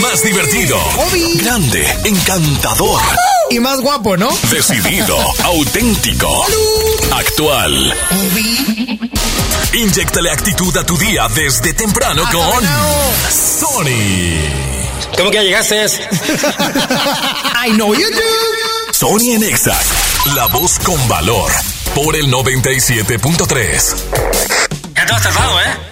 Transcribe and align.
Más 0.00 0.22
divertido, 0.22 0.78
grande, 1.36 1.86
encantador, 2.04 3.00
Y 3.50 3.60
más 3.60 3.80
guapo, 3.80 4.16
¿no? 4.16 4.28
decidido, 4.50 5.16
auténtico, 5.44 6.44
actual. 7.12 7.94
Inyectale 9.72 10.30
actitud 10.30 10.76
a 10.76 10.84
tu 10.84 10.96
día 10.98 11.28
desde 11.34 11.72
temprano 11.74 12.22
con 12.32 12.64
Sony. 13.30 14.40
¿Cómo 15.16 15.30
que 15.30 15.36
ya 15.36 15.42
llegaste? 15.42 15.84
I 17.66 17.70
know 17.72 17.94
you 17.94 18.08
do. 18.10 18.92
Sony 18.92 19.32
en 19.34 19.44
Exa, 19.44 19.78
la 20.34 20.46
voz 20.46 20.78
con 20.80 21.06
valor, 21.08 21.50
por 21.94 22.16
el 22.16 22.26
97.3. 22.30 23.94
Ya 24.94 25.06
te 25.06 25.12
has 25.14 25.22
tardado, 25.22 25.60
¿eh? 25.60 25.85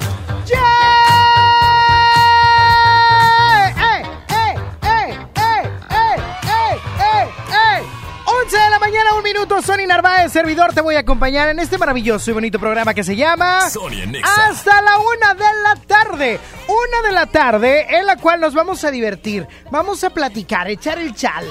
Mañana, 9.34 9.41
un 9.41 9.48
minuto. 9.48 9.62
Sony 9.62 9.87
Narváez, 9.87 10.33
servidor, 10.33 10.73
te 10.73 10.80
voy 10.80 10.95
a 10.97 11.01
acompañar 11.01 11.48
en 11.48 11.59
este 11.59 11.79
maravilloso 11.79 12.30
y 12.30 12.34
bonito 12.34 12.59
programa 12.59 12.95
que 12.95 13.05
se 13.05 13.16
llama 13.16 13.69
Sony. 13.70 14.12
Hasta 14.23 14.83
la 14.83 14.98
una 14.98 15.34
de 15.34 15.62
la 15.62 15.77
tarde. 15.87 16.41
Una 16.69 17.09
de 17.09 17.12
la 17.12 17.27
tarde 17.27 17.87
en 17.97 18.07
la 18.07 18.16
cual 18.16 18.41
nos 18.41 18.55
vamos 18.55 18.84
a 18.84 18.91
divertir. 18.91 19.47
Vamos 19.70 20.05
a 20.05 20.10
platicar, 20.10 20.69
echar 20.69 20.99
el 20.99 21.15
chal. 21.15 21.46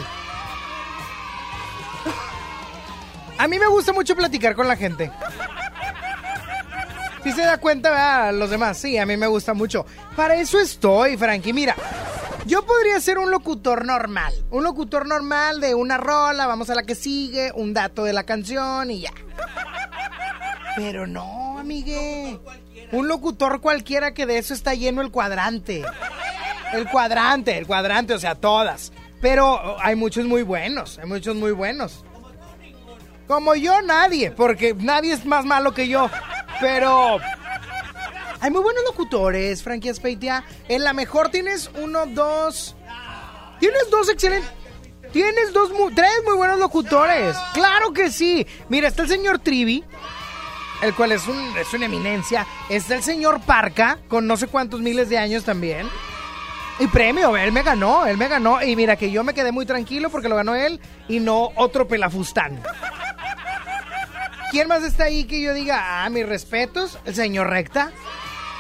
A 3.38 3.48
mí 3.48 3.59
me 3.59 3.67
gusta 3.67 3.94
mucho 3.94 4.16
platicar 4.16 4.56
con 4.56 4.67
la 4.67 4.76
gente. 4.76 5.11
Si 7.23 7.31
se 7.31 7.42
da 7.42 7.58
cuenta, 7.58 7.89
¿verdad? 7.89 8.34
los 8.34 8.50
demás, 8.50 8.78
sí, 8.78 8.98
a 8.98 9.06
mí 9.06 9.16
me 9.16 9.28
gusta 9.28 9.54
mucho. 9.54 9.86
Para 10.16 10.36
eso 10.36 10.59
estoy, 10.59 11.16
Frankie. 11.17 11.54
Mira, 11.54 11.76
yo 12.45 12.66
podría 12.66 12.99
ser 12.99 13.17
un 13.17 13.31
locutor 13.31 13.86
normal. 13.86 14.33
Un 14.49 14.63
locutor 14.63 15.08
normal 15.08 15.61
de 15.61 15.75
una 15.75 15.97
rola, 15.97 16.47
vamos 16.47 16.69
a 16.69 16.75
la 16.75 16.83
que 16.83 16.95
sigue, 16.95 17.52
un 17.53 17.73
dato 17.73 18.03
de 18.03 18.13
la 18.13 18.23
canción 18.23 18.91
y 18.91 19.02
ya. 19.02 19.13
Pero 20.75 21.08
no, 21.08 21.58
amigue. 21.59 22.39
Un 22.91 23.08
locutor 23.08 23.61
cualquiera 23.61 24.14
que 24.14 24.25
de 24.25 24.38
eso 24.38 24.53
está 24.53 24.73
lleno 24.73 25.02
el 25.02 25.11
cuadrante. 25.11 25.83
El 26.73 26.89
cuadrante, 26.89 27.58
el 27.58 27.67
cuadrante, 27.67 28.14
o 28.14 28.19
sea, 28.19 28.36
todas. 28.36 28.91
Pero 29.21 29.77
hay 29.80 29.95
muchos 29.95 30.25
muy 30.25 30.44
buenos, 30.44 30.99
hay 30.99 31.08
muchos 31.08 31.36
muy 31.36 31.52
buenos. 31.52 32.03
Como 33.27 33.55
yo, 33.55 33.81
nadie, 33.81 34.31
porque 34.31 34.75
nadie 34.77 35.14
es 35.14 35.25
más 35.25 35.45
malo 35.45 35.73
que 35.73 35.88
yo. 35.88 36.09
Pero 36.59 37.19
hay 38.44 38.52
muy 38.52 38.61
buenos 38.61 38.83
locutores, 38.83 39.63
Frankie 39.63 39.88
Aspeitia. 39.89 40.44
En 40.67 40.83
la 40.83 40.91
mejor 40.91 41.30
tienes 41.30 41.72
uno, 41.81 42.05
dos. 42.08 42.75
Tienes 43.59 43.89
dos 43.89 44.09
excelentes. 44.09 44.52
Tienes 45.13 45.53
dos, 45.53 45.72
mu- 45.72 45.91
tres 45.91 46.11
muy 46.25 46.36
buenos 46.36 46.59
locutores. 46.59 47.38
Claro 47.53 47.94
que 47.94 48.11
sí. 48.11 48.45
Mira, 48.67 48.89
está 48.89 49.03
el 49.03 49.08
señor 49.08 49.39
Trivi, 49.39 49.83
el 50.81 50.94
cual 50.94 51.14
es, 51.14 51.25
un, 51.27 51.38
es 51.58 51.71
una 51.73 51.86
eminencia. 51.86 52.45
Está 52.67 52.95
el 52.95 53.03
señor 53.03 53.39
Parca, 53.41 53.99
con 54.09 54.27
no 54.27 54.36
sé 54.36 54.47
cuántos 54.47 54.81
miles 54.81 55.08
de 55.08 55.17
años 55.19 55.45
también. 55.45 55.88
Y 56.80 56.88
premio, 56.88 57.38
él 57.38 57.52
me 57.53 57.61
ganó, 57.64 58.05
él 58.08 58.17
me 58.17 58.27
ganó. 58.27 58.61
Y 58.61 58.75
mira 58.75 58.97
que 58.97 59.09
yo 59.09 59.23
me 59.23 59.33
quedé 59.33 59.53
muy 59.53 59.66
tranquilo 59.66 60.09
porque 60.09 60.27
lo 60.27 60.36
ganó 60.36 60.53
él 60.55 60.81
y 61.08 61.21
no 61.21 61.52
otro 61.55 61.88
pelafustán. 61.88 62.61
¿Quién 64.52 64.67
más 64.67 64.83
está 64.83 65.05
ahí 65.05 65.23
que 65.23 65.42
yo 65.42 65.53
diga, 65.53 66.03
ah, 66.03 66.09
mis 66.09 66.27
respetos? 66.27 66.99
El 67.05 67.15
señor 67.15 67.49
Recta. 67.49 67.92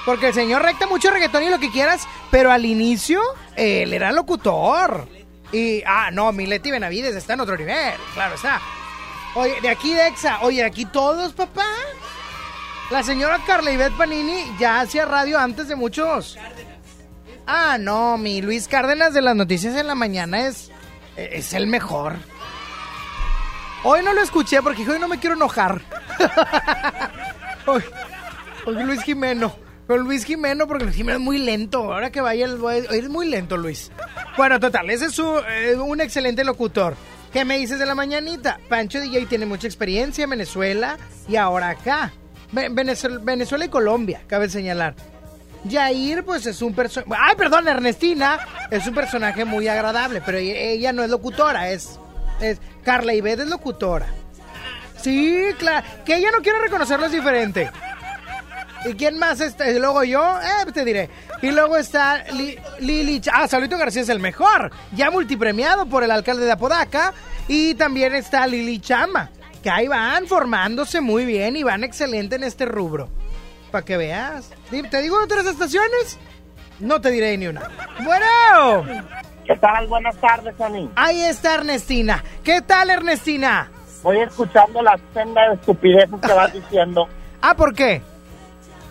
Porque 0.05 0.27
el 0.27 0.33
señor 0.33 0.61
Recta, 0.61 0.85
mucho 0.85 1.11
reggaetón 1.11 1.43
y 1.43 1.49
lo 1.49 1.59
que 1.59 1.71
quieras, 1.71 2.07
pero 2.29 2.51
al 2.51 2.65
inicio 2.65 3.21
él 3.55 3.93
era 3.93 4.11
locutor. 4.11 5.07
Y, 5.51 5.83
ah, 5.85 6.09
no, 6.11 6.31
Mileti 6.31 6.71
Benavides 6.71 7.15
está 7.15 7.33
en 7.33 7.41
otro 7.41 7.55
nivel, 7.55 7.93
claro 8.13 8.35
está. 8.35 8.59
Oye, 9.35 9.61
de 9.61 9.69
aquí 9.69 9.93
de 9.93 10.07
Exa, 10.07 10.41
oye, 10.41 10.61
de 10.61 10.67
aquí 10.67 10.85
todos, 10.85 11.33
papá. 11.33 11.65
La 12.89 13.01
señora 13.01 13.39
Carla 13.47 13.71
Ivette 13.71 13.97
Panini 13.97 14.43
ya 14.59 14.81
hacía 14.81 15.05
radio 15.05 15.39
antes 15.39 15.67
de 15.67 15.75
muchos. 15.75 16.37
Ah, 17.47 17.77
no, 17.79 18.17
mi 18.17 18.41
Luis 18.41 18.67
Cárdenas 18.67 19.13
de 19.13 19.21
las 19.21 19.35
noticias 19.35 19.75
en 19.75 19.87
la 19.87 19.95
mañana 19.95 20.47
es, 20.47 20.71
es 21.15 21.53
el 21.53 21.67
mejor. 21.67 22.17
Hoy 23.83 24.01
no 24.03 24.13
lo 24.13 24.21
escuché 24.21 24.61
porque 24.61 24.89
hoy 24.89 24.99
no 24.99 25.07
me 25.07 25.19
quiero 25.19 25.35
enojar. 25.35 25.81
hoy 27.65 27.83
Luis 28.65 29.01
Jimeno. 29.03 29.62
Con 29.87 29.99
Luis 30.01 30.23
Jimeno, 30.25 30.65
porque 30.67 30.85
Luis 30.85 30.95
Jimeno 30.95 31.17
es 31.17 31.23
muy 31.23 31.37
lento. 31.39 31.93
Ahora 31.93 32.09
que 32.11 32.21
vaya, 32.21 32.47
es 32.91 33.09
muy 33.09 33.27
lento, 33.29 33.57
Luis. 33.57 33.91
Bueno, 34.37 34.59
total, 34.59 34.89
ese 34.89 35.05
es 35.07 35.13
su- 35.13 35.39
eh, 35.49 35.75
un 35.75 35.99
excelente 36.01 36.43
locutor. 36.43 36.95
¿Qué 37.33 37.43
me 37.45 37.57
dices 37.57 37.79
de 37.79 37.85
la 37.85 37.95
mañanita? 37.95 38.59
Pancho 38.69 39.01
DJ 39.01 39.25
tiene 39.25 39.45
mucha 39.45 39.67
experiencia 39.67 40.23
en 40.23 40.29
Venezuela 40.29 40.97
y 41.27 41.35
ahora 41.35 41.69
acá. 41.69 42.13
Ve- 42.51 42.69
Venezuela, 42.71 43.19
Venezuela 43.21 43.65
y 43.65 43.69
Colombia, 43.69 44.21
cabe 44.27 44.49
señalar. 44.49 44.95
Yair, 45.65 46.23
pues 46.23 46.45
es 46.45 46.61
un 46.61 46.73
personaje. 46.73 47.11
Ay, 47.19 47.35
perdón, 47.35 47.67
Ernestina 47.67 48.39
es 48.69 48.85
un 48.87 48.93
personaje 48.93 49.45
muy 49.45 49.67
agradable, 49.67 50.21
pero 50.25 50.37
ella, 50.37 50.53
ella 50.55 50.93
no 50.93 51.03
es 51.03 51.09
locutora, 51.09 51.71
es. 51.71 51.99
es 52.39 52.59
Carla 52.83 53.13
Ivette 53.13 53.41
es 53.41 53.47
locutora. 53.49 54.07
Sí, 55.01 55.43
claro. 55.57 55.85
Que 56.05 56.15
ella 56.17 56.29
no 56.31 56.41
quiere 56.41 56.59
reconocerlo 56.59 57.07
es 57.07 57.11
diferente. 57.11 57.69
¿Y 58.85 58.93
quién 58.95 59.17
más 59.17 59.39
está? 59.39 59.69
Y 59.69 59.79
luego 59.79 60.03
yo, 60.03 60.21
eh, 60.41 60.71
te 60.73 60.83
diré. 60.83 61.09
Y 61.41 61.51
luego 61.51 61.77
está 61.77 62.23
Li- 62.33 62.57
Lili. 62.79 63.21
Ah, 63.31 63.47
Saludito 63.47 63.77
García 63.77 64.01
es 64.01 64.09
el 64.09 64.19
mejor. 64.19 64.71
Ya 64.93 65.09
multipremiado 65.09 65.85
por 65.85 66.03
el 66.03 66.11
alcalde 66.11 66.45
de 66.45 66.51
Apodaca. 66.51 67.13
Y 67.47 67.75
también 67.75 68.13
está 68.13 68.45
Lili 68.47 68.79
Chama. 68.79 69.29
Que 69.61 69.69
ahí 69.69 69.87
van 69.87 70.27
formándose 70.27 70.99
muy 71.01 71.25
bien 71.25 71.55
y 71.55 71.63
van 71.63 71.83
excelente 71.85 72.35
en 72.35 72.43
este 72.43 72.65
rubro. 72.65 73.09
Para 73.71 73.85
que 73.85 73.95
veas. 73.97 74.49
¿Te 74.69 75.01
digo 75.01 75.17
otras 75.23 75.45
estaciones? 75.45 76.19
No 76.79 76.99
te 76.99 77.09
diré 77.11 77.37
ni 77.37 77.47
una. 77.47 77.69
Bueno, 78.03 78.85
¿Qué 79.45 79.55
tal? 79.57 79.87
Buenas 79.87 80.15
tardes, 80.17 80.59
Ani. 80.59 80.89
ahí 80.95 81.21
está 81.21 81.55
Ernestina. 81.55 82.23
¿Qué 82.43 82.61
tal, 82.61 82.89
Ernestina? 82.89 83.69
Voy 84.01 84.19
escuchando 84.19 84.81
la 84.81 84.97
senda 85.13 85.49
de 85.49 85.55
estupideces 85.55 86.19
que 86.21 86.33
vas 86.33 86.51
diciendo, 86.53 87.07
Ah, 87.41 87.55
¿por 87.55 87.73
qué? 87.73 88.01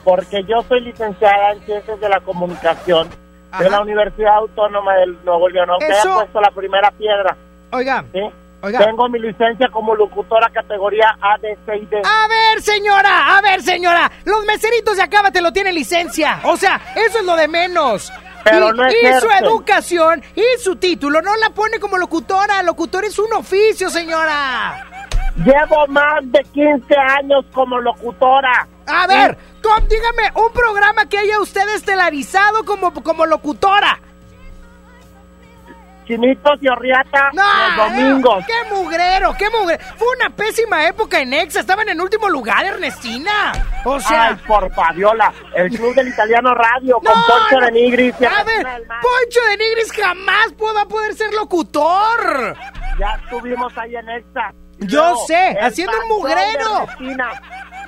Porque 0.04 0.42
yo 0.44 0.62
soy 0.68 0.80
licenciada 0.80 1.52
en 1.52 1.60
Ciencias 1.64 2.00
de 2.00 2.08
la 2.08 2.20
Comunicación 2.20 3.08
Ajá. 3.50 3.64
de 3.64 3.70
la 3.70 3.80
Universidad 3.80 4.36
Autónoma 4.36 4.94
del 4.96 5.16
Nuevo 5.24 5.48
León, 5.48 5.70
aunque 5.70 5.86
Eso- 5.88 6.08
haya 6.10 6.14
puesto 6.20 6.40
la 6.40 6.50
primera 6.50 6.90
piedra, 6.92 7.36
Oiga, 7.72 8.04
¿sí? 8.12 8.20
Oiga. 8.64 8.78
Tengo 8.78 9.08
mi 9.08 9.18
licencia 9.18 9.68
como 9.70 9.94
locutora 9.96 10.48
categoría 10.50 11.16
A, 11.20 11.36
D, 11.38 11.58
C 11.66 11.76
y 11.78 11.86
D. 11.86 12.00
A 12.04 12.28
ver, 12.28 12.62
señora, 12.62 13.36
a 13.36 13.40
ver, 13.42 13.60
señora. 13.62 14.10
Los 14.24 14.44
meseritos 14.44 14.96
de 14.96 15.02
Acábate 15.02 15.40
lo 15.40 15.52
tienen 15.52 15.74
licencia. 15.74 16.38
O 16.44 16.56
sea, 16.56 16.80
eso 16.94 17.19
es 17.19 17.24
lo 17.24 17.34
de 17.34 17.48
menos. 17.48 18.12
Pero 18.44 18.69
y, 18.69 18.72
no 18.76 18.88
y 18.88 19.20
su 19.20 19.28
educación 19.44 20.22
y 20.36 20.44
su 20.60 20.76
título 20.76 21.20
no 21.22 21.34
la 21.36 21.50
pone 21.50 21.80
como 21.80 21.96
locutora. 21.98 22.62
Locutor 22.62 23.04
es 23.04 23.19
un 23.19 23.32
oficio, 23.32 23.88
señora. 23.90 24.84
Llevo 25.44 25.86
más 25.88 26.20
de 26.30 26.44
15 26.52 26.94
años 26.96 27.44
como 27.52 27.80
locutora. 27.80 28.66
A 28.86 29.06
ver, 29.06 29.36
Tom, 29.62 29.87
dígame 29.89 30.31
un 30.34 30.53
programa 30.53 31.06
que 31.09 31.19
haya 31.19 31.41
usted 31.41 31.69
estelarizado 31.75 32.65
como, 32.65 32.93
como 32.93 33.27
locutora. 33.27 33.99
Chinitos 36.05 36.59
y 36.61 36.69
Orriata 36.69 37.31
No, 37.32 37.43
los 37.76 37.76
domingos. 37.94 38.44
¡Qué 38.44 38.75
mugrero, 38.75 39.35
qué 39.38 39.49
mugrero! 39.50 39.82
Fue 39.97 40.09
una 40.19 40.31
pésima 40.31 40.85
época 40.88 41.20
en 41.20 41.32
Exa. 41.32 41.61
Estaban 41.61 41.88
en 41.88 42.00
último 42.00 42.29
lugar, 42.29 42.67
Ernestina. 42.67 43.53
O 43.85 44.00
sea... 44.00 44.31
Ay, 44.31 44.37
por 44.47 44.70
Fabiola, 44.75 45.32
el 45.55 45.70
club 45.70 45.94
del 45.94 46.08
italiano 46.08 46.53
radio 46.55 46.97
con 46.97 47.05
No, 47.05 47.23
Poncho 47.26 47.61
no. 47.61 47.67
de 47.67 47.73
Nigris. 47.73 48.15
y 48.20 48.25
A 48.25 48.43
ver. 48.43 48.67
Poncho 49.00 49.41
de 49.49 49.56
Nigris 49.58 49.93
jamás 49.93 50.53
pueda 50.58 50.85
poder 50.87 51.15
ser 51.15 51.32
locutor. 51.35 52.56
Ya 52.99 53.20
estuvimos 53.23 53.73
ahí 53.79 53.94
en 53.94 54.08
Exa. 54.11 54.53
Yo 54.81 55.15
sé, 55.29 55.56
haciendo 55.62 55.93
un 56.03 56.08
mugrero. 56.08 56.87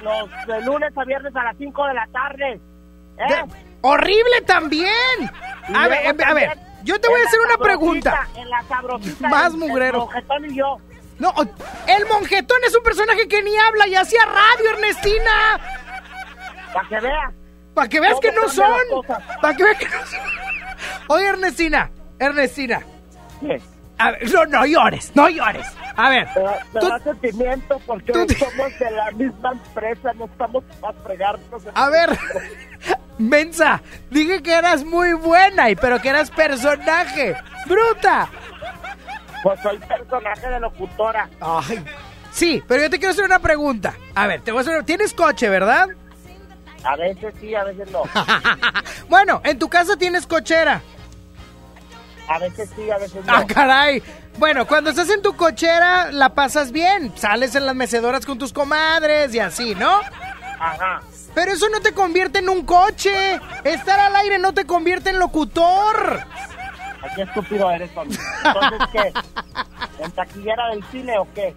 Los 0.04 0.46
de 0.46 0.60
lunes 0.62 0.92
a 0.96 1.04
viernes 1.04 1.34
a 1.34 1.44
las 1.44 1.56
5 1.56 1.86
de 1.86 1.94
la 1.94 2.06
tarde. 2.12 2.60
¿eh? 3.18 3.44
Horrible 3.80 4.40
también. 4.46 4.90
Y 5.68 5.74
A 5.74 5.88
ver, 5.88 6.04
eh, 6.04 6.08
a 6.08 6.14
también 6.14 6.50
ver, 6.50 6.58
yo 6.82 7.00
te 7.00 7.08
voy 7.08 7.20
a 7.20 7.24
hacer 7.24 7.40
una 7.40 7.56
pregunta. 7.56 8.28
En 8.36 8.50
la 8.50 8.62
sabrosita. 8.64 9.28
Más 9.28 9.54
mugrero. 9.54 10.02
El 10.14 10.26
monjetón 10.26 10.44
y 10.44 10.56
yo. 10.56 10.76
No, 11.18 11.32
el 11.86 12.06
monjetón 12.06 12.58
es 12.66 12.76
un 12.76 12.82
personaje 12.82 13.26
que 13.28 13.42
ni 13.42 13.56
habla 13.56 13.86
y 13.86 13.94
hacía 13.94 14.24
radio, 14.26 14.70
Ernestina. 14.72 15.60
Para 16.72 16.88
que 16.88 17.00
vea. 17.00 17.32
Para 17.72 17.88
que 17.88 18.00
veas 18.00 18.14
¿Cómo 18.14 18.20
que 18.20 18.32
no 18.32 18.48
son. 18.48 18.72
Para 19.40 19.56
que 19.56 19.64
veas 19.64 19.78
que 19.78 19.86
no 19.86 20.06
son. 20.06 20.20
Oye, 21.08 21.26
Ernestina, 21.26 21.90
Ernestina. 22.18 22.82
¿Qué? 23.40 23.60
A 23.98 24.10
ver, 24.10 24.32
no, 24.32 24.44
no 24.46 24.66
llores, 24.66 25.12
no 25.14 25.28
llores. 25.28 25.66
A 25.96 26.08
ver, 26.10 26.28
Me 26.34 26.42
da, 26.42 26.58
me 26.72 26.80
tú- 26.80 26.88
da 26.88 26.98
sentimiento 26.98 27.80
porque 27.86 28.12
tú- 28.12 28.26
somos 28.34 28.78
de 28.78 28.90
la 28.90 29.10
misma 29.12 29.52
empresa, 29.52 30.12
no 30.14 30.24
estamos 30.24 30.64
para 30.80 30.98
fregarnos. 31.00 31.62
a 31.74 31.88
ver, 31.90 32.18
Mensa, 33.18 33.80
dije 34.10 34.42
que 34.42 34.52
eras 34.52 34.84
muy 34.84 35.12
buena, 35.12 35.70
y 35.70 35.76
pero 35.76 36.00
que 36.00 36.08
eras 36.08 36.30
personaje. 36.32 37.36
¡Bruta! 37.66 38.28
Pues 39.42 39.60
soy 39.60 39.78
personaje 39.78 40.48
de 40.48 40.58
locutora. 40.60 41.28
Ay. 41.40 41.84
Sí, 42.32 42.62
pero 42.66 42.82
yo 42.82 42.90
te 42.90 42.98
quiero 42.98 43.12
hacer 43.12 43.24
una 43.24 43.38
pregunta. 43.38 43.94
A 44.16 44.26
ver, 44.26 44.40
te 44.40 44.50
voy 44.50 44.58
a 44.58 44.62
hacer. 44.62 44.82
¿Tienes 44.84 45.14
coche, 45.14 45.48
verdad? 45.48 45.86
A 46.82 46.96
veces 46.96 47.32
sí, 47.40 47.54
a 47.54 47.62
veces 47.62 47.88
no. 47.92 48.02
bueno, 49.08 49.40
en 49.44 49.58
tu 49.58 49.68
casa 49.68 49.96
tienes 49.96 50.26
cochera. 50.26 50.82
A 52.28 52.38
veces 52.38 52.70
sí, 52.74 52.90
a 52.90 52.98
veces 52.98 53.24
no. 53.24 53.32
Ah, 53.34 53.44
caray. 53.46 54.02
Bueno, 54.38 54.66
cuando 54.66 54.90
estás 54.90 55.10
en 55.10 55.22
tu 55.22 55.36
cochera 55.36 56.10
la 56.10 56.34
pasas 56.34 56.72
bien. 56.72 57.12
Sales 57.16 57.54
en 57.54 57.66
las 57.66 57.74
mecedoras 57.74 58.24
con 58.26 58.38
tus 58.38 58.52
comadres 58.52 59.34
y 59.34 59.38
así, 59.40 59.74
¿no? 59.74 60.00
Ajá. 60.58 61.02
Pero 61.34 61.52
eso 61.52 61.68
no 61.68 61.80
te 61.80 61.92
convierte 61.92 62.38
en 62.38 62.48
un 62.48 62.64
coche. 62.64 63.40
Estar 63.64 64.00
al 64.00 64.16
aire 64.16 64.38
no 64.38 64.54
te 64.54 64.64
convierte 64.64 65.10
en 65.10 65.18
locutor. 65.18 66.20
Ay, 67.02 67.10
Qué 67.16 67.22
estúpido 67.22 67.70
eres, 67.70 67.92
Tommy. 67.94 68.16
Entonces, 68.44 68.88
¿qué? 68.92 70.04
¿En 70.04 70.10
taquillera 70.12 70.68
del 70.70 70.84
cine 70.90 71.18
o 71.18 71.28
qué? 71.34 71.54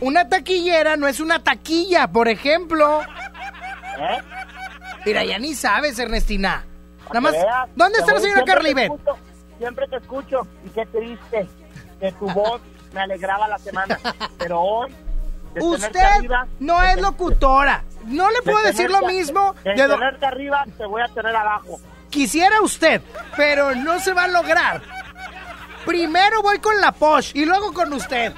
Una 0.00 0.28
taquillera 0.28 0.96
no 0.96 1.06
es 1.06 1.20
una 1.20 1.42
taquilla, 1.42 2.08
por 2.08 2.28
ejemplo. 2.28 3.02
¿Eh? 3.02 4.18
Mira, 5.04 5.24
ya 5.24 5.38
ni 5.38 5.54
sabes, 5.54 5.98
Ernestina. 5.98 6.64
Nada 7.12 7.20
más. 7.20 7.34
¿Dónde 7.74 7.98
está 7.98 8.14
la 8.14 8.20
señora 8.20 8.42
escucho, 8.42 9.18
Siempre 9.58 9.88
te 9.88 9.96
escucho 9.96 10.46
y 10.64 10.68
qué 10.70 10.86
triste 10.86 11.48
que 12.00 12.12
tu 12.12 12.26
voz 12.32 12.60
me 12.92 13.00
alegraba 13.00 13.48
la 13.48 13.58
semana. 13.58 13.98
Pero 14.38 14.60
hoy, 14.60 14.94
Usted 15.58 16.00
arriba, 16.00 16.46
no 16.60 16.82
es 16.82 17.00
locutora. 17.00 17.84
No 18.04 18.30
le 18.30 18.40
puedo 18.42 18.62
decir 18.62 18.90
lo 18.90 19.02
mismo 19.02 19.54
De 19.64 19.74
de 19.74 19.88
tenerte 19.88 20.24
arriba, 20.24 20.64
te 20.78 20.86
voy 20.86 21.02
a 21.02 21.08
tener 21.08 21.34
abajo. 21.34 21.80
Quisiera 22.08 22.60
usted, 22.62 23.02
pero 23.36 23.74
no 23.74 23.98
se 24.00 24.12
va 24.12 24.24
a 24.24 24.28
lograr. 24.28 24.82
Primero 25.84 26.42
voy 26.42 26.58
con 26.58 26.80
la 26.80 26.92
Posh 26.92 27.32
y 27.34 27.44
luego 27.44 27.72
con 27.72 27.92
usted. 27.92 28.32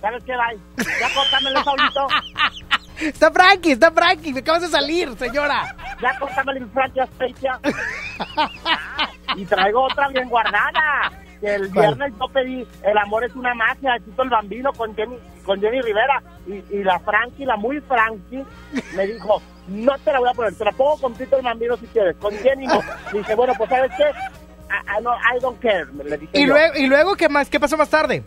¿Sabes 0.00 0.22
qué, 0.24 0.32
bye? 0.32 0.86
Ya 1.00 1.14
córtamelo, 1.14 1.64
Saulito. 1.64 2.06
Está 3.00 3.30
Frankie, 3.30 3.72
está 3.72 3.90
Frankie, 3.92 4.32
me 4.32 4.40
acabas 4.40 4.62
de 4.62 4.68
salir, 4.68 5.16
señora. 5.18 5.74
Ya 6.00 6.18
córtamelo, 6.18 6.60
mi 6.60 6.66
Francia 6.72 7.06
Specia. 7.06 7.58
Y 9.36 9.44
traigo 9.46 9.82
otra 9.82 10.08
bien 10.08 10.28
guardada. 10.28 11.12
Que 11.40 11.54
el 11.54 11.70
¿Cuál? 11.72 11.94
viernes 11.94 12.12
yo 12.18 12.28
pedí 12.32 12.66
El 12.82 12.98
amor 12.98 13.22
es 13.22 13.32
una 13.36 13.54
magia 13.54 13.92
de 13.92 14.00
Tito 14.00 14.22
el 14.24 14.28
Bambino 14.28 14.72
con 14.72 14.92
Jenny, 14.96 15.16
con 15.44 15.60
Jenny 15.60 15.80
Rivera. 15.82 16.20
Y, 16.48 16.54
y 16.76 16.82
la 16.82 16.98
Frankie, 16.98 17.44
la 17.44 17.56
muy 17.56 17.80
Frankie, 17.82 18.42
me 18.96 19.06
dijo, 19.06 19.40
no 19.68 19.96
te 19.98 20.12
la 20.12 20.18
voy 20.18 20.30
a 20.30 20.32
poner, 20.32 20.54
te 20.56 20.64
la 20.64 20.72
pongo 20.72 20.98
con 21.00 21.14
Tito 21.14 21.36
el 21.36 21.42
Bambino 21.44 21.76
si 21.76 21.86
quieres. 21.86 22.16
Con 22.16 22.34
Jenny 22.38 22.66
no. 22.66 22.80
Dije, 23.12 23.34
bueno, 23.36 23.52
pues 23.56 23.70
¿sabes 23.70 23.92
qué? 23.96 24.04
I, 24.04 24.98
I 24.98 25.02
no- 25.02 25.14
I 25.14 25.40
don't 25.40 25.60
care, 25.60 25.86
le 26.04 26.18
dije 26.18 26.32
Y 26.38 26.46
yo. 26.46 26.52
luego, 26.54 26.74
y 26.76 26.86
luego 26.88 27.14
¿qué 27.14 27.28
más? 27.28 27.48
¿Qué 27.48 27.60
pasó 27.60 27.76
más 27.76 27.88
tarde? 27.88 28.24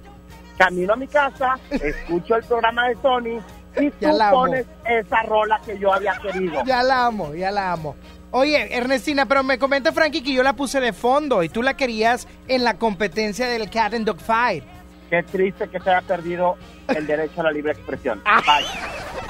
Camino 0.58 0.94
a 0.94 0.96
mi 0.96 1.08
casa, 1.08 1.56
escucho 1.70 2.36
el 2.38 2.44
programa 2.46 2.88
de 2.88 2.96
Sony 3.02 3.42
y 3.80 3.90
tú 3.92 3.98
Ya 4.02 4.12
la 4.14 4.30
amo. 4.30 4.38
pones 4.40 4.66
esa 4.86 5.22
rola 5.24 5.62
que 5.66 5.78
yo 5.80 5.94
había 5.94 6.14
querido. 6.20 6.64
Ya 6.66 6.84
la 6.84 7.06
amo, 7.06 7.34
ya 7.34 7.52
la 7.52 7.72
amo. 7.72 7.96
Oye, 8.32 8.76
Ernestina, 8.76 9.26
pero 9.26 9.44
me 9.44 9.60
comenta 9.60 9.92
Frankie 9.92 10.24
que 10.24 10.34
yo 10.34 10.42
la 10.44 10.54
puse 10.54 10.80
de 10.80 10.94
fondo 10.94 11.44
y 11.44 11.50
tú 11.50 11.62
la 11.62 11.76
querías 11.76 12.28
en 12.48 12.64
la 12.64 12.78
competencia 12.78 13.48
del 13.48 13.70
Cat 13.70 13.94
and 13.94 14.06
Dog 14.06 14.20
Fight. 14.20 14.64
Qué 15.10 15.22
triste 15.24 15.68
que 15.68 15.80
se 15.82 15.90
haya 15.90 16.02
perdido 16.08 16.56
el 16.88 17.06
derecho 17.06 17.42
a 17.42 17.44
la 17.46 17.52
libre 17.52 17.74
expresión. 17.74 18.22
Ah. 18.26 18.42
Bye. 18.46 18.66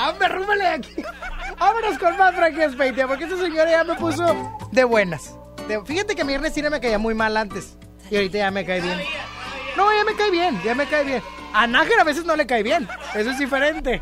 ¡Hombre, 0.08 0.28
rúmale 0.28 0.68
aquí! 0.68 1.04
Vámonos 1.60 1.98
con 1.98 2.16
más 2.18 2.36
Frankie 2.36 2.70
Speitia, 2.72 3.08
porque 3.08 3.24
esta 3.26 3.38
señora 3.38 3.70
ya 3.72 3.84
me 3.84 3.96
puso 3.96 4.60
de 4.72 4.84
buenas. 4.84 5.36
De- 5.68 5.84
fíjate 5.84 6.16
que 6.16 6.22
a 6.22 6.26
mi 6.26 6.34
Ernestina 6.34 6.70
me 6.70 6.80
caía 6.80 6.98
muy 6.98 7.14
mal 7.14 7.36
antes 7.38 7.78
y 8.10 8.16
ahorita 8.16 8.38
ya 8.40 8.52
me 8.52 8.66
cae 8.66 8.82
bien. 8.82 9.00
No, 9.78 9.92
ya 9.92 10.04
me 10.04 10.14
cae 10.16 10.32
bien, 10.32 10.60
ya 10.64 10.76
me 10.76 10.86
cae 10.88 11.04
bien. 11.04 11.22
A 11.54 11.68
Nájera 11.68 12.02
a 12.02 12.06
veces 12.06 12.26
no 12.26 12.36
le 12.36 12.46
cae 12.48 12.64
bien, 12.64 12.88
eso 13.16 13.32
es 13.32 13.38
diferente. 13.40 14.02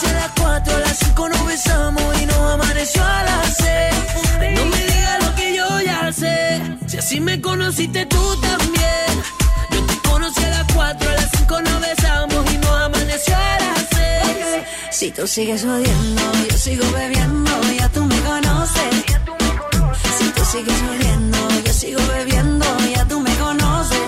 Conocí 0.00 0.14
a 0.14 0.20
las 0.20 0.32
4, 0.40 0.76
a 0.76 0.78
las 0.78 0.98
5 0.98 1.28
nos 1.28 1.46
besamos 1.46 2.22
y 2.22 2.26
nos 2.26 2.52
amaneció 2.52 3.04
a 3.04 3.22
las 3.24 3.56
6. 3.56 4.54
No 4.54 4.66
me 4.66 4.84
digas 4.84 5.24
lo 5.24 5.34
que 5.34 5.56
yo 5.56 5.80
ya 5.80 6.12
sé. 6.12 6.62
Si 6.86 6.98
así 6.98 7.20
me 7.20 7.40
conociste 7.40 8.06
tú 8.06 8.36
también. 8.40 9.10
Yo 9.72 9.84
te 9.86 10.08
conocí 10.08 10.44
a 10.44 10.50
las 10.50 10.72
4, 10.72 11.10
a 11.10 11.14
las 11.14 11.30
5 11.36 11.62
nos 11.62 11.80
besamos 11.80 12.52
y 12.52 12.58
nos 12.58 12.80
amaneció 12.80 13.34
a 13.34 13.58
las 13.58 13.86
6. 13.90 14.64
Si 14.92 15.10
tú 15.10 15.26
sigues 15.26 15.64
odiando, 15.64 16.22
yo 16.48 16.56
sigo 16.56 16.84
bebiendo, 16.92 17.50
ya 17.76 17.88
tú 17.88 18.04
me 18.04 18.20
conoces. 18.20 19.04
Si 20.16 20.30
tú 20.30 20.44
sigues 20.44 20.80
odiando, 20.80 21.38
yo 21.64 21.72
sigo 21.72 22.00
bebiendo, 22.14 22.66
ya 22.94 23.04
tú 23.08 23.18
me 23.20 23.34
conoces. 23.34 24.07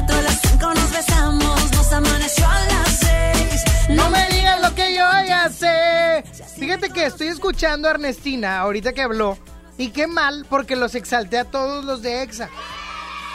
4, 0.00 0.16
a 0.16 0.22
las 0.22 0.40
5 0.40 0.74
nos 0.74 0.92
besamos, 0.92 1.72
nos 1.72 1.92
amaneció 1.92 2.46
a 2.46 2.60
las 2.64 3.00
6. 3.00 3.64
No 3.90 4.08
me 4.08 4.26
digas 4.28 4.60
lo 4.62 4.74
que 4.74 4.94
yo 4.94 5.06
ya 5.26 5.50
sé. 5.50 6.24
Fíjate 6.58 6.88
que 6.88 7.04
estoy 7.04 7.26
escuchando 7.26 7.86
a 7.86 7.90
Ernestina 7.90 8.60
ahorita 8.60 8.94
que 8.94 9.02
habló. 9.02 9.36
Y 9.76 9.90
qué 9.90 10.06
mal, 10.06 10.46
porque 10.48 10.74
los 10.74 10.94
exalté 10.94 11.38
a 11.38 11.44
todos 11.44 11.84
los 11.84 12.00
de 12.00 12.22
EXA. 12.22 12.48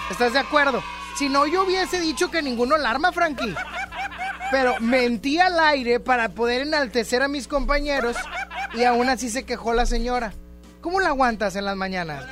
¿Estás 0.09 0.33
de 0.33 0.39
acuerdo? 0.39 0.83
Si 1.15 1.29
no, 1.29 1.45
yo 1.45 1.65
hubiese 1.65 1.99
dicho 1.99 2.31
que 2.31 2.41
ninguno 2.41 2.77
la 2.77 2.89
arma, 2.89 3.11
Frankie. 3.11 3.53
pero 4.49 4.79
mentí 4.79 5.39
al 5.39 5.59
aire 5.59 5.99
para 5.99 6.29
poder 6.29 6.61
enaltecer 6.61 7.21
a 7.21 7.27
mis 7.27 7.47
compañeros 7.47 8.17
y 8.73 8.85
aún 8.85 9.09
así 9.09 9.29
se 9.29 9.43
quejó 9.43 9.73
la 9.73 9.85
señora. 9.85 10.33
¿Cómo 10.81 10.99
la 10.99 11.09
aguantas 11.09 11.55
en 11.55 11.65
las 11.65 11.75
mañanas? 11.75 12.25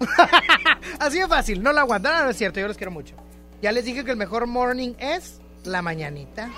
así 1.00 1.18
de 1.18 1.26
fácil, 1.26 1.62
no 1.64 1.72
la 1.72 1.80
aguantan, 1.80 2.14
no, 2.14 2.24
no 2.24 2.30
es 2.30 2.36
cierto, 2.36 2.60
yo 2.60 2.68
los 2.68 2.76
quiero 2.76 2.92
mucho. 2.92 3.16
Ya 3.62 3.70
les 3.70 3.84
dije 3.84 4.04
que 4.04 4.10
el 4.10 4.16
mejor 4.16 4.48
morning 4.48 4.94
es 4.98 5.40
la 5.62 5.82
mañanita. 5.82 6.50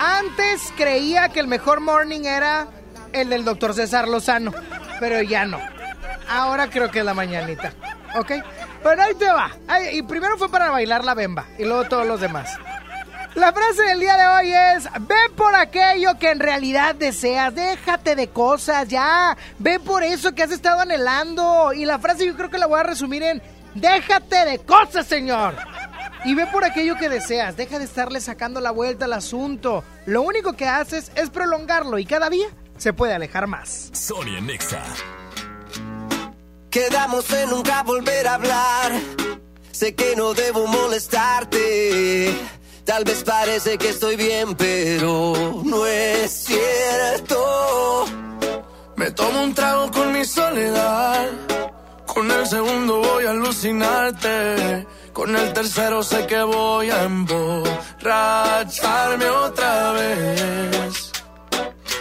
Antes 0.00 0.72
creía 0.76 1.28
que 1.28 1.38
el 1.38 1.46
mejor 1.46 1.78
morning 1.80 2.24
era 2.24 2.66
el 3.12 3.28
del 3.28 3.44
doctor 3.44 3.72
César 3.72 4.08
Lozano, 4.08 4.52
pero 4.98 5.22
ya 5.22 5.46
no. 5.46 5.60
Ahora 6.28 6.68
creo 6.68 6.90
que 6.90 6.98
es 6.98 7.04
la 7.04 7.14
mañanita. 7.14 7.72
¿Ok? 8.16 8.32
Pero 8.82 9.02
ahí 9.02 9.14
te 9.14 9.30
va. 9.30 9.52
Y 9.92 10.02
primero 10.02 10.36
fue 10.36 10.50
para 10.50 10.70
bailar 10.70 11.04
la 11.04 11.14
bemba 11.14 11.46
y 11.58 11.64
luego 11.64 11.84
todos 11.84 12.06
los 12.06 12.20
demás. 12.20 12.50
La 13.36 13.52
frase 13.52 13.82
del 13.82 14.00
día 14.00 14.16
de 14.16 14.26
hoy 14.26 14.52
es, 14.52 14.88
ve 15.02 15.30
por 15.36 15.54
aquello 15.54 16.18
que 16.18 16.30
en 16.30 16.40
realidad 16.40 16.96
deseas, 16.96 17.54
déjate 17.54 18.16
de 18.16 18.30
cosas, 18.30 18.88
ya, 18.88 19.36
ve 19.60 19.78
por 19.78 20.02
eso 20.02 20.34
que 20.34 20.42
has 20.42 20.50
estado 20.50 20.80
anhelando. 20.80 21.72
Y 21.72 21.84
la 21.84 22.00
frase 22.00 22.26
yo 22.26 22.34
creo 22.34 22.50
que 22.50 22.58
la 22.58 22.66
voy 22.66 22.80
a 22.80 22.82
resumir 22.82 23.22
en, 23.22 23.40
déjate 23.74 24.44
de 24.44 24.58
cosas, 24.58 25.06
señor. 25.06 25.54
Y 26.24 26.34
ve 26.34 26.46
por 26.46 26.64
aquello 26.64 26.96
que 26.96 27.08
deseas, 27.08 27.56
deja 27.56 27.78
de 27.78 27.84
estarle 27.84 28.20
sacando 28.20 28.60
la 28.60 28.70
vuelta 28.70 29.06
al 29.06 29.14
asunto. 29.14 29.82
Lo 30.06 30.22
único 30.22 30.52
que 30.52 30.66
haces 30.66 31.10
es 31.14 31.30
prolongarlo 31.30 31.98
y 31.98 32.04
cada 32.04 32.28
día 32.28 32.48
se 32.76 32.92
puede 32.92 33.14
alejar 33.14 33.46
más. 33.46 33.90
Sonia 33.92 34.40
Nexa. 34.40 34.82
Quedamos 36.70 37.30
en 37.32 37.50
nunca 37.50 37.82
volver 37.82 38.28
a 38.28 38.34
hablar. 38.34 38.92
Sé 39.72 39.94
que 39.94 40.14
no 40.14 40.34
debo 40.34 40.66
molestarte. 40.66 42.34
Tal 42.84 43.04
vez 43.04 43.24
parece 43.24 43.78
que 43.78 43.88
estoy 43.88 44.16
bien, 44.16 44.54
pero 44.56 45.62
no 45.64 45.86
es 45.86 46.30
cierto. 46.30 48.04
Me 48.96 49.10
tomo 49.10 49.42
un 49.42 49.54
trago 49.54 49.90
con 49.90 50.12
mi 50.12 50.24
soledad. 50.24 51.49
Con 52.14 52.30
el 52.30 52.46
segundo 52.46 52.98
voy 52.98 53.24
a 53.24 53.30
alucinarte. 53.30 54.86
Con 55.12 55.34
el 55.36 55.52
tercero 55.52 56.02
sé 56.02 56.26
que 56.26 56.42
voy 56.42 56.90
a 56.90 57.04
emborracharme 57.04 59.30
otra 59.30 59.92
vez. 59.92 61.12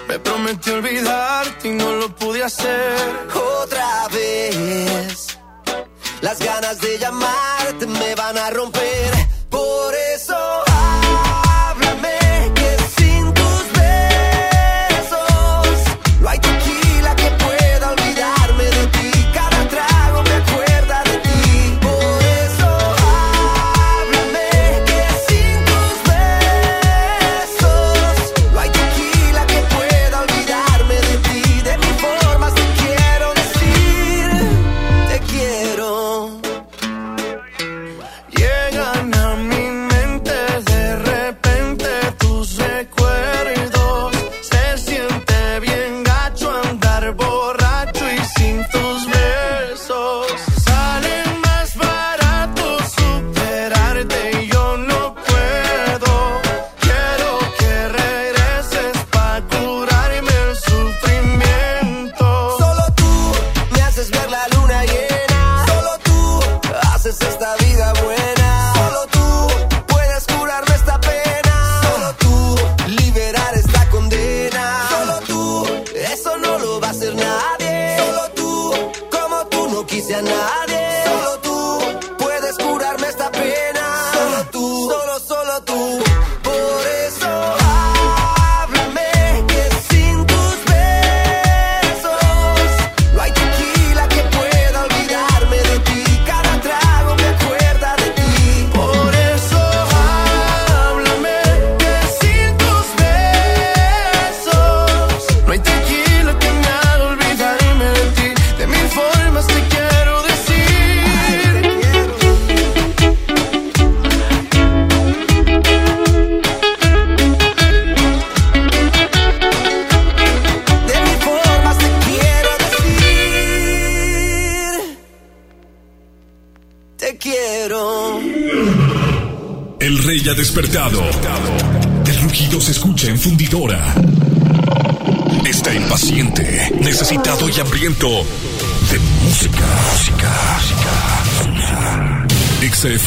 Me 0.08 0.18
prometí 0.20 0.72
olvidarte 0.72 1.68
y 1.70 1.74
no 1.74 1.92
lo 1.94 2.10
pude 2.16 2.44
hacer. 2.44 3.30
Otra 3.62 4.08
vez. 4.08 5.38
Las 6.22 6.40
ganas 6.40 6.82
de 6.82 6.98
llamarte 6.98 7.86
me 7.86 8.16
van 8.16 8.36
a 8.38 8.50
romper. 8.50 9.19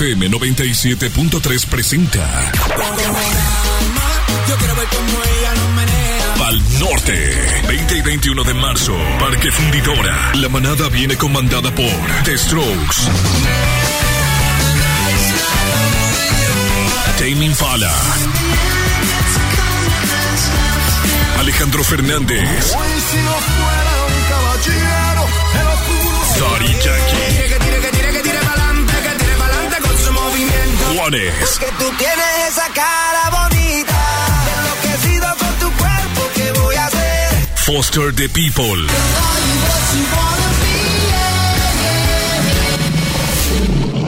XFM 0.03 0.31
97.3 0.31 1.67
presenta 1.67 2.53
Yo 4.49 4.57
quiero 4.57 4.75
ver 4.75 4.89
cómo 4.89 5.23
ella 5.23 5.55
lo 5.55 5.69
menea. 5.77 6.35
Pal 6.39 6.63
Norte. 6.81 7.63
20 7.69 7.97
y 7.99 8.01
21 8.01 8.43
de 8.43 8.55
marzo, 8.55 8.97
Parque 9.21 9.53
Fundidora. 9.53 10.33
La 10.35 10.49
manada 10.49 10.89
viene 10.89 11.17
comandada 11.17 11.73
por 11.73 12.25
The 12.25 12.37
Strokes. 12.37 12.97
Tame 17.19 17.45
Impala. 17.45 17.95
Alejandro 21.39 21.85
Fernández. 21.85 22.75
Movimiento. 31.03 31.43
Juanes. 31.43 31.59
Que 31.59 31.67
tú 31.79 31.91
tienes 31.99 32.49
esa 32.49 32.69
cara 32.73 33.31
bonita. 33.31 33.99
Enloquecido 34.59 35.37
con 35.39 35.55
tu 35.59 35.77
cuerpo, 35.77 36.31
¿qué 36.35 36.53
voy 36.61 36.75
a 36.77 36.87
hacer? 36.87 37.49
Foster 37.57 38.15
the 38.15 38.29
People. 38.29 38.87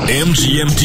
MGMT, 0.06 0.82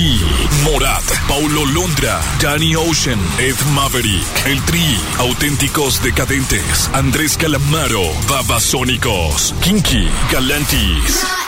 Morat, 0.63 1.03
Paulo 1.27 1.65
Londra, 1.65 2.19
Danny 2.41 2.75
Ocean, 2.75 3.19
Ed 3.37 3.55
Maverick, 3.73 4.45
El 4.45 4.61
Tri, 4.63 4.97
Auténticos 5.19 6.01
Decadentes, 6.01 6.89
Andrés 6.93 7.37
Calamaro, 7.37 8.01
Babasónicos, 8.27 9.53
Kinky, 9.61 10.09
Galantis. 10.31 11.38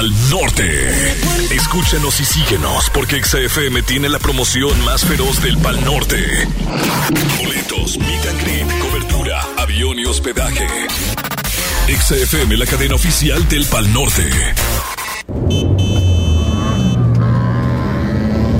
Pal 0.00 0.30
Norte. 0.30 0.88
Escúchanos 1.54 2.18
y 2.20 2.24
síguenos 2.24 2.88
porque 2.88 3.22
XFM 3.22 3.82
tiene 3.82 4.08
la 4.08 4.18
promoción 4.18 4.82
más 4.82 5.04
feroz 5.04 5.42
del 5.42 5.58
Pal 5.58 5.84
Norte. 5.84 6.16
Boletos, 7.38 7.98
meet 7.98 8.26
and 8.26 8.40
greet, 8.40 8.66
cobertura, 8.80 9.46
avión 9.58 9.98
y 9.98 10.06
hospedaje. 10.06 10.66
XFM, 11.86 12.56
la 12.56 12.64
cadena 12.64 12.94
oficial 12.94 13.46
del 13.50 13.66
Pal 13.66 13.92
Norte. 13.92 14.30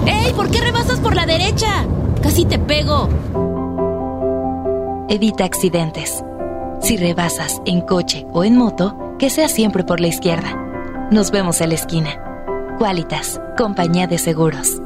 ¡Ey! 0.07 0.33
¿Por 0.35 0.45
¿Por 0.45 0.51
qué 0.51 0.61
rebasas 0.61 1.01
por 1.01 1.17
la 1.17 1.25
derecha? 1.25 1.87
Casi 2.23 2.45
te 2.45 2.59
pego. 2.59 3.09
Evita 5.09 5.47
accidentes. 5.47 6.23
Si 6.83 6.99
rebasas 6.99 7.63
en 7.65 7.81
coche 7.81 8.27
o 8.31 8.45
en 8.45 8.59
moto, 8.59 9.17
que 9.19 9.31
sea 9.31 9.49
siempre 9.49 9.85
por 9.85 10.01
la 10.01 10.09
izquierda. 10.09 10.70
Nos 11.11 11.33
vemos 11.33 11.61
en 11.61 11.71
la 11.71 11.75
esquina. 11.75 12.23
Qualitas, 12.79 13.41
compañía 13.59 14.07
de 14.07 14.17
seguros. 14.17 14.81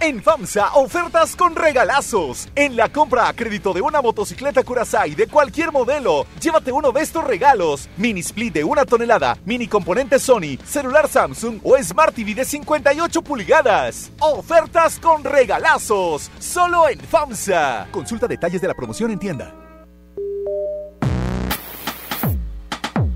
En 0.00 0.22
FAMSA, 0.22 0.74
ofertas 0.74 1.34
con 1.34 1.56
regalazos. 1.56 2.46
En 2.54 2.76
la 2.76 2.90
compra 2.90 3.26
a 3.26 3.32
crédito 3.32 3.72
de 3.72 3.80
una 3.80 4.02
motocicleta 4.02 4.62
Curaçao 4.62 5.16
de 5.16 5.28
cualquier 5.28 5.72
modelo, 5.72 6.26
llévate 6.42 6.72
uno 6.72 6.92
de 6.92 7.00
estos 7.00 7.24
regalos. 7.24 7.88
Mini 7.96 8.20
split 8.20 8.52
de 8.52 8.64
una 8.64 8.84
tonelada, 8.84 9.38
mini 9.46 9.66
componente 9.66 10.18
Sony, 10.18 10.58
celular 10.62 11.08
Samsung 11.08 11.60
o 11.62 11.82
Smart 11.82 12.14
TV 12.14 12.34
de 12.34 12.44
58 12.44 13.22
pulgadas. 13.22 14.12
Ofertas 14.20 14.98
con 14.98 15.24
regalazos. 15.24 16.30
Solo 16.38 16.90
en 16.90 17.00
FAMSA. 17.00 17.88
Consulta 17.90 18.28
detalles 18.28 18.60
de 18.60 18.68
la 18.68 18.74
promoción 18.74 19.10
en 19.10 19.18
tienda. 19.18 19.63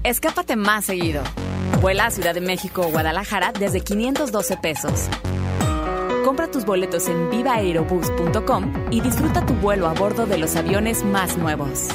Escápate 0.09 0.57
más 0.57 0.87
seguido. 0.87 1.23
Vuela 1.83 2.07
a 2.07 2.11
Ciudad 2.11 2.33
de 2.33 2.41
México 2.41 2.81
o 2.81 2.91
Guadalajara 2.91 3.53
desde 3.53 3.83
512 3.83 4.57
pesos. 4.57 5.07
Compra 6.25 6.51
tus 6.51 6.65
boletos 6.65 7.09
en 7.09 7.29
vivaerobus.com 7.29 8.73
y 8.91 9.03
disfruta 9.03 9.45
tu 9.45 9.53
vuelo 9.53 9.87
a 9.87 9.93
bordo 9.93 10.25
de 10.25 10.39
los 10.39 10.57
aviones 10.57 11.05
más 11.05 11.37
nuevos. 11.37 11.89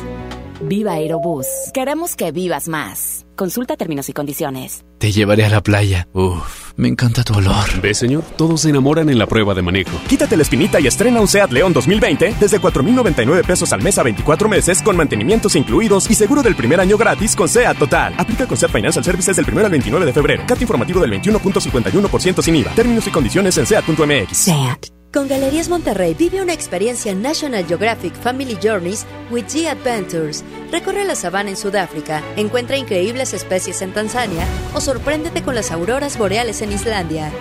Viva 0.65 0.93
Aerobús. 0.93 1.45
Queremos 1.73 2.15
que 2.15 2.31
vivas 2.31 2.67
más. 2.67 3.25
Consulta 3.35 3.75
términos 3.75 4.07
y 4.09 4.13
condiciones. 4.13 4.85
Te 4.97 5.11
llevaré 5.11 5.43
a 5.43 5.49
la 5.49 5.61
playa. 5.61 6.07
Uf, 6.13 6.71
me 6.77 6.87
encanta 6.87 7.23
tu 7.23 7.33
olor. 7.33 7.81
¿Ves, 7.81 7.97
señor? 7.97 8.23
Todos 8.37 8.61
se 8.61 8.69
enamoran 8.69 9.09
en 9.09 9.19
la 9.19 9.27
prueba 9.27 9.53
de 9.53 9.61
manejo. 9.61 9.99
Quítate 10.07 10.37
la 10.37 10.43
espinita 10.43 10.79
y 10.79 10.87
estrena 10.87 11.19
un 11.19 11.27
SEAT 11.27 11.51
León 11.51 11.73
2020 11.73 12.35
desde 12.39 12.59
4,099 12.59 13.43
pesos 13.43 13.73
al 13.73 13.81
mes 13.81 13.97
a 13.97 14.03
24 14.03 14.47
meses 14.47 14.81
con 14.81 14.95
mantenimientos 14.95 15.55
incluidos 15.55 16.09
y 16.09 16.15
seguro 16.15 16.41
del 16.41 16.55
primer 16.55 16.79
año 16.79 16.97
gratis 16.97 17.35
con 17.35 17.49
SEAT 17.49 17.77
Total. 17.77 18.13
Aplica 18.17 18.47
con 18.47 18.55
SEAT 18.55 18.71
Financial 18.71 19.03
Services 19.03 19.35
del 19.35 19.45
1 19.51 19.65
al 19.65 19.71
29 19.71 20.05
de 20.05 20.13
febrero. 20.13 20.43
Cat 20.47 20.61
informativo 20.61 21.01
del 21.01 21.11
21.51% 21.11 22.41
sin 22.41 22.55
IVA. 22.55 22.71
Términos 22.71 23.05
y 23.05 23.11
condiciones 23.11 23.57
en 23.57 23.65
SEAT.mx. 23.65 24.37
SEAT. 24.37 25.02
Con 25.13 25.27
Galerías 25.27 25.69
Monterrey 25.69 26.15
vive 26.15 26.41
una 26.41 26.53
experiencia 26.53 27.13
National 27.13 27.67
Geographic 27.67 28.15
Family 28.15 28.57
Journeys 28.59 29.05
with 29.29 29.43
G 29.45 29.67
Adventures. 29.67 30.43
Recorre 30.71 31.05
la 31.05 31.13
sabana 31.13 31.51
en 31.51 31.55
Sudáfrica, 31.55 32.23
encuentra 32.35 32.77
increíbles 32.77 33.35
especies 33.35 33.83
en 33.83 33.93
Tanzania 33.93 34.43
o 34.73 34.81
sorpréndete 34.81 35.43
con 35.43 35.53
las 35.53 35.69
auroras 35.69 36.17
boreales 36.17 36.63
en 36.63 36.71
Islandia. 36.71 37.31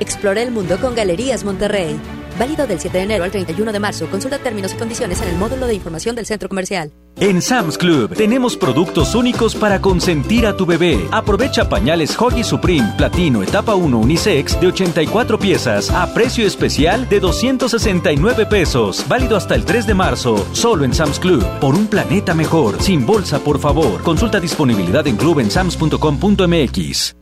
Explora 0.00 0.42
el 0.42 0.50
mundo 0.50 0.80
con 0.80 0.96
Galerías 0.96 1.44
Monterrey. 1.44 1.96
Válido 2.42 2.66
del 2.66 2.80
7 2.80 2.98
de 2.98 3.04
enero 3.04 3.22
al 3.22 3.30
31 3.30 3.72
de 3.72 3.78
marzo. 3.78 4.08
Consulta 4.10 4.36
términos 4.36 4.74
y 4.74 4.76
condiciones 4.76 5.22
en 5.22 5.28
el 5.28 5.36
módulo 5.36 5.68
de 5.68 5.74
información 5.74 6.16
del 6.16 6.26
centro 6.26 6.48
comercial. 6.48 6.92
En 7.20 7.40
Sam's 7.40 7.78
Club 7.78 8.16
tenemos 8.16 8.56
productos 8.56 9.14
únicos 9.14 9.54
para 9.54 9.80
consentir 9.80 10.44
a 10.48 10.56
tu 10.56 10.66
bebé. 10.66 11.06
Aprovecha 11.12 11.68
pañales 11.68 12.20
Hoggy 12.20 12.42
Supreme 12.42 12.94
Platino 12.98 13.44
Etapa 13.44 13.76
1 13.76 13.96
Unisex 13.96 14.60
de 14.60 14.66
84 14.66 15.38
piezas 15.38 15.88
a 15.90 16.12
precio 16.12 16.44
especial 16.44 17.08
de 17.08 17.20
269 17.20 18.46
pesos. 18.46 19.04
Válido 19.06 19.36
hasta 19.36 19.54
el 19.54 19.64
3 19.64 19.86
de 19.86 19.94
marzo. 19.94 20.44
Solo 20.52 20.84
en 20.84 20.92
Sam's 20.92 21.20
Club. 21.20 21.46
Por 21.60 21.76
un 21.76 21.86
planeta 21.86 22.34
mejor. 22.34 22.82
Sin 22.82 23.06
bolsa, 23.06 23.38
por 23.38 23.60
favor. 23.60 24.02
Consulta 24.02 24.40
disponibilidad 24.40 25.06
en 25.06 25.16
club 25.16 25.38
en 25.38 25.48
sams.com.mx. 25.48 27.21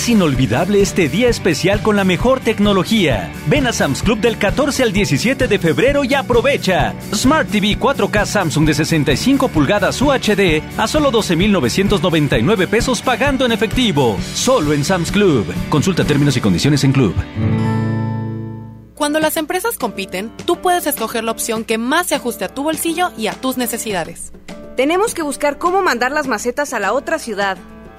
Haz 0.00 0.08
inolvidable 0.08 0.80
este 0.80 1.10
día 1.10 1.28
especial 1.28 1.82
con 1.82 1.94
la 1.94 2.04
mejor 2.04 2.40
tecnología. 2.40 3.30
Ven 3.48 3.66
a 3.66 3.72
Sam's 3.74 4.02
Club 4.02 4.18
del 4.18 4.38
14 4.38 4.82
al 4.82 4.94
17 4.94 5.46
de 5.46 5.58
febrero 5.58 6.04
y 6.04 6.14
aprovecha. 6.14 6.94
Smart 7.12 7.50
TV 7.50 7.78
4K 7.78 8.24
Samsung 8.24 8.64
de 8.64 8.72
65 8.72 9.48
pulgadas 9.48 10.00
UHD 10.00 10.62
a 10.78 10.88
solo 10.88 11.10
12,999 11.10 12.66
pesos 12.66 13.02
pagando 13.02 13.44
en 13.44 13.52
efectivo. 13.52 14.16
Solo 14.32 14.72
en 14.72 14.84
Sam's 14.84 15.12
Club. 15.12 15.44
Consulta 15.68 16.02
términos 16.02 16.34
y 16.34 16.40
condiciones 16.40 16.82
en 16.84 16.92
Club. 16.92 17.14
Cuando 18.94 19.20
las 19.20 19.36
empresas 19.36 19.76
compiten, 19.76 20.32
tú 20.46 20.62
puedes 20.62 20.86
escoger 20.86 21.24
la 21.24 21.32
opción 21.32 21.62
que 21.62 21.76
más 21.76 22.06
se 22.06 22.14
ajuste 22.14 22.46
a 22.46 22.54
tu 22.54 22.62
bolsillo 22.62 23.10
y 23.18 23.26
a 23.26 23.34
tus 23.34 23.58
necesidades. 23.58 24.32
Tenemos 24.78 25.12
que 25.12 25.20
buscar 25.20 25.58
cómo 25.58 25.82
mandar 25.82 26.10
las 26.10 26.26
macetas 26.26 26.72
a 26.72 26.80
la 26.80 26.94
otra 26.94 27.18
ciudad. 27.18 27.58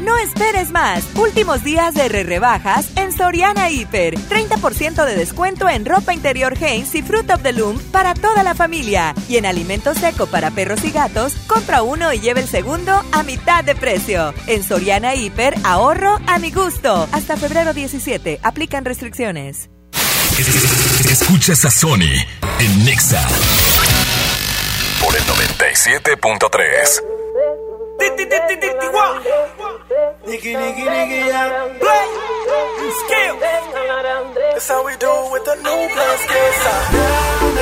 No 0.00 0.16
esperes 0.18 0.70
más. 0.70 1.04
Últimos 1.14 1.62
días 1.62 1.94
de 1.94 2.08
re 2.08 2.22
rebajas 2.24 2.88
en 2.96 3.12
Soriana 3.12 3.70
Hiper. 3.70 4.14
30% 4.14 5.04
de 5.04 5.16
descuento 5.16 5.68
en 5.68 5.84
ropa 5.84 6.14
interior 6.14 6.54
Hanes 6.56 6.94
y 6.94 7.02
Fruit 7.02 7.30
of 7.30 7.42
the 7.42 7.52
Loom 7.52 7.78
para 7.90 8.14
toda 8.14 8.42
la 8.42 8.54
familia. 8.54 9.14
Y 9.28 9.36
en 9.36 9.46
alimento 9.46 9.94
seco 9.94 10.26
para 10.26 10.50
perros 10.50 10.84
y 10.84 10.90
gatos, 10.90 11.34
compra 11.46 11.82
uno 11.82 12.12
y 12.12 12.20
lleve 12.20 12.40
el 12.40 12.48
segundo 12.48 13.02
a 13.12 13.22
mitad 13.22 13.64
de 13.64 13.74
precio. 13.74 14.34
En 14.46 14.62
Soriana 14.62 15.14
Hiper, 15.14 15.54
ahorro 15.64 16.18
a 16.26 16.38
mi 16.38 16.50
gusto. 16.50 17.08
Hasta 17.12 17.36
febrero 17.36 17.72
17. 17.72 18.40
Aplican 18.42 18.84
restricciones. 18.84 19.70
Escuchas 21.10 21.64
a 21.64 21.70
Sony 21.70 22.14
en 22.58 22.84
Nexa 22.84 23.28
por 25.00 25.14
el 25.14 25.22
97.3. 25.24 27.21
Nicky, 30.26 30.54
nicky, 30.56 30.84
nicky, 30.84 31.20
yeah. 31.28 31.68
Play. 31.78 32.04
Skill. 32.90 33.34
That's 33.40 34.68
how 34.68 34.84
we 34.84 34.96
do 34.96 35.12
with 35.30 35.44
the 35.44 35.54
new 35.56 35.88
play 35.94 36.16
skill. 36.24 37.61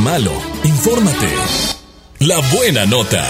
Malo. 0.00 0.32
Infórmate. 0.64 1.28
La 2.20 2.40
buena 2.52 2.86
nota. 2.86 3.22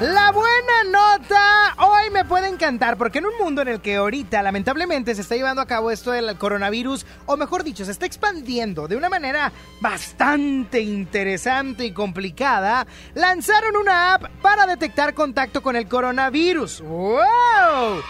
La 0.00 0.32
buena 0.32 0.84
nota 0.90 1.74
hoy 1.78 2.10
me 2.10 2.24
puede 2.24 2.48
encantar 2.48 2.96
porque 2.96 3.18
en 3.18 3.26
un 3.26 3.38
mundo 3.38 3.62
en 3.62 3.68
el 3.68 3.80
que 3.80 3.96
ahorita 3.96 4.42
lamentablemente 4.42 5.14
se 5.14 5.20
está 5.20 5.36
llevando 5.36 5.62
a 5.62 5.66
cabo 5.66 5.90
esto 5.90 6.10
del 6.10 6.36
coronavirus, 6.36 7.06
o 7.26 7.36
mejor 7.36 7.62
dicho, 7.62 7.84
se 7.84 7.92
está 7.92 8.06
expandiendo 8.06 8.88
de 8.88 8.96
una 8.96 9.08
manera 9.08 9.52
bastante 9.80 10.80
interesante 10.80 11.84
y 11.84 11.92
complicada, 11.92 12.86
lanzaron 13.14 13.76
una 13.76 14.14
app 14.14 14.24
para 14.42 14.66
detectar 14.66 15.14
contacto 15.14 15.62
con 15.62 15.76
el 15.76 15.86
coronavirus. 15.86 16.80
¡Wow! 16.80 18.02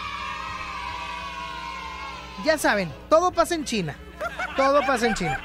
Ya 2.43 2.57
saben, 2.57 2.91
todo 3.09 3.31
pasa 3.31 3.55
en 3.55 3.65
China. 3.65 3.95
Todo 4.55 4.81
pasa 4.85 5.07
en 5.07 5.13
China. 5.15 5.39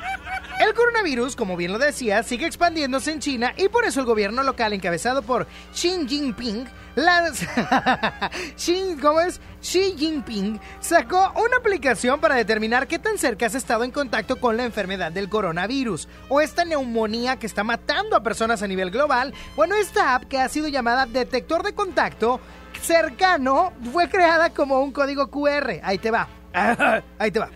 El 0.61 0.75
coronavirus, 0.75 1.37
como 1.37 1.57
bien 1.57 1.73
lo 1.73 1.79
decía, 1.79 2.23
sigue 2.23 2.45
expandiéndose 2.47 3.11
en 3.13 3.21
China 3.21 3.55
y 3.57 3.69
por 3.71 3.87
eso 3.87 4.01
el 4.01 4.07
gobierno 4.07 4.43
local 4.43 4.75
encabezado 4.75 5.23
por 5.23 5.47
Xi 5.73 6.07
Jinping 6.07 6.67
lanz- 6.97 7.49
Xi, 8.57 8.97
¿cómo 9.01 9.21
es? 9.21 9.41
Xi 9.63 9.95
Jinping 9.97 10.61
sacó 10.81 11.33
una 11.37 11.57
aplicación 11.59 12.21
para 12.21 12.35
determinar 12.35 12.87
qué 12.89 12.99
tan 12.99 13.17
cerca 13.17 13.47
has 13.47 13.55
estado 13.55 13.85
en 13.85 13.91
contacto 13.91 14.37
con 14.37 14.59
la 14.59 14.65
enfermedad 14.65 15.11
del 15.11 15.31
coronavirus 15.31 16.09
o 16.29 16.43
esta 16.43 16.67
neumonía 16.67 17.39
que 17.39 17.47
está 17.47 17.65
matando 17.65 18.15
a 18.15 18.23
personas 18.23 18.63
a 18.63 18.67
nivel 18.67 18.91
global. 18.91 19.33
Bueno, 19.57 19.77
esta 19.77 20.15
app 20.15 20.25
que 20.25 20.39
ha 20.41 20.49
sido 20.51 20.69
llamada 20.69 21.07
Detector 21.07 21.63
de 21.63 21.73
Contacto 21.75 22.39
cercano 22.83 23.73
fue 23.93 24.11
creada 24.11 24.51
como 24.51 24.81
un 24.81 24.93
código 24.93 25.31
QR. 25.31 25.81
Ahí 25.83 25.97
te 25.97 26.11
va. 26.11 26.29
Ahí 27.19 27.31
te 27.31 27.39
va. 27.39 27.49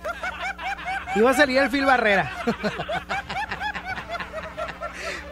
Va 1.22 1.31
a 1.31 1.35
salir 1.35 1.59
el 1.59 1.70
Phil 1.70 1.85
Barrera. 1.85 2.31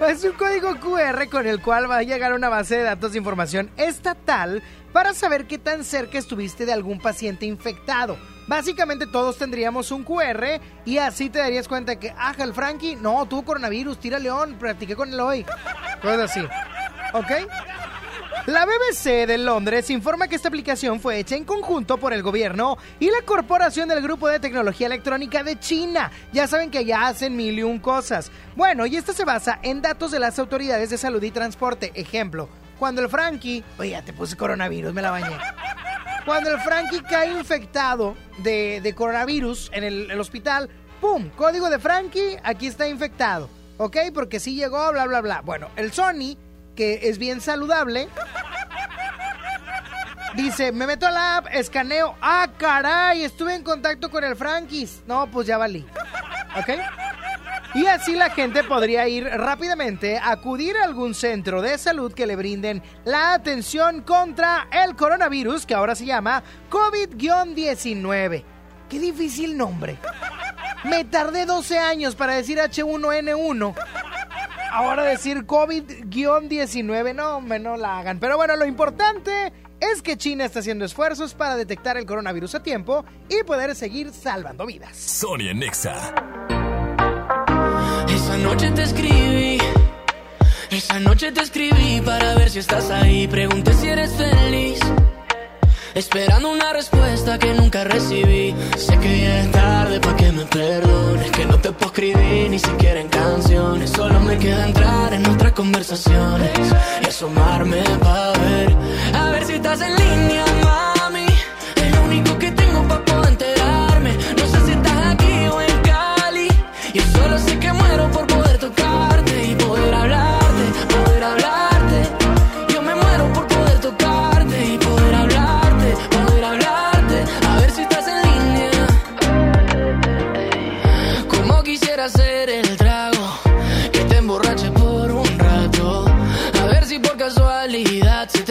Es 0.09 0.25
un 0.25 0.33
código 0.33 0.75
QR 0.81 1.29
con 1.29 1.47
el 1.47 1.63
cual 1.63 1.89
va 1.89 1.99
a 1.99 2.03
llegar 2.03 2.33
una 2.35 2.49
base 2.49 2.77
de 2.77 2.83
datos 2.83 3.13
de 3.13 3.19
información 3.19 3.71
estatal 3.77 4.61
para 4.93 5.15
saber 5.15 5.47
qué 5.47 5.59
tan 5.59 5.85
cerca 5.85 6.19
estuviste 6.19 6.67
de 6.67 6.73
algún 6.73 6.99
paciente 6.99 7.47
infectado. 7.47 8.19
Básicamente 8.49 9.07
todos 9.07 9.39
tendríamos 9.39 9.93
un 9.93 10.03
QR 10.03 10.61
y 10.85 10.99
así 10.99 11.31
te 11.31 11.39
darías 11.39 11.69
cuenta 11.69 12.01
que, 12.01 12.13
ah, 12.19 12.35
el 12.39 12.53
Frankie, 12.53 12.97
no, 12.97 13.25
tuvo 13.27 13.45
coronavirus, 13.45 14.01
tira 14.01 14.19
león, 14.19 14.57
practiqué 14.59 14.97
con 14.97 15.13
él 15.13 15.21
hoy. 15.21 15.47
Cosas 16.01 16.31
así. 16.31 16.41
¿Ok? 17.13 17.31
La 18.47 18.67
BBC 18.67 19.25
de 19.29 19.39
Londres 19.39 19.89
informa 19.89 20.27
que 20.27 20.35
esta 20.35 20.49
aplicación 20.49 20.99
fue 20.99 21.17
hecha 21.17 21.37
en 21.37 21.45
conjunto 21.45 21.99
por 21.99 22.13
el 22.13 22.25
gobierno 22.25 22.77
y 22.99 23.09
la 23.09 23.23
corporación 23.25 23.89
del 23.89 24.03
Grupo 24.03 24.27
de 24.27 24.41
Tecnología 24.41 24.89
Electrónica 24.89 25.45
de 25.45 25.61
China. 25.61 26.11
Ya 26.33 26.49
saben 26.49 26.69
que 26.69 26.85
ya 26.85 27.07
hacen 27.07 27.37
mil 27.37 27.57
y 27.57 27.63
un 27.63 27.79
cosas. 27.79 28.33
Bueno, 28.57 28.85
y 28.85 28.97
esta 28.97 29.13
se 29.13 29.25
basa 29.25 29.61
en 29.63 29.81
datos 29.81 30.11
de 30.11 30.19
las 30.19 30.41
autoridades 30.41 30.91
de 30.91 30.99
salud 30.99 31.23
y 31.23 31.31
transporte. 31.31 31.93
Ejemplo, 31.95 32.49
cuando 32.81 33.01
el 33.01 33.09
Frankie... 33.09 33.63
Oye, 33.79 34.03
te 34.03 34.13
puse 34.13 34.37
coronavirus, 34.37 34.93
me 34.93 35.03
la 35.03 35.13
bañé. 35.13 35.39
Cuando 36.25 36.51
el 36.51 36.59
Frankie 36.63 37.03
cae 37.09 37.31
infectado 37.31 38.17
de, 38.39 38.81
de 38.83 38.93
coronavirus 38.93 39.71
en 39.73 39.85
el, 39.85 40.11
el 40.11 40.19
hospital, 40.19 40.69
¡pum! 41.01 41.31
Código 41.37 41.71
de 41.71 41.79
Frankie, 41.79 42.39
aquí 42.43 42.67
está 42.67 42.89
infectado. 42.89 43.49
¿Ok? 43.77 43.99
Porque 44.13 44.41
sí 44.41 44.57
llegó, 44.57 44.91
bla, 44.91 45.07
bla, 45.07 45.21
bla. 45.21 45.43
Bueno, 45.43 45.69
el 45.77 45.93
Sony 45.93 46.37
que 46.75 47.09
es 47.09 47.19
bien 47.19 47.41
saludable. 47.41 48.09
Dice, 50.35 50.73
me 50.73 50.87
meto 50.87 51.07
a 51.07 51.11
la 51.11 51.37
app, 51.37 51.47
escaneo. 51.53 52.17
Ah, 52.23 52.49
caray, 52.57 53.23
estuve 53.23 53.55
en 53.55 53.63
contacto 53.63 54.11
con 54.11 54.25
el 54.25 54.35
Frankis. 54.35 55.03
No, 55.07 55.31
pues 55.31 55.47
ya 55.47 55.59
valí. 55.59 55.85
¿Ok? 56.57 56.71
Y 57.75 57.87
así 57.87 58.15
la 58.15 58.31
gente 58.31 58.65
podría 58.65 59.09
ir 59.09 59.25
rápidamente 59.25 60.19
a 60.19 60.33
acudir 60.33 60.77
a 60.77 60.85
algún 60.85 61.15
centro 61.15 61.63
de 61.63 61.79
salud 61.79 62.13
que 62.13 62.27
le 62.27 62.37
brinden 62.37 62.83
la 63.05 63.33
atención 63.33 64.03
contra 64.03 64.69
el 64.71 64.95
coronavirus, 64.95 65.65
que 65.65 65.75
ahora 65.75 65.95
se 65.95 66.05
llama 66.05 66.43
COVID-19. 66.71 68.45
Qué 68.91 68.99
difícil 68.99 69.57
nombre. 69.57 69.97
Me 70.85 71.05
tardé 71.05 71.47
12 71.47 71.79
años 71.79 72.15
para 72.15 72.35
decir 72.35 72.59
H1N1. 72.59 73.75
Ahora 74.75 75.05
decir 75.05 75.45
COVID-19, 75.45 77.15
no, 77.15 77.43
me 77.43 77.59
no 77.59 77.77
la 77.77 77.99
hagan. 77.99 78.19
Pero 78.19 78.39
bueno, 78.39 78.57
lo 78.57 78.65
importante 78.65 79.53
es 79.79 80.01
que 80.01 80.17
China 80.17 80.47
está 80.47 80.61
haciendo 80.61 80.87
esfuerzos 80.87 81.35
para 81.35 81.57
detectar 81.57 81.99
el 81.99 82.07
coronavirus 82.07 82.55
a 82.55 82.63
tiempo 82.63 83.05
y 83.29 83.43
poder 83.45 83.75
seguir 83.75 84.13
salvando 84.13 84.65
vidas. 84.65 84.97
Sonia 84.97 85.53
Nexa. 85.53 86.15
Esa 88.09 88.39
noche 88.39 88.71
te 88.71 88.83
escribí, 88.85 89.59
esa 90.71 90.99
noche 91.01 91.33
te 91.33 91.43
escribí 91.43 92.01
para 92.01 92.35
ver 92.37 92.49
si 92.49 92.61
estás 92.61 92.91
ahí. 92.91 93.29
Pregunté 93.29 93.75
si 93.75 93.89
eres 93.89 94.17
feliz, 94.17 94.81
esperando 95.95 96.51
una 96.51 96.73
respuesta 96.73 97.39
que 97.39 97.53
nunca 97.55 97.85
recibí. 97.85 98.55
Sé 98.77 98.99
que 98.99 99.23
ya 99.23 99.41
es 99.41 99.51
tarde 99.51 100.01
para 100.01 100.17
que 100.17 100.33
me 100.33 100.45
perdones, 100.45 101.31
que 101.31 101.47
no 101.47 101.59
te 101.59 101.73
puedo 101.73 101.87
escribir 101.87 102.51
ni 102.51 102.59
siquiera 102.59 103.01
en 103.01 103.09
canciones. 103.09 103.91
Solo 103.91 104.21
me 104.21 104.39
queda 104.39 104.67
entrar 104.67 105.13
en 105.13 105.23
nuestras 105.23 105.53
conversaciones 105.53 106.51
y 107.03 107.07
asomarme 107.07 107.83
para 108.01 108.33
ver, 108.39 108.77
a 109.15 109.31
ver 109.31 109.45
si 109.45 109.55
estás 109.55 109.81
en 109.81 109.95
línea, 109.97 110.45
mami. 110.65 110.82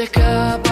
Casualidad 0.08 0.62
se 0.64 0.71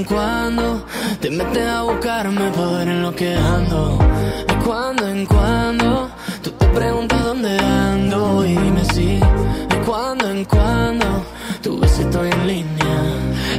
en 0.00 0.04
cuando 0.04 0.86
te 1.20 1.30
metes 1.30 1.66
a 1.66 1.82
buscarme 1.82 2.50
para 2.52 2.78
ver 2.78 2.88
en 2.88 3.02
lo 3.02 3.14
que 3.14 3.34
ando. 3.34 3.98
De 4.48 4.54
cuando 4.64 5.06
en 5.08 5.26
cuando 5.26 6.10
tú 6.42 6.50
te 6.52 6.66
preguntas 6.68 7.22
dónde 7.24 7.58
ando 7.58 8.44
y 8.46 8.56
dime 8.56 8.84
si. 8.94 9.18
De 9.72 9.78
cuando 9.84 10.30
en 10.30 10.44
cuando 10.44 11.06
si 11.94 12.02
estoy 12.02 12.30
en 12.30 12.46
línea. 12.46 12.96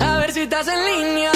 A 0.02 0.18
ver 0.18 0.32
si 0.32 0.42
estás 0.42 0.68
en 0.68 0.80
línea, 0.92 1.32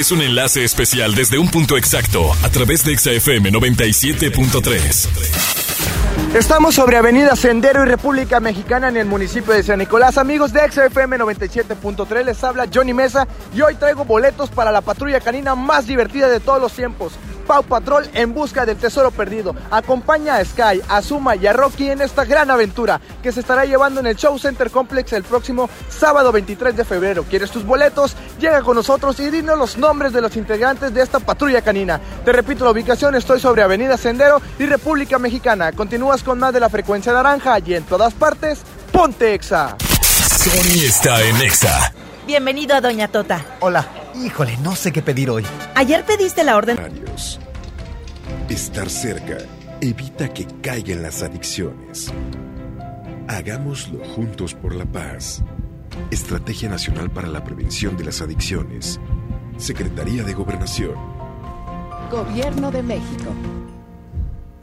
es 0.00 0.10
un 0.12 0.22
enlace 0.22 0.64
especial 0.64 1.14
desde 1.14 1.38
un 1.38 1.50
punto 1.50 1.76
exacto 1.76 2.32
a 2.42 2.48
través 2.48 2.82
de 2.84 2.96
XFM 2.96 3.52
97.3. 3.52 5.08
Estamos 6.34 6.74
sobre 6.74 6.96
Avenida 6.96 7.36
Sendero 7.36 7.84
y 7.84 7.86
República 7.86 8.40
Mexicana 8.40 8.88
en 8.88 8.96
el 8.96 9.04
municipio 9.04 9.52
de 9.52 9.62
San 9.62 9.78
Nicolás. 9.78 10.16
Amigos 10.16 10.54
de 10.54 10.60
XFM 10.60 11.18
97.3, 11.18 12.24
les 12.24 12.42
habla 12.42 12.66
Johnny 12.72 12.94
Mesa 12.94 13.28
y 13.54 13.60
hoy 13.60 13.74
traigo 13.74 14.06
boletos 14.06 14.48
para 14.48 14.72
la 14.72 14.80
patrulla 14.80 15.20
canina 15.20 15.54
más 15.54 15.86
divertida 15.86 16.28
de 16.28 16.40
todos 16.40 16.62
los 16.62 16.72
tiempos. 16.72 17.12
Pau 17.50 17.64
Patrol 17.64 18.08
en 18.14 18.32
busca 18.32 18.64
del 18.64 18.76
tesoro 18.76 19.10
perdido. 19.10 19.56
Acompaña 19.72 20.36
a 20.36 20.44
Sky, 20.44 20.80
a 20.88 21.02
Zuma 21.02 21.34
y 21.34 21.48
a 21.48 21.52
Rocky 21.52 21.90
en 21.90 22.00
esta 22.00 22.24
gran 22.24 22.48
aventura 22.48 23.00
que 23.24 23.32
se 23.32 23.40
estará 23.40 23.64
llevando 23.64 23.98
en 23.98 24.06
el 24.06 24.14
Show 24.14 24.38
Center 24.38 24.70
Complex 24.70 25.14
el 25.14 25.24
próximo 25.24 25.68
sábado 25.88 26.30
23 26.30 26.76
de 26.76 26.84
febrero. 26.84 27.24
¿Quieres 27.24 27.50
tus 27.50 27.66
boletos? 27.66 28.14
Llega 28.38 28.62
con 28.62 28.76
nosotros 28.76 29.18
y 29.18 29.30
dinos 29.30 29.58
los 29.58 29.76
nombres 29.76 30.12
de 30.12 30.20
los 30.20 30.36
integrantes 30.36 30.94
de 30.94 31.02
esta 31.02 31.18
patrulla 31.18 31.60
canina. 31.60 32.00
Te 32.24 32.32
repito 32.32 32.64
la 32.64 32.70
ubicación, 32.70 33.16
estoy 33.16 33.40
sobre 33.40 33.64
Avenida 33.64 33.96
Sendero 33.96 34.40
y 34.56 34.66
República 34.66 35.18
Mexicana. 35.18 35.72
Continúas 35.72 36.22
con 36.22 36.38
más 36.38 36.54
de 36.54 36.60
la 36.60 36.70
frecuencia 36.70 37.12
naranja 37.12 37.58
y 37.58 37.74
en 37.74 37.82
todas 37.82 38.14
partes, 38.14 38.60
ponte 38.92 39.34
Exa. 39.34 39.76
Sony 39.80 40.84
está 40.86 41.20
en 41.24 41.36
Exa. 41.40 41.92
Bienvenido 42.28 42.76
a 42.76 42.80
Doña 42.80 43.08
Tota. 43.08 43.44
Hola. 43.58 43.99
Híjole, 44.24 44.56
no 44.58 44.76
sé 44.76 44.92
qué 44.92 45.00
pedir 45.00 45.30
hoy. 45.30 45.44
Ayer 45.74 46.04
pediste 46.04 46.44
la 46.44 46.56
orden. 46.56 46.78
Estar 48.48 48.90
cerca 48.90 49.38
evita 49.80 50.28
que 50.28 50.46
caigan 50.62 51.02
las 51.02 51.22
adicciones. 51.22 52.12
Hagámoslo 53.28 54.04
juntos 54.04 54.54
por 54.54 54.74
la 54.74 54.84
paz. 54.84 55.42
Estrategia 56.10 56.68
Nacional 56.68 57.10
para 57.10 57.28
la 57.28 57.42
Prevención 57.42 57.96
de 57.96 58.04
las 58.04 58.20
Adicciones. 58.20 59.00
Secretaría 59.56 60.22
de 60.22 60.34
Gobernación. 60.34 60.94
Gobierno 62.10 62.70
de 62.70 62.82
México. 62.82 63.30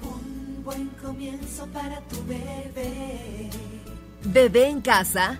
Un 0.04 0.63
buen 0.63 0.88
comienzo 1.02 1.65
para 1.67 2.00
tu 2.02 2.17
bebé. 2.26 3.50
Bebé 4.24 4.67
en 4.67 4.82
casa. 4.82 5.39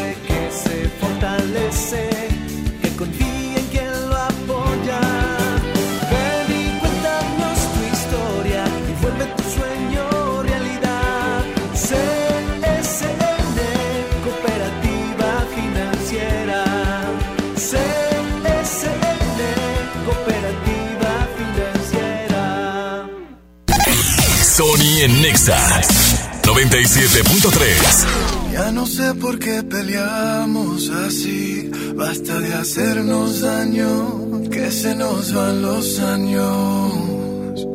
En 25.03 25.19
Nexa 25.19 25.57
97.3. 26.43 28.53
Ya 28.53 28.71
no 28.71 28.85
sé 28.85 29.15
por 29.15 29.39
qué 29.39 29.63
peleamos 29.63 30.91
así. 30.91 31.71
Basta 31.95 32.39
de 32.39 32.53
hacernos 32.53 33.41
daño, 33.41 34.43
que 34.51 34.69
se 34.69 34.93
nos 34.93 35.33
van 35.33 35.63
los 35.63 35.99
años. 36.01 37.65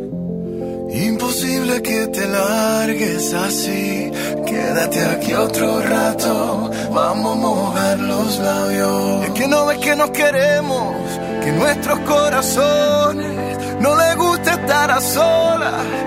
Imposible 0.94 1.82
que 1.82 2.06
te 2.06 2.28
largues 2.28 3.34
así. 3.34 4.08
Quédate 4.46 5.04
aquí 5.04 5.34
otro 5.34 5.82
rato. 5.82 6.70
Vamos 6.94 7.36
a 7.36 7.40
mojar 7.40 7.98
los 7.98 8.38
labios. 8.38 9.24
Es 9.24 9.30
que 9.32 9.48
no 9.48 9.66
ves 9.66 9.78
que 9.78 9.96
nos 9.96 10.10
queremos, 10.10 10.94
que 11.42 11.50
nuestros 11.50 11.98
corazones 12.00 13.80
no 13.80 13.96
les 13.96 14.16
gusta 14.16 14.54
estar 14.54 14.92
a 14.92 15.00
solas. 15.00 16.06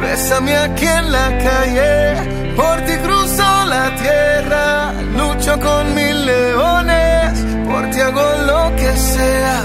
bésame 0.00 0.56
aquí 0.56 0.86
en 0.86 1.12
la 1.12 1.28
calle, 1.46 2.54
por 2.56 2.76
ti 2.86 2.94
cruzo 3.04 3.48
la 3.66 3.94
tierra, 3.96 4.92
lucho 5.16 5.58
con 5.60 5.94
mil 5.94 6.26
leones, 6.26 7.38
por 7.66 7.90
ti 7.90 8.00
hago 8.00 8.28
lo 8.46 8.76
que 8.76 8.92
sea, 8.96 9.60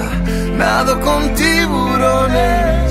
nado 0.58 1.00
con 1.02 1.34
tiburones. 1.36 2.84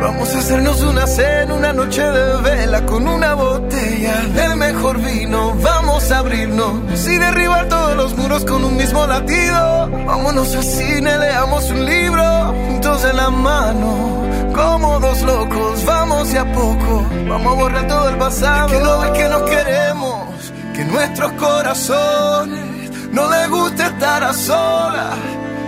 Vamos 0.00 0.34
a 0.34 0.38
hacernos 0.38 0.80
una 0.82 1.06
cena, 1.06 1.54
una 1.54 1.72
noche 1.72 2.02
de 2.02 2.40
vela 2.42 2.86
con 2.86 3.06
una 3.06 3.34
botella 3.34 4.14
del 4.34 4.56
mejor 4.56 4.98
vino. 4.98 5.54
Vamos 5.62 5.99
y 6.42 7.18
derribar 7.18 7.68
todos 7.68 7.96
los 7.96 8.16
muros 8.16 8.46
con 8.46 8.64
un 8.64 8.74
mismo 8.74 9.06
latido. 9.06 9.90
Vámonos 10.06 10.54
al 10.54 10.64
cine, 10.64 11.18
leamos 11.18 11.70
un 11.70 11.84
libro 11.84 12.54
juntos 12.66 13.02
de 13.02 13.12
la 13.12 13.28
mano. 13.28 14.24
Como 14.54 15.00
dos 15.00 15.20
locos, 15.20 15.84
vamos 15.84 16.32
de 16.32 16.38
a 16.38 16.50
poco. 16.52 17.04
Vamos 17.28 17.52
a 17.52 17.56
borrar 17.56 17.86
todo 17.86 18.08
el 18.08 18.16
pasado. 18.16 18.68
que 18.68 18.80
no 18.80 19.00
ves 19.00 19.10
que 19.10 19.28
nos 19.28 19.42
queremos, 19.42 20.52
que 20.74 20.84
nuestros 20.84 21.32
corazones 21.32 22.90
no 23.12 23.30
les 23.30 23.50
gusta 23.50 23.88
estar 23.88 24.24
a 24.24 24.32
solas. 24.32 25.18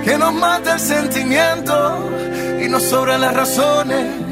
Que 0.04 0.16
nos 0.16 0.32
mata 0.32 0.74
el 0.74 0.80
sentimiento 0.80 2.11
y 2.64 2.68
nos 2.68 2.82
sobran 2.82 3.20
las 3.20 3.35
razones. 3.35 4.32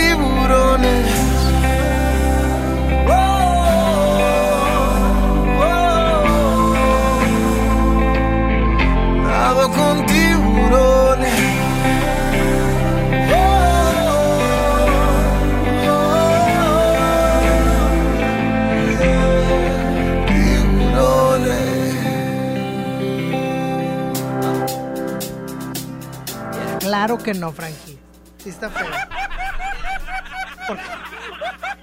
Claro 27.01 27.17
que 27.17 27.33
no, 27.33 27.51
Frankie. 27.51 27.97
Sí 28.37 28.49
está 28.49 28.69
feo. 28.69 28.85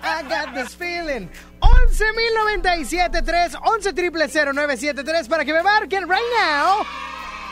I 0.01 0.23
got 0.23 0.55
this 0.55 0.77
feeling. 0.77 1.29
11.097.3, 1.59 3.59
11 3.61 3.93
triple 3.95 4.29
0973 4.29 5.27
para 5.27 5.45
que 5.45 5.53
me 5.53 5.65
marquen 5.65 6.09
right 6.09 6.23
now. 6.41 6.87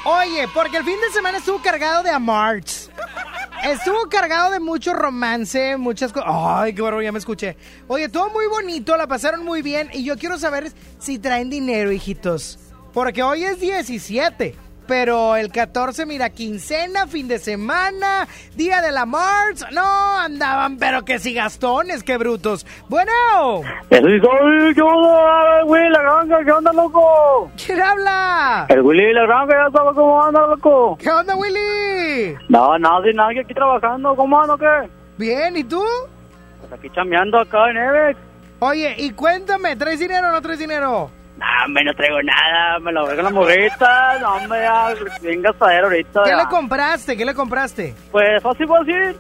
Oye, 0.05 0.47
porque 0.55 0.77
el 0.77 0.85
fin 0.85 0.95
de 1.01 1.11
semana 1.13 1.39
estuvo 1.39 1.61
cargado 1.61 2.05
de 2.05 2.11
amarts. 2.11 2.89
Estuvo 3.65 4.09
cargado 4.09 4.53
de 4.53 4.61
mucho 4.61 4.95
romance, 4.95 5.77
muchas 5.77 6.13
cosas. 6.13 6.31
Ay, 6.33 6.73
qué 6.73 6.83
barro, 6.83 7.03
ya 7.03 7.11
me 7.11 7.19
escuché. 7.19 7.57
Oye, 7.89 8.09
todo 8.09 8.31
muy 8.31 8.47
bonito, 8.47 8.97
la 8.97 9.09
pasaron 9.09 9.45
muy 9.45 9.63
bien. 9.63 9.91
Y 9.93 10.05
yo 10.05 10.17
quiero 10.17 10.39
saber 10.39 10.71
si 11.01 11.19
traen 11.19 11.51
dinero, 11.51 11.91
hijitos. 11.91 12.61
Porque 12.93 13.25
hoy 13.25 13.43
es 13.43 13.59
17. 13.59 14.66
Pero 14.87 15.35
el 15.35 15.51
14, 15.51 16.07
mira, 16.07 16.31
quincena, 16.31 17.07
fin 17.09 17.27
de 17.27 17.39
semana, 17.39 18.29
día 18.55 18.81
de 18.81 18.93
la 18.93 19.05
March. 19.05 19.65
No, 19.73 20.17
andaban, 20.17 20.79
pero 20.79 21.05
que 21.05 21.19
si 21.19 21.35
gastones, 21.35 22.05
qué 22.05 22.17
brutos. 22.17 22.65
Bueno. 22.89 23.13
¿qué 23.91 24.83
onda, 24.83 25.63
güey? 25.65 25.89
La 25.91 26.03
granja, 26.03 26.45
¿qué 26.45 26.53
onda, 26.53 26.73
loco? 26.73 27.51
¿Quién 27.65 27.81
habla? 27.81 28.67
El 28.69 28.83
Willy 28.83 29.13
la 29.13 29.27
granja, 29.27 29.55
ya 29.67 29.71
sabes 29.73 29.95
cómo 29.95 30.23
anda, 30.23 30.47
loco. 30.47 30.97
¿Qué 31.01 31.11
onda, 31.11 31.35
Willy? 31.35 32.37
No, 32.49 32.79
nada, 32.79 33.03
sin 33.05 33.17
nadie 33.17 33.41
aquí 33.41 33.55
trabajando, 33.55 34.15
¿cómo 34.15 34.41
anda, 34.41 34.57
qué? 34.59 34.89
Bien, 35.19 35.57
¿y 35.57 35.65
tú? 35.65 35.83
Pues 36.61 36.73
aquí 36.73 36.89
chambeando 36.95 37.41
acá 37.41 37.71
en 37.71 37.77
Evex. 37.77 38.21
Oye, 38.61 38.95
y 38.99 39.11
cuéntame, 39.11 39.75
¿traes 39.77 39.99
dinero 39.99 40.29
o 40.29 40.33
no 40.33 40.41
traes 40.41 40.59
dinero? 40.59 41.11
No, 41.37 41.69
me 41.69 41.85
no 41.85 41.93
traigo 41.95 42.23
nada, 42.23 42.79
me 42.81 42.93
lo 42.93 43.05
voy 43.05 43.15
con 43.15 43.25
la 43.25 43.31
morrita, 43.31 44.19
no, 44.21 44.37
hombre, 44.37 44.61
ya, 44.63 44.95
bien 45.21 45.43
gastadero 45.43 45.87
ahorita. 45.89 46.23
¿Qué 46.25 46.31
ya. 46.31 46.37
le 46.37 46.47
compraste? 46.47 47.17
¿Qué 47.17 47.25
le 47.27 47.35
compraste? 47.35 47.95
Pues 48.11 48.43
fácil, 48.43 48.67
fácil, 48.67 49.17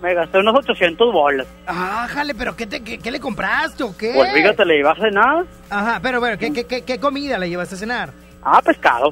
me 0.00 0.14
gasté 0.14 0.38
unos 0.38 0.54
800 0.56 1.12
bolas. 1.12 1.46
Ah, 1.66 2.06
jale, 2.08 2.34
pero 2.34 2.56
¿qué, 2.56 2.66
te, 2.66 2.82
qué, 2.82 2.98
qué 2.98 3.10
le 3.10 3.20
compraste 3.20 3.82
o 3.82 3.94
qué? 3.96 4.12
Pues 4.14 4.32
fíjate, 4.32 4.64
le 4.64 4.78
iba 4.78 4.92
a 4.92 4.96
cenar. 4.96 5.44
Ajá, 5.68 6.00
pero 6.02 6.18
bueno, 6.18 6.38
¿qué, 6.38 6.50
qué, 6.50 6.66
qué, 6.66 6.82
qué 6.82 6.98
comida 6.98 7.36
le 7.36 7.50
llevaste 7.50 7.74
a 7.74 7.78
cenar? 7.78 8.10
Ah, 8.42 8.62
pescado. 8.62 9.10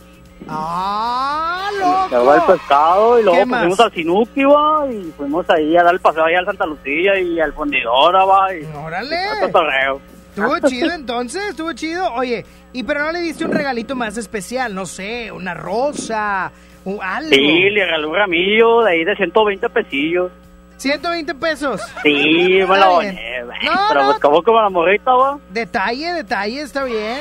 ¡Ah, 0.48 1.68
Le 1.74 1.80
daba 2.16 2.34
el 2.34 2.40
loco! 2.40 2.52
pescado 2.52 3.18
y 3.20 3.22
luego 3.24 3.38
¿Qué 3.38 3.46
pues, 3.46 3.60
fuimos 3.60 3.80
al 3.80 3.92
Sinuki, 3.92 4.44
va, 4.44 4.86
y 4.90 5.12
fuimos 5.16 5.50
ahí 5.50 5.76
a 5.76 5.82
dar 5.82 5.92
el 5.92 6.00
paseo 6.00 6.24
ahí 6.24 6.34
al 6.34 6.46
Santa 6.46 6.64
Lucía 6.64 7.18
y 7.18 7.38
al 7.40 7.52
Fundidora, 7.52 8.24
va, 8.24 8.54
y... 8.54 8.64
¡Órale! 8.74 9.16
todo 9.40 9.52
cotorreo. 9.52 10.00
Estuvo 10.38 10.68
chido 10.68 10.90
entonces, 10.92 11.42
estuvo 11.50 11.72
chido. 11.72 12.12
Oye, 12.14 12.44
¿y 12.72 12.82
pero 12.82 13.00
no 13.04 13.12
le 13.12 13.20
diste 13.20 13.44
un 13.44 13.52
regalito 13.52 13.94
más 13.96 14.16
especial? 14.16 14.74
No 14.74 14.86
sé, 14.86 15.30
una 15.32 15.54
rosa, 15.54 16.50
o 16.84 17.02
algo. 17.02 17.30
Sí, 17.30 17.70
le 17.70 17.84
regaló 17.84 18.10
un 18.10 18.16
ramillo 18.16 18.82
de 18.82 18.92
ahí 18.92 19.04
de 19.04 19.16
120 19.16 19.68
pesillos. 19.70 20.30
120 20.76 21.34
pesos. 21.34 21.80
Sí, 22.04 22.60
me 22.68 22.78
lo 22.78 22.90
boné. 22.92 23.42
No, 23.64 23.72
Pero 23.88 24.00
no. 24.02 24.06
pues 24.10 24.18
como 24.20 24.42
como 24.42 24.60
la 24.60 24.68
morrita, 24.70 25.12
va. 25.12 25.38
Detalle, 25.50 26.12
detalle, 26.12 26.60
está 26.62 26.84
bien. 26.84 27.18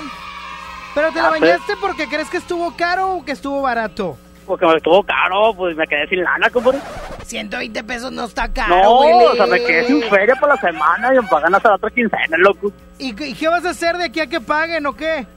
Pero 0.93 1.11
te 1.11 1.19
Ah, 1.19 1.23
la 1.23 1.29
pues. 1.29 1.41
bañaste 1.41 1.73
porque 1.81 2.07
crees 2.07 2.29
que 2.29 2.37
estuvo 2.37 2.75
caro 2.75 3.13
o 3.15 3.25
que 3.25 3.31
estuvo 3.31 3.61
barato. 3.63 4.15
Porque 4.47 4.65
me 4.65 4.75
estuvo 4.77 5.03
caro, 5.03 5.53
pues 5.53 5.75
me 5.75 5.85
quedé 5.85 6.07
sin 6.07 6.23
lana, 6.23 6.49
compadre. 6.49 6.79
120 7.25 7.83
pesos 7.83 8.11
no 8.13 8.23
está 8.23 8.51
caro, 8.51 8.75
No, 8.75 8.99
Willy. 9.01 9.25
o 9.25 9.35
sea, 9.35 9.45
me 9.45 9.59
quedé 9.59 9.83
sin 9.85 10.01
feria 10.03 10.33
para 10.35 10.55
la 10.55 10.61
semana 10.61 11.13
y 11.13 11.17
me 11.17 11.23
pagan 11.27 11.53
hasta 11.53 11.69
la 11.69 11.75
otra 11.75 11.89
quincena, 11.89 12.37
loco. 12.37 12.71
¿Y, 12.97 13.13
qué- 13.13 13.27
y 13.27 13.33
qué 13.33 13.49
vas 13.49 13.65
a 13.65 13.71
hacer 13.71 13.97
de 13.97 14.05
aquí 14.05 14.21
a 14.21 14.27
que 14.27 14.39
paguen 14.39 14.85
o 14.85 14.95
qué? 14.95 15.27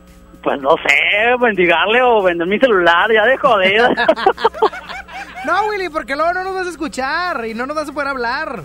Pues 0.43 0.61
no 0.63 0.71
sé, 0.77 1.37
mendigarle 1.41 2.01
o 2.03 2.23
vender 2.23 2.47
mi 2.47 2.59
celular, 2.59 3.11
ya 3.13 3.27
de 3.27 3.37
joder. 3.37 3.89
No, 5.45 5.67
Willy, 5.69 5.89
porque 5.89 6.15
luego 6.17 6.33
no 6.35 6.45
nos 6.45 6.55
vas 6.55 6.67
a 6.67 6.71
escuchar 6.71 7.47
y 7.47 7.55
no 7.55 7.65
nos 7.67 7.75
vas 7.75 7.89
a 7.89 7.93
poder 7.93 8.09
hablar. 8.09 8.63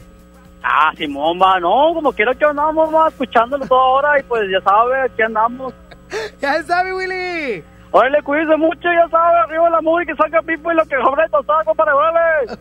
ah, 0.61 0.91
Simón, 0.97 1.39
va, 1.41 1.57
no, 1.59 1.93
como 1.93 2.11
quiero 2.11 2.37
que 2.37 2.43
andamos, 2.45 2.93
va, 2.93 3.07
escuchándolo 3.07 3.65
toda 3.65 3.81
hora 3.81 4.19
y 4.19 4.23
pues 4.23 4.43
ya 4.51 4.59
sabe, 4.61 5.01
aquí 5.03 5.21
andamos. 5.21 5.73
Ya 6.41 6.83
mi 6.83 6.91
Willy. 6.91 7.63
Órale, 7.97 8.21
cuídese 8.23 8.57
mucho, 8.57 8.89
ya 8.91 9.07
sabe, 9.09 9.39
arriba 9.39 9.69
la 9.69 9.79
música 9.79 10.11
que 10.11 10.17
saca 10.21 10.41
pipo 10.41 10.69
y 10.69 10.75
lo 10.75 10.85
que 10.85 10.97
sobre 10.97 11.29
tostada, 11.29 11.63
compadre, 11.63 11.93
órale. 11.93 12.59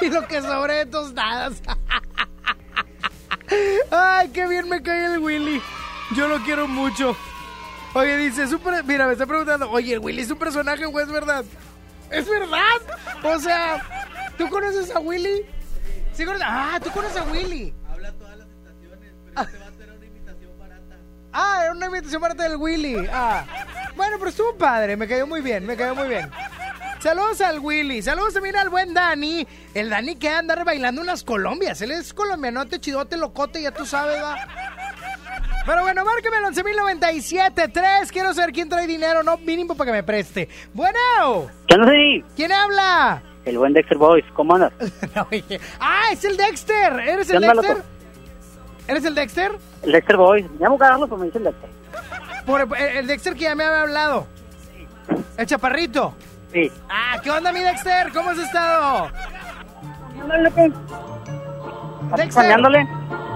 Y 0.00 0.10
lo 0.10 0.26
que 0.26 0.42
sobre 0.42 0.74
de 0.74 0.86
tostadas. 0.86 1.62
Ay, 3.92 4.28
qué 4.30 4.48
bien 4.48 4.68
me 4.68 4.82
cae 4.82 5.14
el 5.14 5.20
Willy. 5.20 5.62
Yo 6.16 6.26
lo 6.26 6.38
quiero 6.40 6.66
mucho. 6.66 7.16
Oye, 7.94 8.16
dice, 8.16 8.42
es 8.42 8.52
un 8.52 8.58
per- 8.58 8.82
mira, 8.84 9.06
me 9.06 9.12
está 9.12 9.24
preguntando, 9.26 9.70
oye, 9.70 9.94
el 9.94 10.00
Willy 10.00 10.22
es 10.22 10.30
un 10.32 10.38
personaje 10.38 10.84
o 10.84 10.98
es 11.00 11.08
verdad. 11.12 11.44
¿Es 12.10 12.28
verdad? 12.28 12.80
O 13.22 13.38
sea, 13.38 13.80
¿tú 14.36 14.48
conoces 14.48 14.90
a 14.94 14.98
Willy? 14.98 15.46
Sí, 16.12 16.24
conoces- 16.24 16.44
Ah, 16.48 16.80
tú 16.82 16.90
conoces 16.90 17.18
a 17.18 17.22
Willy. 17.24 17.72
Habla 17.88 18.12
todas 18.14 18.36
las 18.38 18.48
estaciones, 18.48 18.98
pero 19.34 19.42
este 19.46 19.58
va 19.58 19.67
Ah, 21.32 21.60
era 21.64 21.72
una 21.72 21.86
imitación 21.86 22.20
barata 22.22 22.42
del 22.44 22.56
Willy. 22.56 23.08
Ah. 23.12 23.44
Bueno, 23.96 24.16
pero 24.18 24.30
estuvo 24.30 24.54
padre, 24.56 24.96
me 24.96 25.06
cayó 25.06 25.26
muy 25.26 25.40
bien, 25.40 25.66
me 25.66 25.76
cayó 25.76 25.94
muy 25.94 26.08
bien. 26.08 26.30
Saludos 27.00 27.40
al 27.40 27.60
Willy, 27.60 28.02
saludos 28.02 28.34
también 28.34 28.56
al 28.56 28.70
buen 28.70 28.92
Dani. 28.92 29.46
El 29.72 29.90
Dani 29.90 30.16
que 30.16 30.28
andar 30.30 30.64
bailando 30.64 31.00
unas 31.00 31.22
Colombias. 31.22 31.80
Él 31.80 31.92
es 31.92 32.12
colombianote, 32.12 32.80
chidote, 32.80 33.16
locote, 33.16 33.62
ya 33.62 33.70
tú 33.70 33.86
sabes, 33.86 34.20
va. 34.20 34.36
Pero 35.64 35.82
bueno, 35.82 36.04
márqueme 36.04 36.38
al 36.38 36.44
11.097.3. 36.44 38.10
Quiero 38.10 38.34
saber 38.34 38.52
quién 38.52 38.68
trae 38.68 38.86
dinero, 38.86 39.22
no 39.22 39.36
mínimo 39.38 39.76
para 39.76 39.90
que 39.90 39.96
me 39.98 40.02
preste. 40.02 40.48
Bueno, 40.74 40.98
¿Qué 41.66 41.74
onda, 41.74 41.92
sí? 41.92 42.24
¿quién 42.34 42.50
habla? 42.50 43.22
El 43.44 43.58
buen 43.58 43.74
Dexter 43.74 43.98
Boys, 43.98 44.24
¿cómo 44.34 44.54
andas? 44.56 44.72
Ah, 45.80 46.04
es 46.12 46.24
el 46.24 46.36
Dexter. 46.36 46.92
¿Eres 47.00 47.28
¿Qué 47.28 47.36
el 47.36 47.42
Dexter? 47.42 47.76
¿Eres 48.88 49.04
el 49.04 49.14
Dexter? 49.14 49.52
El 49.82 49.92
Dexter 49.92 50.16
Boys. 50.16 50.50
Me 50.52 50.58
llamo 50.58 50.78
Carlos, 50.78 51.08
pero 51.08 51.18
me 51.18 51.26
dice 51.26 51.38
el 51.38 51.44
Dexter. 51.44 51.70
Por 52.44 52.60
el, 52.62 52.74
el 52.96 53.06
Dexter 53.06 53.34
que 53.34 53.40
ya 53.42 53.54
me 53.54 53.64
había 53.64 53.82
hablado. 53.82 54.26
El 55.36 55.46
chaparrito. 55.46 56.14
Sí. 56.52 56.72
Ah, 56.88 57.20
¿qué 57.22 57.30
onda, 57.30 57.52
mi 57.52 57.60
Dexter? 57.60 58.10
¿Cómo 58.12 58.30
has 58.30 58.38
estado? 58.38 59.10
Pues. 60.54 60.72
Dexter. 62.16 62.58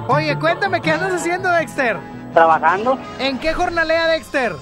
Oye, 0.09 0.38
cuéntame, 0.38 0.80
¿qué 0.80 0.90
andas 0.90 1.12
haciendo, 1.12 1.48
Dexter? 1.50 1.96
trabajando. 2.32 2.98
¿En 3.18 3.38
qué 3.38 3.53
jornalea, 3.53 4.09
Dexter? 4.09 4.55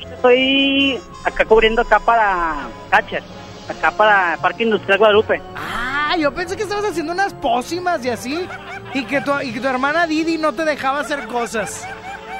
Estoy 0.00 0.98
acá 1.24 1.44
cubriendo 1.44 1.82
acá 1.82 1.98
para 1.98 2.66
Catcher. 2.90 3.22
Acá 3.68 3.90
para 3.92 4.36
Parque 4.42 4.64
Industrial 4.64 4.98
Guadalupe. 4.98 5.40
Ah, 5.56 5.83
yo 6.18 6.32
pensé 6.32 6.56
que 6.56 6.62
estabas 6.62 6.84
haciendo 6.84 7.12
unas 7.12 7.34
pócimas 7.34 8.04
y 8.04 8.10
así. 8.10 8.46
Y 8.94 9.04
que 9.04 9.20
tu, 9.20 9.32
y 9.40 9.52
que 9.52 9.60
tu 9.60 9.66
hermana 9.68 10.06
Didi 10.06 10.38
no 10.38 10.52
te 10.52 10.64
dejaba 10.64 11.00
hacer 11.00 11.26
cosas. 11.26 11.86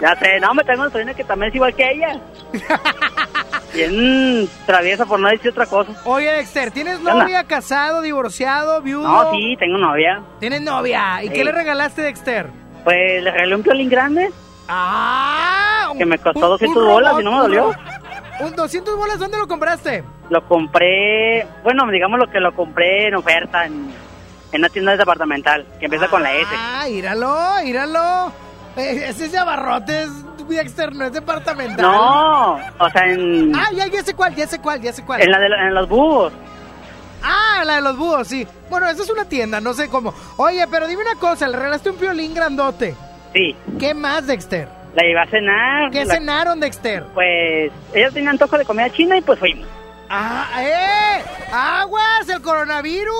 Ya 0.00 0.14
sé, 0.16 0.38
no, 0.40 0.54
me 0.54 0.64
tengo 0.64 0.82
una 0.82 0.90
sobrina 0.90 1.14
que 1.14 1.24
también 1.24 1.50
es 1.50 1.54
igual 1.56 1.74
que 1.74 1.90
ella. 1.90 2.20
Bien 3.72 4.48
traviesa 4.66 5.04
por 5.06 5.18
no 5.18 5.28
decir 5.28 5.50
otra 5.50 5.66
cosa. 5.66 5.92
Oye, 6.04 6.30
Dexter, 6.32 6.70
¿tienes 6.70 7.00
novia, 7.00 7.42
casado, 7.44 8.02
divorciado, 8.02 8.80
viudo? 8.82 9.02
No, 9.08 9.30
sí, 9.32 9.56
tengo 9.58 9.78
novia. 9.78 10.22
¿Tienes 10.38 10.60
novia? 10.60 11.22
¿Y 11.24 11.28
Sí. 11.28 11.32
qué 11.34 11.44
le 11.44 11.52
regalaste, 11.52 12.02
Dexter? 12.02 12.50
Pues 12.84 13.22
le 13.22 13.30
regalé 13.30 13.54
un 13.56 13.62
violín 13.62 13.88
grande 13.90 14.30
Ah, 14.68 15.92
que 15.98 16.06
me 16.06 16.18
costó 16.18 16.38
un- 16.38 16.50
200 16.52 16.82
un 16.82 16.88
bolas 16.88 17.14
y 17.20 17.24
no 17.24 17.32
me 17.32 17.38
dolió. 17.38 17.74
¿Un 18.40 18.54
200 18.56 18.96
bolas 18.96 19.18
dónde 19.18 19.38
lo 19.38 19.46
compraste? 19.46 20.02
Lo 20.30 20.46
compré, 20.48 21.46
bueno, 21.62 21.88
digamos 21.90 22.18
lo 22.18 22.28
que 22.30 22.40
lo 22.40 22.54
compré 22.54 23.08
en 23.08 23.14
oferta 23.14 23.66
en, 23.66 23.90
en 24.52 24.60
una 24.60 24.68
tienda 24.68 24.96
departamental 24.96 25.66
que 25.78 25.84
empieza 25.86 26.08
con 26.08 26.22
la 26.22 26.32
S. 26.32 26.46
Ah, 26.56 26.88
íralo, 26.88 27.36
íralo. 27.64 28.32
Eh, 28.76 29.04
ese 29.08 29.26
es 29.26 29.32
de 29.32 29.38
abarrotes, 29.38 30.08
Dexter, 30.48 30.94
no 30.94 31.04
es 31.06 31.12
departamental. 31.12 31.82
No, 31.86 32.54
o 32.78 32.90
sea, 32.90 33.06
en, 33.06 33.54
Ah, 33.54 33.68
ya, 33.72 33.86
ya 33.86 34.02
sé 34.02 34.14
cuál, 34.14 34.34
ya 34.34 34.46
sé 34.46 34.60
cuál, 34.60 34.80
ya 34.80 34.92
sé 34.92 35.04
cuál. 35.04 35.22
en, 35.22 35.30
la 35.30 35.38
de, 35.38 35.46
en 35.46 35.74
los 35.74 35.88
búhos. 35.88 36.32
Ah, 37.22 37.62
la 37.64 37.76
de 37.76 37.80
los 37.82 37.96
búhos, 37.96 38.26
sí. 38.28 38.46
Bueno, 38.68 38.86
esa 38.88 39.02
es 39.02 39.10
una 39.10 39.24
tienda, 39.26 39.60
no 39.60 39.72
sé 39.74 39.88
cómo. 39.88 40.12
Oye, 40.36 40.66
pero 40.70 40.86
dime 40.86 41.02
una 41.02 41.14
cosa, 41.18 41.46
le 41.48 41.56
regalaste 41.56 41.90
un 41.90 41.98
violín 41.98 42.34
grandote. 42.34 42.94
Sí, 43.32 43.56
¿Qué 43.78 43.94
más, 43.94 44.26
Dexter? 44.26 44.68
La 44.94 45.02
llevé 45.02 45.20
a 45.20 45.26
cenar. 45.26 45.90
¿Qué 45.90 46.04
la- 46.04 46.14
cenaron, 46.14 46.60
Dexter? 46.60 47.04
Pues 47.14 47.72
ella 47.94 48.10
tenía 48.10 48.30
antojo 48.30 48.56
de 48.58 48.64
comida 48.64 48.90
china 48.90 49.16
y 49.16 49.20
pues 49.20 49.38
fuimos. 49.38 49.66
¡Ah, 50.10 50.46
eh! 50.60 51.22
¡Aguas! 51.52 52.28
¡El 52.28 52.40
coronavirus! 52.42 53.14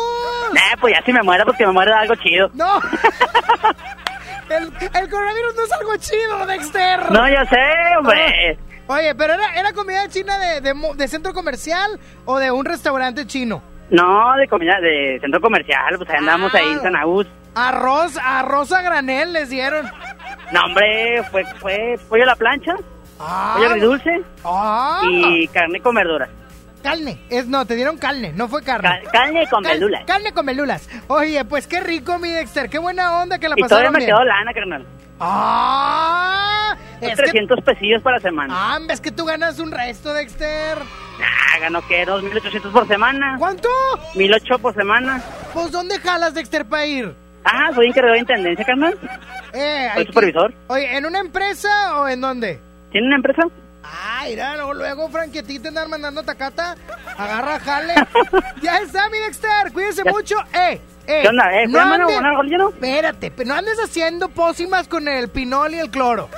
Eh, 0.55 0.77
pues 0.81 0.95
ya 0.95 1.03
si 1.05 1.13
me 1.13 1.23
muero 1.23 1.45
porque 1.45 1.67
me 1.67 1.73
muero 1.73 1.91
de 1.93 1.99
algo 1.99 2.15
chido. 2.17 2.51
¡No! 2.55 2.79
el, 4.51 4.65
el 4.95 5.11
coronavirus 5.11 5.55
no 5.57 5.63
es 5.65 5.73
algo 5.73 5.97
chido, 5.97 6.47
Dexter. 6.47 7.11
No, 7.11 7.29
yo 7.29 7.45
sé, 7.51 7.97
hombre. 7.99 8.59
Oye, 8.87 9.15
pero 9.15 9.33
era, 9.35 9.55
era 9.55 9.73
comida 9.73 10.07
china 10.09 10.39
de, 10.39 10.61
de 10.61 11.09
centro 11.09 11.33
comercial 11.33 11.99
o 12.27 12.39
de 12.39 12.51
un 12.51 12.65
restaurante 12.67 13.27
chino. 13.27 13.63
No, 13.91 14.37
de 14.37 14.47
comida 14.49 14.79
de 14.81 15.19
centro 15.21 15.41
comercial, 15.41 15.95
pues 15.97 16.09
ahí 16.11 16.17
andamos 16.19 16.55
ahí 16.55 16.71
en 16.73 16.81
San 16.83 16.97
Agus. 16.97 17.27
Arroz, 17.55 18.19
arroz 18.23 18.73
a 18.73 18.83
granel 18.83 19.33
les 19.33 19.49
dieron. 19.49 19.91
No, 20.53 20.65
hombre, 20.65 21.23
fue, 21.31 21.45
fue 21.61 21.99
pollo 22.09 22.23
a 22.25 22.27
la 22.27 22.37
plancha, 22.37 22.75
Ah, 23.19 23.55
pollo 23.57 23.69
agridulce 23.71 24.23
ah. 24.45 25.01
y 25.09 25.47
carne 25.49 25.81
con 25.81 25.95
verduras. 25.95 26.29
Carne, 26.83 27.19
es 27.31 27.47
no, 27.47 27.65
te 27.65 27.77
dieron 27.77 27.97
carne, 27.97 28.33
no 28.35 28.47
fue 28.49 28.63
carne. 28.63 29.01
Ca- 29.05 29.11
carne 29.11 29.47
con 29.49 29.63
Cal-. 29.65 30.05
Carne 30.07 30.33
con 30.33 30.45
velulas. 30.45 30.89
Oye, 31.07 31.43
pues 31.47 31.67
qué 31.67 31.81
rico, 31.81 32.19
mi 32.19 32.29
Dexter, 32.31 32.69
qué 32.69 32.79
buena 32.79 33.21
onda 33.23 33.39
que 33.39 33.49
la 33.49 33.55
Y 33.57 33.63
todavía 33.63 33.89
pasaron 33.89 33.93
me 33.95 33.99
bien. 34.01 34.11
quedó 34.11 34.25
lana, 34.25 34.53
carnal. 34.53 34.87
Ah, 35.19 36.77
es 37.01 37.09
que 37.11 37.17
300 37.17 37.61
pesillos 37.65 38.03
para 38.03 38.19
semana. 38.21 38.53
Ah, 38.57 38.79
ves 38.87 39.01
que 39.01 39.11
tú 39.13 39.25
ganas 39.25 39.59
un 39.59 39.71
resto, 39.71 40.13
Dexter. 40.13 40.79
Ah, 40.79 41.59
ganó 41.61 41.87
que 41.87 42.07
2.800 42.07 42.73
por 42.73 42.87
semana. 42.89 43.37
¿Cuánto? 43.39 43.69
1.800 44.15 44.59
por 44.59 44.75
semana. 44.75 45.23
Pues 45.53 45.71
¿dónde 45.71 45.99
jalas, 46.01 46.35
Dexter, 46.35 46.67
para 46.67 46.85
ir? 46.87 47.15
Ah, 47.45 47.71
soy 47.75 47.89
encargado 47.89 48.15
de 48.15 48.21
intendencia, 48.21 48.65
carnal. 48.65 48.99
Eh, 49.53 49.89
Soy 49.95 50.07
supervisor. 50.07 50.55
Oye, 50.69 50.97
¿en 50.97 51.07
una 51.07 51.21
empresa 51.21 52.01
o 52.01 52.09
en 52.09 52.21
dónde? 52.21 52.59
¿Tiene 52.91 53.07
una 53.09 53.17
empresa? 53.17 53.43
Ah, 53.83 54.23
mira, 54.27 54.57
luego, 54.57 54.75
luego 54.75 55.09
Frankie, 55.11 55.43
te 55.43 55.69
andan 55.69 55.91
mandando 55.91 56.23
tacata. 56.23 56.75
Agarra, 57.19 57.61
jale. 57.61 57.95
ya 58.63 58.79
está, 58.79 59.09
mi 59.11 59.19
Dexter, 59.19 59.73
cuídense 59.73 60.03
Ya. 60.05 60.11
mucho. 60.11 60.37
Eh, 60.55 60.81
eh. 61.07 61.21
¿Qué 61.23 61.29
onda, 61.29 61.53
eh? 61.55 61.67
No 61.67 61.81
¿Fue 61.81 61.85
mano, 61.91 62.09
andes- 62.09 62.37
Gordillo? 62.37 62.69
Espérate, 62.71 63.33
no 63.45 63.55
andes 63.55 63.79
haciendo 63.79 64.29
pócimas 64.31 64.89
con 64.89 65.07
el 65.07 65.29
pinol 65.29 65.75
y 65.75 65.79
el 65.81 65.91
cloro. 65.91 66.31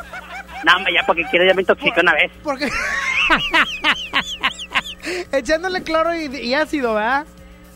No, 0.64 0.72
ya 0.92 1.04
porque 1.06 1.22
quiero 1.30 1.46
ya 1.46 1.54
me 1.54 1.62
intoxiqué 1.62 2.00
una 2.00 2.14
vez. 2.14 2.32
Porque. 2.42 2.68
Echándole 5.32 5.82
cloro 5.82 6.14
y, 6.14 6.26
y 6.36 6.54
ácido, 6.54 6.94
¿verdad? 6.94 7.26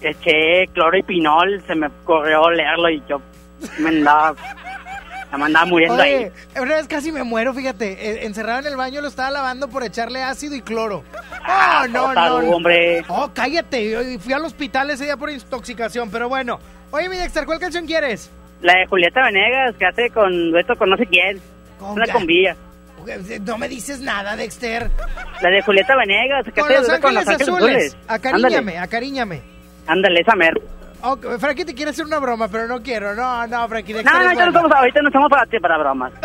Eché 0.00 0.66
cloro 0.72 0.96
y 0.96 1.02
pinol, 1.02 1.62
se 1.66 1.74
me 1.74 1.88
corrió 2.04 2.50
leerlo 2.50 2.88
y 2.90 3.02
yo 3.08 3.20
me 3.78 3.90
andaba, 3.90 4.34
me 5.36 5.44
andaba 5.44 5.66
muriendo 5.66 6.02
ahí. 6.02 6.30
Una 6.56 6.76
vez 6.76 6.88
casi 6.88 7.12
me 7.12 7.22
muero, 7.22 7.52
fíjate. 7.52 7.92
eh, 7.92 8.24
Encerrado 8.26 8.60
en 8.60 8.66
el 8.66 8.76
baño 8.76 9.00
lo 9.02 9.08
estaba 9.08 9.30
lavando 9.30 9.68
por 9.68 9.82
echarle 9.84 10.22
ácido 10.22 10.54
y 10.54 10.62
cloro. 10.62 11.04
Ah, 11.44 11.82
Oh, 11.84 11.88
no, 11.88 12.14
no. 12.14 12.42
no. 12.42 12.50
hombre. 12.56 13.04
Oh, 13.08 13.30
cállate. 13.34 14.18
Fui 14.18 14.32
al 14.32 14.44
hospital 14.44 14.90
ese 14.90 15.04
día 15.04 15.16
por 15.16 15.30
intoxicación, 15.30 16.10
pero 16.10 16.28
bueno. 16.28 16.58
Oye, 16.92 17.08
mi 17.08 17.16
Dexter, 17.16 17.44
¿cuál 17.46 17.58
canción 17.60 17.86
quieres? 17.86 18.30
La 18.62 18.74
de 18.74 18.86
Julieta 18.86 19.22
Venegas, 19.24 19.74
que 19.78 19.86
hace 19.86 20.10
con 20.10 20.50
dueto 20.50 20.76
con 20.76 20.90
no 20.90 20.96
sé 20.96 21.06
quién. 21.06 21.40
Una 21.80 22.06
ya. 22.06 22.12
combilla. 22.12 22.56
No 23.46 23.56
me 23.56 23.68
dices 23.68 24.00
nada, 24.00 24.36
Dexter. 24.36 24.90
La 25.40 25.48
de 25.48 25.62
Julieta 25.62 25.96
Venegas, 25.96 26.44
que 26.44 26.60
Con 26.60 26.70
hace 26.72 26.90
los 26.90 26.98
con 27.00 27.14
los 27.14 27.26
ángeles 27.26 27.48
azules. 27.48 27.62
azules. 27.94 27.96
Acariñame, 28.08 28.56
Ándale, 28.58 28.78
acariñame. 28.78 29.42
Ándale, 29.90 30.20
esa 30.20 30.34
mer. 30.36 30.54
Oh, 31.02 31.16
Frankie 31.38 31.64
te 31.64 31.74
quiere 31.74 31.90
hacer 31.92 32.04
una 32.04 32.18
broma, 32.18 32.48
pero 32.48 32.66
no 32.66 32.82
quiero. 32.82 33.14
No, 33.14 33.46
no, 33.46 33.68
Frankie, 33.68 33.94
No, 33.94 34.02
no, 34.02 34.10
ahorita 34.10 34.44
no, 34.44 34.48
estamos, 34.50 34.72
ahorita 34.72 35.00
no 35.02 35.08
estamos 35.08 35.30
para 35.30 35.46
ti, 35.46 35.58
para 35.58 35.78
bromas. 35.78 36.12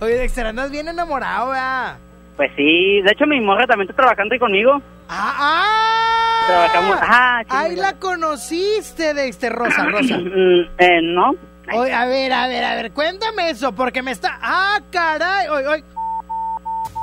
Oye, 0.00 0.14
Dexter, 0.14 0.46
andas 0.46 0.70
bien 0.70 0.88
enamorado, 0.88 1.50
¿verdad? 1.50 1.98
Pues 2.36 2.50
sí, 2.56 3.02
de 3.02 3.12
hecho 3.12 3.26
mi 3.26 3.38
morra 3.40 3.66
también 3.66 3.90
está 3.90 4.02
trabajando 4.02 4.32
ahí 4.32 4.38
conmigo. 4.38 4.80
¡Ah! 5.08 5.34
ah. 5.38 6.46
Trabajamos, 6.46 6.98
ah, 7.02 7.42
Ahí 7.48 7.76
la 7.76 7.92
conociste, 7.98 9.14
Dexter, 9.14 9.52
Rosa, 9.52 9.84
Rosa. 9.84 10.18
Mm, 10.22 10.64
eh, 10.78 11.00
no. 11.02 11.34
Oye, 11.74 11.92
a 11.92 12.06
ver, 12.06 12.32
a 12.32 12.48
ver, 12.48 12.64
a 12.64 12.74
ver, 12.74 12.92
cuéntame 12.92 13.50
eso, 13.50 13.72
porque 13.72 14.02
me 14.02 14.10
está... 14.10 14.38
¡Ah, 14.42 14.80
caray! 14.90 15.48
Oye, 15.48 15.66
oye. 15.66 15.84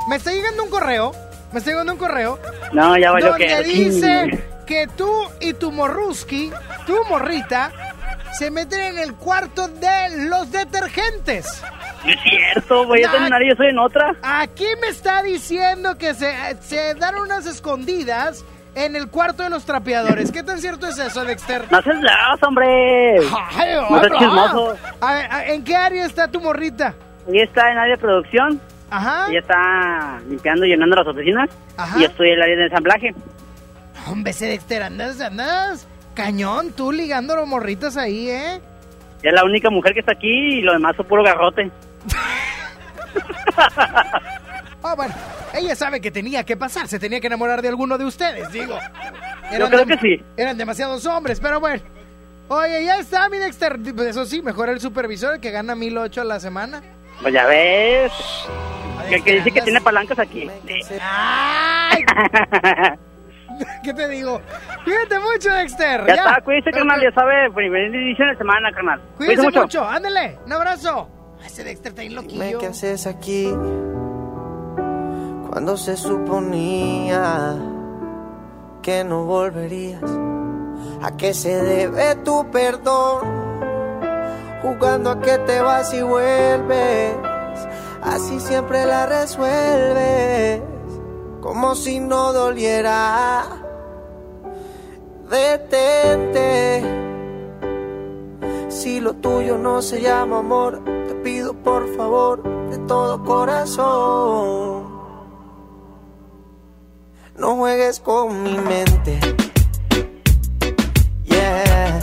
Me 0.09 0.15
está 0.17 0.31
llegando 0.31 0.63
un 0.63 0.69
correo, 0.69 1.11
me 1.51 1.59
está 1.59 1.71
llegando 1.71 1.93
un 1.93 1.99
correo, 1.99 2.39
No, 2.73 2.97
ya 2.97 3.11
valió 3.11 3.29
donde 3.29 3.47
que. 3.47 3.63
dice 3.63 4.43
que 4.65 4.87
tú 4.95 5.11
y 5.39 5.53
tu 5.53 5.71
morruski, 5.71 6.51
tu 6.85 7.03
morrita, 7.05 7.71
se 8.37 8.51
meten 8.51 8.79
en 8.81 8.97
el 8.99 9.15
cuarto 9.15 9.67
de 9.67 10.27
los 10.29 10.51
detergentes. 10.51 11.63
No 12.05 12.11
es 12.11 12.19
cierto, 12.21 12.85
voy 12.85 13.03
a 13.03 13.11
terminar 13.11 13.41
y 13.43 13.49
yo 13.49 13.55
soy 13.55 13.67
en 13.67 13.79
otra. 13.79 14.15
Aquí 14.21 14.65
me 14.81 14.87
está 14.87 15.21
diciendo 15.23 15.97
que 15.97 16.13
se, 16.13 16.33
se 16.61 16.93
dan 16.95 17.15
unas 17.17 17.45
escondidas 17.45 18.45
en 18.75 18.95
el 18.95 19.09
cuarto 19.09 19.43
de 19.43 19.49
los 19.49 19.65
trapeadores. 19.65 20.31
¿Qué 20.31 20.43
tan 20.43 20.59
cierto 20.59 20.87
es 20.87 20.97
eso, 20.97 21.25
Dexter? 21.25 21.65
No 21.69 21.81
seas 21.81 22.01
lazo, 22.01 22.47
hombre. 22.47 23.17
Ay, 23.51 23.75
no 23.89 23.99
seas 23.99 24.11
chismoso. 24.19 24.77
A 25.01 25.13
ver, 25.13 25.27
¿En 25.49 25.63
qué 25.63 25.75
área 25.75 26.05
está 26.05 26.27
tu 26.29 26.39
morrita? 26.39 26.93
Ella 27.27 27.43
está 27.43 27.71
en 27.71 27.77
área 27.79 27.95
de 27.95 28.01
producción. 28.01 28.61
Ajá. 28.89 29.27
Ella 29.29 29.39
está 29.39 30.19
limpiando 30.27 30.65
y 30.65 30.69
llenando 30.69 30.95
las 30.95 31.07
oficinas. 31.07 31.49
Ajá. 31.77 31.97
Y 31.97 32.01
yo 32.01 32.07
estoy 32.07 32.29
en 32.29 32.33
el 32.35 32.41
área 32.41 32.55
de 32.55 32.63
ensamblaje. 32.65 33.15
Hombre, 34.07 34.31
ese 34.31 34.47
Dexter, 34.47 34.83
andas, 34.83 35.21
andas. 35.21 35.87
Cañón, 36.13 36.71
tú 36.73 36.91
ligando 36.91 37.35
los 37.35 37.47
morritas 37.47 37.97
ahí, 37.97 38.29
¿eh? 38.29 38.61
Ella 39.21 39.31
es 39.31 39.33
la 39.33 39.43
única 39.43 39.69
mujer 39.69 39.93
que 39.93 39.99
está 39.99 40.13
aquí 40.13 40.27
y 40.27 40.61
lo 40.61 40.73
demás 40.73 40.95
son 40.95 41.05
puro 41.05 41.23
garrote. 41.23 41.71
Ah, 44.81 44.95
bueno, 44.95 45.13
ella 45.53 45.75
sabe 45.75 45.99
que 45.99 46.09
tenía 46.09 46.45
que 46.45 46.55
pasar, 46.55 46.87
se 46.87 46.99
tenía 46.99 47.19
que 47.19 47.27
enamorar 47.27 47.61
de 47.61 47.67
alguno 47.67 47.97
de 47.97 48.05
ustedes, 48.05 48.49
digo. 48.51 48.79
Yo 49.57 49.67
creo 49.67 49.85
que 49.85 49.97
sí. 49.97 50.23
Eran 50.37 50.57
demasiados 50.57 51.05
hombres, 51.05 51.39
pero 51.39 51.59
bueno. 51.59 51.83
Oye, 52.47 52.85
ya 52.85 52.97
está, 52.97 53.27
mi 53.29 53.37
Dexter. 53.37 53.77
Pues 53.95 54.07
eso 54.07 54.25
sí, 54.25 54.41
mejor 54.41 54.69
el 54.69 54.79
supervisor 54.79 55.39
que 55.39 55.51
gana 55.51 55.75
1008 55.75 56.21
a 56.21 56.23
la 56.23 56.39
semana. 56.39 56.81
Pues 57.21 57.33
ya 57.33 57.45
ves. 57.45 58.11
Que, 59.09 59.21
que 59.21 59.33
dice 59.35 59.51
que 59.51 59.61
tiene 59.61 59.81
palancas 59.81 60.19
aquí. 60.19 60.49
¡Ay! 61.01 62.03
¿Qué 63.83 63.93
te 63.93 64.07
digo? 64.07 64.39
Cuídate 64.83 65.19
mucho, 65.19 65.51
Dexter. 65.53 66.05
Ya, 66.07 66.13
está, 66.13 66.41
cuídese, 66.41 66.71
carnal, 66.71 67.01
ya 67.01 67.11
sabe, 67.11 67.51
primera 67.51 67.87
edición 67.87 68.29
de 68.29 68.37
semana, 68.37 68.71
carnal. 68.71 69.01
Cuídense 69.17 69.49
mucho. 69.51 69.83
ándale, 69.83 70.37
un 70.45 70.53
abrazo. 70.53 71.09
Ese 71.45 71.63
Dexter 71.63 71.89
está 71.91 72.01
bien 72.01 72.21
Dime 72.21 72.21
loquillo. 72.21 72.59
qué 72.59 72.67
haces 72.67 73.07
aquí 73.07 73.49
cuando 75.49 75.77
se 75.77 75.97
suponía 75.97 77.55
que 78.81 79.03
no 79.03 79.25
volverías. 79.25 80.03
¿A 81.01 81.15
qué 81.17 81.33
se 81.33 81.63
debe 81.63 82.15
tu 82.23 82.49
perdón? 82.51 83.78
Jugando 84.61 85.11
a 85.11 85.21
que 85.21 85.37
te 85.39 85.61
vas 85.61 85.93
y 85.93 86.01
vuelves. 86.01 87.15
Así 88.01 88.39
siempre 88.39 88.85
la 88.85 89.05
resuelves. 89.05 90.61
Como 91.41 91.75
si 91.75 91.99
no 91.99 92.33
doliera. 92.33 93.45
Detente. 95.29 96.83
Si 98.69 98.99
lo 98.99 99.13
tuyo 99.15 99.57
no 99.57 99.81
se 99.81 100.01
llama 100.01 100.39
amor, 100.39 100.81
te 101.07 101.15
pido 101.15 101.53
por 101.53 101.87
favor 101.95 102.43
de 102.69 102.77
todo 102.79 103.23
corazón. 103.23 104.99
No 107.37 107.55
juegues 107.55 107.99
con 107.99 108.43
mi 108.43 108.57
mente. 108.57 109.19
Yeah. 111.25 111.99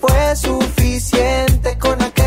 Fue 0.00 0.36
suficiente 0.36 1.51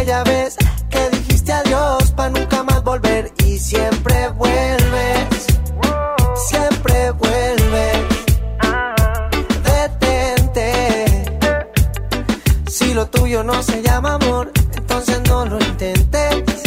ya 0.05 0.23
ves 0.23 0.55
que 0.89 1.09
dijiste 1.09 1.51
adiós 1.51 2.11
pa' 2.11 2.29
nunca 2.29 2.63
más 2.63 2.83
volver 2.83 3.33
y 3.43 3.57
siempre 3.57 4.29
vuelves, 4.29 5.47
siempre 6.47 7.11
vuelves. 7.11 7.97
Detente, 9.63 11.25
si 12.67 12.93
lo 12.93 13.07
tuyo 13.07 13.43
no 13.43 13.61
se 13.63 13.81
llama 13.81 14.13
amor, 14.13 14.51
entonces 14.75 15.19
no 15.27 15.45
lo 15.45 15.59
intentes. 15.59 16.61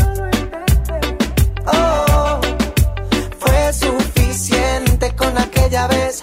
Oh, 1.66 2.40
fue 3.38 3.72
suficiente 3.72 5.14
con 5.14 5.38
aquella 5.38 5.86
vez 5.86 6.22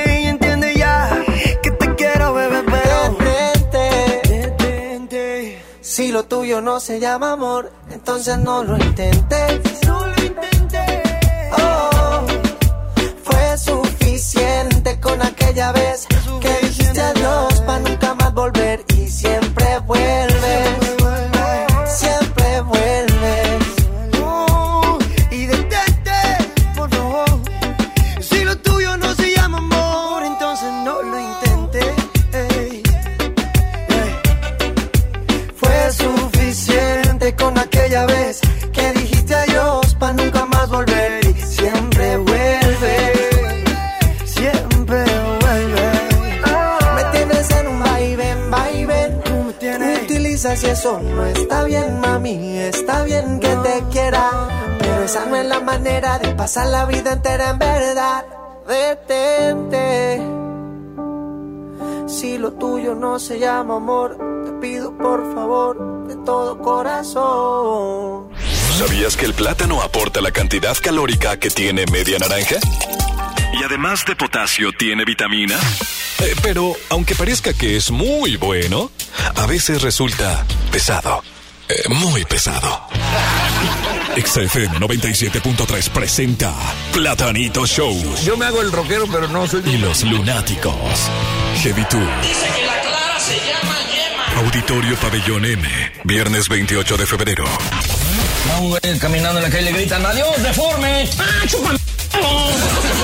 tuyo 6.51 6.61
no 6.61 6.81
se 6.81 6.99
llama 6.99 7.31
amor, 7.31 7.71
entonces 7.91 8.37
no 8.37 8.61
lo 8.63 8.75
intentes. 8.75 9.87
No 9.87 10.05
lo 10.05 10.21
intenté. 10.21 11.01
Oh, 11.57 12.25
fue 13.23 13.57
suficiente 13.57 14.99
con 14.99 15.21
aquella 15.21 15.71
vez 15.71 16.07
eso 50.81 50.99
no 50.99 51.23
está 51.27 51.63
bien, 51.65 51.99
mami. 51.99 52.57
Está 52.57 53.03
bien 53.03 53.39
que 53.39 53.49
te 53.49 53.83
quiera, 53.91 54.31
pero 54.79 55.03
esa 55.03 55.27
no 55.27 55.35
es 55.35 55.45
la 55.45 55.59
manera 55.59 56.17
de 56.17 56.33
pasar 56.33 56.65
la 56.69 56.85
vida 56.85 57.13
entera 57.13 57.51
en 57.51 57.59
verdad. 57.59 58.25
Detente. 58.67 60.21
Si 62.07 62.39
lo 62.39 62.53
tuyo 62.53 62.95
no 62.95 63.19
se 63.19 63.37
llama 63.37 63.75
amor, 63.75 64.17
te 64.43 64.53
pido 64.53 64.97
por 64.97 65.31
favor 65.35 66.07
de 66.07 66.15
todo 66.25 66.57
corazón. 66.57 68.29
¿Sabías 68.79 69.15
que 69.15 69.25
el 69.25 69.35
plátano 69.35 69.83
aporta 69.83 70.19
la 70.19 70.31
cantidad 70.31 70.75
calórica 70.81 71.37
que 71.37 71.51
tiene 71.51 71.85
media 71.91 72.17
naranja? 72.17 72.55
Y 73.53 73.63
además 73.63 74.03
de 74.07 74.15
potasio, 74.15 74.71
tiene 74.71 75.05
vitamina. 75.05 75.59
Eh, 76.21 76.35
pero, 76.41 76.73
aunque 76.89 77.13
parezca 77.13 77.53
que 77.53 77.75
es 77.77 77.91
muy 77.91 78.35
bueno, 78.37 78.89
a 79.35 79.45
veces 79.45 79.83
resulta 79.83 80.43
pesado. 80.71 81.21
Eh, 81.67 81.83
muy 81.89 82.23
pesado. 82.25 82.87
XFM 84.15 84.79
97.3 84.79 85.89
presenta 85.89 86.53
Platanito 86.93 87.65
Show. 87.65 87.95
Yo 88.23 88.37
me 88.37 88.45
hago 88.45 88.61
el 88.61 88.71
rockero, 88.71 89.05
pero 89.11 89.27
no 89.27 89.47
soy. 89.47 89.61
Y 89.65 89.77
los 89.77 90.03
lunáticos. 90.03 90.73
Heavy 91.61 91.83
Tour. 91.85 92.07
Dice 92.21 92.47
que 92.55 92.65
la 92.65 92.81
clara 92.81 93.19
se 93.19 93.35
llama 93.35 93.77
yema. 93.91 94.41
Auditorio 94.45 94.95
Pabellón 94.95 95.45
M. 95.45 95.69
Viernes 96.05 96.49
28 96.49 96.97
de 96.97 97.05
febrero. 97.05 97.45
Un 98.59 98.69
güey 98.69 98.99
caminando 98.99 99.39
en 99.39 99.43
la 99.43 99.49
calle 99.49 99.63
le 99.63 99.71
gritan, 99.73 100.05
adiós, 100.05 100.41
deforme. 100.41 101.07
¡Ah, 101.19 101.47
chúpame! 101.47 101.80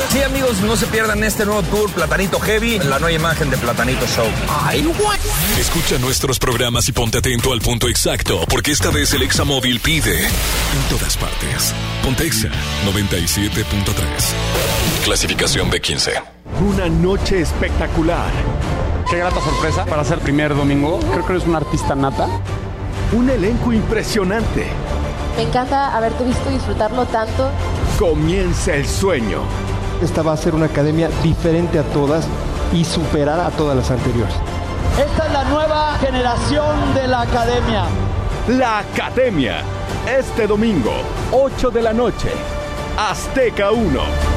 Sí, 0.10 0.22
amigos, 0.24 0.62
no 0.62 0.78
se 0.78 0.88
pierdan 0.88 1.22
este 1.24 1.46
nuevo 1.46 1.62
tour 1.64 1.92
Platanito 1.92 2.40
Heavy, 2.40 2.80
la 2.80 2.98
nueva 2.98 3.12
imagen 3.12 3.50
de 3.50 3.58
Platanito 3.58 4.08
Show. 4.08 4.26
Ay, 4.64 4.86
what? 4.88 5.18
Escucha 5.60 5.98
nuestros 6.00 6.40
programas 6.40 6.88
y 6.88 6.94
ponte 6.94 7.18
atento 7.18 7.52
al 7.52 7.60
punto 7.60 7.90
exacto, 7.90 8.46
porque 8.50 8.72
esta 8.72 8.90
vez 8.90 9.14
el 9.14 9.24
Examóvil 9.24 9.82
pide 9.82 10.18
en 10.26 10.90
todas 10.90 11.18
partes. 11.18 11.74
Pontexa 12.04 12.48
97.3. 12.86 13.64
Clasificación 15.04 15.70
B15. 15.70 16.24
Una 16.62 16.88
noche 16.88 17.42
espectacular. 17.42 18.32
Qué 19.10 19.18
grata 19.18 19.42
sorpresa 19.42 19.86
para 19.86 20.06
ser 20.06 20.20
primer 20.20 20.56
domingo. 20.56 21.00
Creo 21.12 21.26
que 21.26 21.34
eres 21.34 21.46
un 21.46 21.56
artista 21.56 21.96
nata. 21.96 22.28
Un 23.12 23.30
elenco 23.30 23.74
impresionante. 23.74 24.68
Me 25.36 25.44
encanta 25.44 25.96
haberte 25.96 26.24
visto 26.24 26.50
disfrutarlo 26.50 27.06
tanto. 27.06 27.52
Comienza 28.00 28.74
el 28.74 28.88
sueño. 28.88 29.42
Esta 30.02 30.22
va 30.22 30.34
a 30.34 30.38
ser 30.38 30.54
una 30.54 30.68
academia 30.68 31.10
diferente 31.24 31.80
a 31.80 31.84
todas 31.84 32.28
y 32.74 32.86
superar 32.86 33.40
a 33.40 33.50
todas 33.50 33.76
las 33.76 33.90
anteriores. 33.90 34.36
Esta 35.00 35.28
es 35.28 35.34
la 35.34 35.44
nueva 35.46 35.98
generación 36.00 36.94
de 36.94 37.08
la 37.08 37.22
academia. 37.22 37.86
La 38.48 38.80
Academia. 38.80 39.62
Este 40.08 40.48
domingo, 40.48 40.94
8 41.32 41.70
de 41.72 41.82
la 41.82 41.94
noche. 41.94 42.30
Azteca 42.98 43.72
1. 43.72 44.37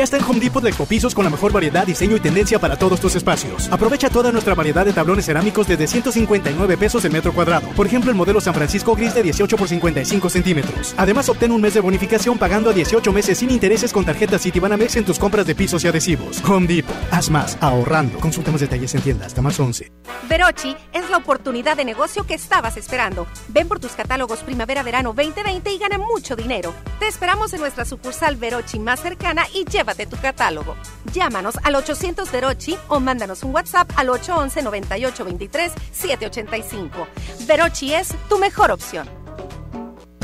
Ya 0.00 0.04
está 0.04 0.16
en 0.16 0.24
Home 0.24 0.40
Depot 0.40 0.64
de 0.64 0.70
Ecopisos 0.70 1.14
con 1.14 1.24
la 1.24 1.30
mejor 1.30 1.52
variedad, 1.52 1.86
diseño 1.86 2.16
y 2.16 2.20
tendencia 2.20 2.58
para 2.58 2.78
todos 2.78 3.00
tus 3.00 3.16
espacios. 3.16 3.68
Aprovecha 3.70 4.08
toda 4.08 4.32
nuestra 4.32 4.54
variedad 4.54 4.86
de 4.86 4.94
tablones 4.94 5.26
cerámicos 5.26 5.68
desde 5.68 5.86
159 5.86 6.78
pesos 6.78 7.04
el 7.04 7.12
metro 7.12 7.34
cuadrado. 7.34 7.68
Por 7.76 7.84
ejemplo, 7.84 8.10
el 8.10 8.16
modelo 8.16 8.40
San 8.40 8.54
Francisco 8.54 8.96
Gris 8.96 9.12
de 9.12 9.22
18 9.22 9.58
por 9.58 9.68
55 9.68 10.30
centímetros. 10.30 10.94
Además, 10.96 11.28
obtén 11.28 11.52
un 11.52 11.60
mes 11.60 11.74
de 11.74 11.80
bonificación 11.80 12.38
pagando 12.38 12.70
a 12.70 12.72
18 12.72 13.12
meses 13.12 13.36
sin 13.36 13.50
intereses 13.50 13.92
con 13.92 14.06
tarjeta 14.06 14.38
Citibanamex 14.38 14.96
en 14.96 15.04
tus 15.04 15.18
compras 15.18 15.44
de 15.44 15.54
pisos 15.54 15.84
y 15.84 15.88
adhesivos. 15.88 16.42
Home 16.48 16.66
Depot. 16.66 16.96
Haz 17.10 17.28
más, 17.28 17.58
ahorrando. 17.60 18.18
Consulta 18.20 18.50
más 18.50 18.62
detalles 18.62 18.94
en 18.94 19.02
tienda 19.02 19.26
hasta 19.26 19.42
más 19.42 19.60
11. 19.60 19.92
Verochi 20.30 20.76
es 20.94 21.10
la 21.10 21.18
oportunidad 21.18 21.76
de 21.76 21.84
negocio 21.84 22.24
que 22.24 22.32
estabas 22.32 22.78
esperando. 22.78 23.26
Ven 23.48 23.68
por 23.68 23.80
tus 23.80 23.92
catálogos 23.92 24.38
Primavera-Verano 24.44 25.12
2020 25.12 25.72
y 25.72 25.78
gana 25.78 25.98
mucho 25.98 26.36
dinero. 26.36 26.72
Te 27.00 27.06
esperamos 27.06 27.52
en 27.52 27.60
nuestra 27.60 27.84
sucursal 27.84 28.36
Verochi 28.36 28.78
más 28.78 29.00
cercana 29.00 29.44
y 29.52 29.66
llévate 29.90 30.06
tu 30.06 30.16
catálogo. 30.16 30.76
Llámanos 31.12 31.56
al 31.62 31.74
800 31.74 32.30
Verochi 32.30 32.76
o 32.88 33.00
mándanos 33.00 33.42
un 33.42 33.54
WhatsApp 33.54 33.90
al 33.96 34.10
811 34.10 34.62
98 34.62 35.24
23 35.24 35.72
785. 35.92 37.06
Verochi 37.46 37.94
es 37.94 38.14
tu 38.28 38.38
mejor 38.38 38.70
opción. 38.70 39.08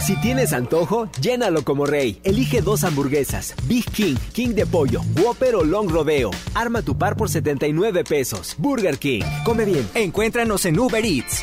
Si 0.05 0.15
tienes 0.21 0.53
antojo, 0.53 1.09
llénalo 1.21 1.65
como 1.65 1.85
rey. 1.85 2.21
Elige 2.23 2.63
dos 2.63 2.85
hamburguesas, 2.85 3.55
Big 3.65 3.85
King, 3.91 4.15
King 4.33 4.51
de 4.51 4.65
pollo, 4.65 5.01
Whopper 5.21 5.57
o 5.57 5.65
Long 5.65 5.91
Rodeo. 5.91 6.31
Arma 6.55 6.83
tu 6.83 6.97
par 6.97 7.17
por 7.17 7.29
79 7.29 8.05
pesos. 8.05 8.55
Burger 8.57 8.99
King. 8.99 9.25
Come 9.45 9.65
bien. 9.65 9.89
Encuéntranos 9.95 10.65
en 10.65 10.79
Uber 10.79 11.05
Eats. 11.05 11.43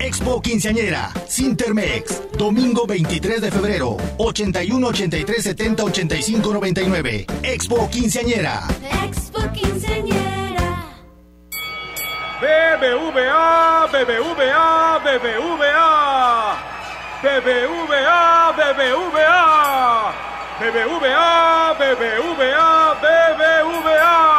Expo 0.00 0.40
Quinceañera, 0.40 1.10
Sintermex, 1.26 2.22
domingo 2.38 2.86
23 2.86 3.40
de 3.40 3.50
febrero, 3.50 3.96
81 4.18 4.86
83 4.86 5.42
70 5.42 5.84
85 5.84 6.52
99. 6.52 7.26
Expo 7.42 7.88
Quinceañera. 7.90 8.62
Expo 9.04 9.40
Quinceañera. 9.52 10.38
BBVA, 12.40 13.88
BBVA, 13.92 14.98
BBVA. 15.04 16.78
BBVA, 17.20 18.52
BBVA. 18.52 20.14
BBVA, 20.60 21.74
BBVA, 21.78 22.94
BBVA. 23.02 24.38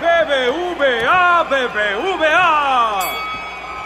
BBVA, 0.00 1.44
BBVA. 1.50 3.31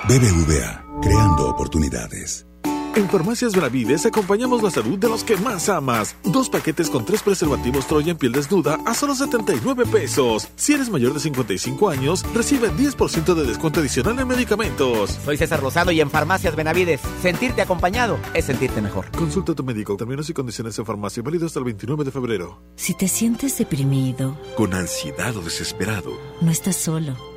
BBVA, 0.09 0.85
creando 1.03 1.49
oportunidades. 1.49 2.47
En 2.95 3.11
Farmacias 3.11 3.57
Benavides 3.57 4.07
acompañamos 4.07 4.63
la 4.63 4.71
salud 4.71 4.97
de 4.97 5.09
los 5.09 5.25
que 5.25 5.37
más 5.37 5.69
amas. 5.69 6.15
Dos 6.23 6.49
paquetes 6.49 6.89
con 6.89 7.05
tres 7.05 7.23
preservativos 7.23 7.89
Troya 7.89 8.13
en 8.13 8.17
piel 8.17 8.31
desnuda 8.31 8.79
a 8.87 8.95
solo 8.95 9.17
79 9.17 9.85
pesos. 9.87 10.49
Si 10.55 10.75
eres 10.75 10.89
mayor 10.91 11.13
de 11.13 11.19
55 11.19 11.91
años, 11.91 12.25
recibe 12.33 12.71
10% 12.71 13.35
de 13.35 13.45
descuento 13.45 13.81
adicional 13.81 14.17
en 14.21 14.29
medicamentos. 14.29 15.19
Soy 15.25 15.37
César 15.37 15.61
Lozano 15.61 15.91
y 15.91 16.01
en 16.01 16.09
Farmacias 16.09 16.55
Benavides, 16.55 17.01
sentirte 17.21 17.61
acompañado 17.61 18.17
es 18.33 18.45
sentirte 18.45 18.81
mejor. 18.81 19.11
Consulta 19.11 19.53
a 19.53 19.55
tu 19.57 19.65
médico. 19.65 19.97
Términos 19.97 20.31
y 20.31 20.35
condiciones 20.35 20.79
en 20.79 20.87
farmacia 20.87 21.21
válidos 21.25 21.49
hasta 21.49 21.59
el 21.59 21.65
29 21.65 22.05
de 22.05 22.13
febrero. 22.13 22.63
Si 22.77 22.95
te 22.95 23.09
sientes 23.09 23.59
deprimido, 23.59 24.39
con 24.57 24.73
ansiedad 24.73 25.37
o 25.37 25.43
desesperado, 25.43 26.13
no 26.41 26.53
estás 26.53 26.77
solo. 26.77 27.36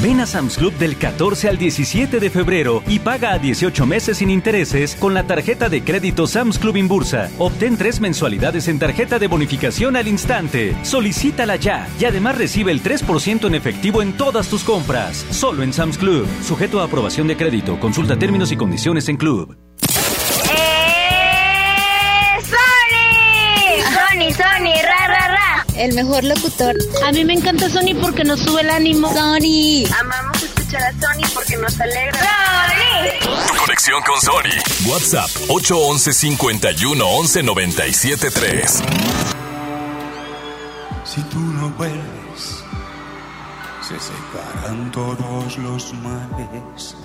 Ven 0.00 0.20
a 0.20 0.26
Sam's 0.26 0.56
Club 0.56 0.72
del 0.74 0.96
14 0.96 1.48
al 1.48 1.58
17 1.58 2.20
de 2.20 2.30
febrero 2.30 2.84
y 2.86 3.00
paga 3.00 3.32
a 3.32 3.38
18 3.38 3.84
meses 3.84 4.18
sin 4.18 4.30
intereses 4.30 4.94
con 4.94 5.12
la 5.12 5.24
tarjeta 5.26 5.68
de 5.68 5.82
crédito 5.82 6.28
Sam's 6.28 6.56
Club 6.56 6.76
Inbursa. 6.76 7.30
Obtén 7.36 7.76
tres 7.76 8.00
mensualidades 8.00 8.68
en 8.68 8.78
tarjeta 8.78 9.18
de 9.18 9.26
bonificación 9.26 9.96
al 9.96 10.06
instante. 10.06 10.76
Solicítala 10.84 11.56
ya 11.56 11.88
y 11.98 12.04
además 12.04 12.38
recibe 12.38 12.70
el 12.70 12.80
3% 12.80 13.48
en 13.48 13.54
efectivo 13.56 14.00
en 14.00 14.16
todas 14.16 14.48
tus 14.48 14.62
compras. 14.62 15.26
Solo 15.30 15.64
en 15.64 15.72
Sam's 15.72 15.98
Club. 15.98 16.28
Sujeto 16.42 16.80
a 16.80 16.84
aprobación 16.84 17.26
de 17.26 17.36
crédito. 17.36 17.80
Consulta 17.80 18.16
términos 18.16 18.52
y 18.52 18.56
condiciones 18.56 19.08
en 19.08 19.16
Club. 19.16 19.67
El 25.78 25.94
mejor 25.94 26.24
locutor. 26.24 26.76
A 27.06 27.12
mí 27.12 27.24
me 27.24 27.34
encanta 27.34 27.70
Sony 27.70 27.94
porque 28.00 28.24
nos 28.24 28.40
sube 28.40 28.60
el 28.62 28.70
ánimo. 28.70 29.08
Sony. 29.14 29.84
Amamos 29.98 30.42
escuchar 30.42 30.82
a 30.82 30.92
Sony 30.92 31.28
porque 31.32 31.56
nos 31.56 31.80
alegra. 31.80 32.20
¡Sony! 32.20 33.58
Conexión 33.58 34.02
con 34.02 34.20
Sony. 34.20 34.90
WhatsApp 34.90 35.30
811 35.48 36.12
51 36.12 37.06
11 37.06 37.42
97 37.42 38.30
3. 38.30 38.82
Si 41.04 41.22
tú 41.22 41.38
no 41.38 41.70
vuelves, 41.70 42.64
se 43.80 43.94
separan 43.98 44.90
todos 44.92 45.56
los 45.58 45.94
males 45.94 46.96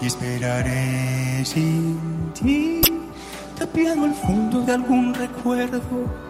y 0.00 0.06
esperaré 0.06 1.44
sin 1.44 2.32
ti, 2.32 2.80
tapiado 3.58 4.04
al 4.04 4.14
fondo 4.14 4.62
de 4.62 4.72
algún 4.72 5.12
recuerdo 5.14 6.29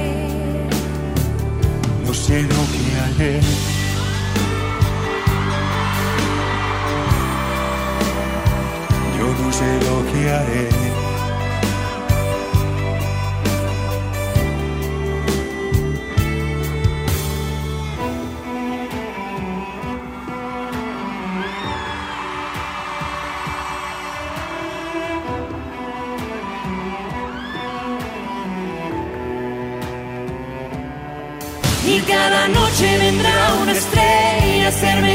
No 2.11 2.17
sé 2.17 2.41
lo 2.41 2.49
que 2.49 3.39
yo 9.17 9.33
no 9.41 9.51
sé 9.53 9.79
lo 9.85 10.11
que 10.11 10.29
haré. 10.29 10.90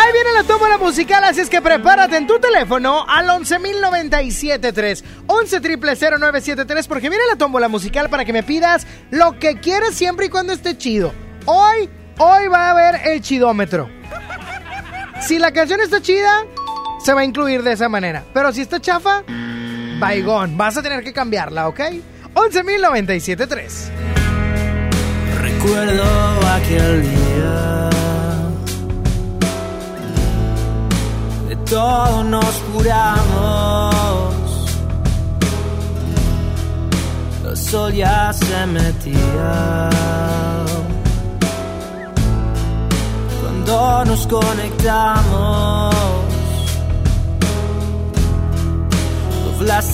Ahí 0.00 0.12
viene 0.14 0.32
la 0.32 0.44
tómbola 0.44 0.78
musical, 0.78 1.22
así 1.24 1.42
es 1.42 1.50
que 1.50 1.60
prepárate 1.60 2.16
en 2.16 2.26
tu 2.26 2.40
teléfono 2.40 3.04
al 3.06 3.28
11.097.3, 3.28 5.04
11.000.973, 5.26 6.86
porque 6.88 7.10
viene 7.10 7.26
la 7.30 7.36
tómbola 7.36 7.68
musical 7.68 8.08
para 8.08 8.24
que 8.24 8.32
me 8.32 8.42
pidas 8.42 8.86
lo 9.10 9.38
que 9.38 9.60
quieras 9.60 9.94
siempre 9.94 10.24
y 10.26 10.28
cuando 10.30 10.54
esté 10.54 10.78
chido. 10.78 11.12
Hoy, 11.44 11.90
hoy 12.16 12.48
va 12.48 12.68
a 12.68 12.70
haber 12.70 13.08
el 13.08 13.20
chidómetro. 13.20 13.90
Si 15.20 15.38
la 15.38 15.52
canción 15.52 15.82
está 15.82 16.00
chida, 16.00 16.46
se 17.04 17.12
va 17.12 17.20
a 17.20 17.24
incluir 17.24 17.62
de 17.62 17.72
esa 17.72 17.90
manera. 17.90 18.24
Pero 18.32 18.54
si 18.54 18.62
está 18.62 18.80
chafa, 18.80 19.22
baigón, 19.98 20.56
vas 20.56 20.78
a 20.78 20.82
tener 20.82 21.04
que 21.04 21.12
cambiarla, 21.12 21.68
¿ok? 21.68 21.80
11.097.3. 22.32 23.90
Recuerdo 25.42 26.04
aquel 26.46 27.02
día 27.02 27.79
todos 31.70 32.24
nos 32.24 32.54
curamos. 32.72 34.34
El 37.44 37.56
sol 37.56 37.92
ya 37.92 38.32
se 38.32 38.66
metía. 38.66 39.88
Cuando 43.40 44.04
nos 44.04 44.26
conectamos, 44.26 45.94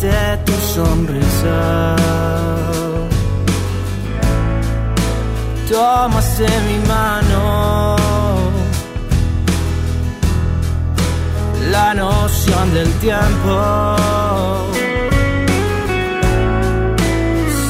de 0.01 0.39
tu 0.47 0.53
sonrisa. 0.75 1.97
Tomaste 5.69 6.47
mi 6.67 6.79
mano. 6.89 8.16
La 11.71 11.95
noción 11.95 12.75
del 12.75 12.93
tiempo 13.01 13.97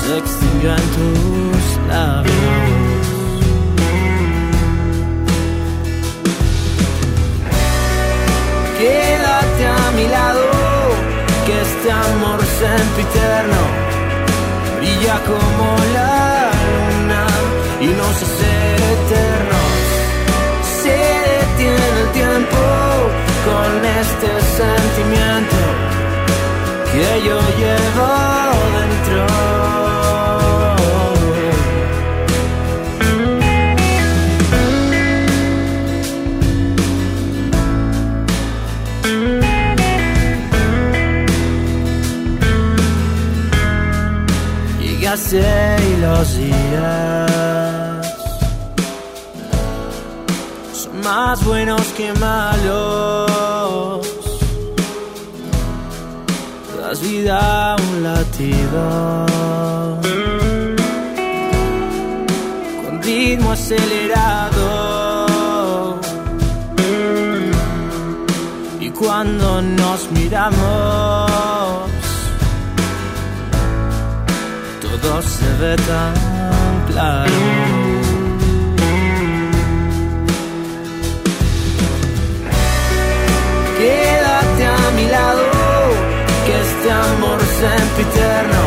se 0.04 0.18
extinguió 0.18 0.70
en 0.70 0.86
tus 0.96 1.88
labios. 1.88 2.34
Quédate 8.78 9.66
a 9.66 9.90
mi 9.92 10.08
lado, 10.08 10.44
que 11.46 11.62
este 11.62 11.90
amor 11.90 12.40
sempiterno 12.60 13.62
brilla 14.76 15.18
como 15.24 15.76
la 15.94 16.50
luna 16.66 17.26
y 17.80 17.86
nos 17.86 18.16
hace 18.24 18.52
eternos. 18.94 19.72
Se 20.82 20.96
detiene 21.30 22.00
el 22.02 22.08
tiempo 22.12 22.85
con 23.46 23.84
este 24.02 24.30
sentimiento 24.60 25.60
que 26.92 27.08
yo 27.26 27.38
llevo 27.60 28.10
dentro. 28.76 29.56
Y 45.28 46.00
los 46.00 46.36
días 46.36 48.06
son 50.72 51.00
más 51.02 51.44
buenos 51.44 51.82
que 51.96 52.12
malos. 52.14 53.25
A 57.08 57.76
un 57.78 58.02
latido 58.02 59.26
con 62.82 63.00
acelerado. 63.52 64.66
Y 68.80 68.90
cuando 68.90 69.62
nos 69.62 70.10
miramos, 70.10 71.30
todo 74.80 75.22
se 75.22 75.48
ve 75.60 75.76
tan 75.76 76.12
claro. 76.90 77.32
Quédate 83.78 84.66
a 84.66 84.90
mi 84.96 85.06
lado, 85.06 85.55
este 86.76 86.90
amor 86.90 87.40
sempiterno. 87.40 88.62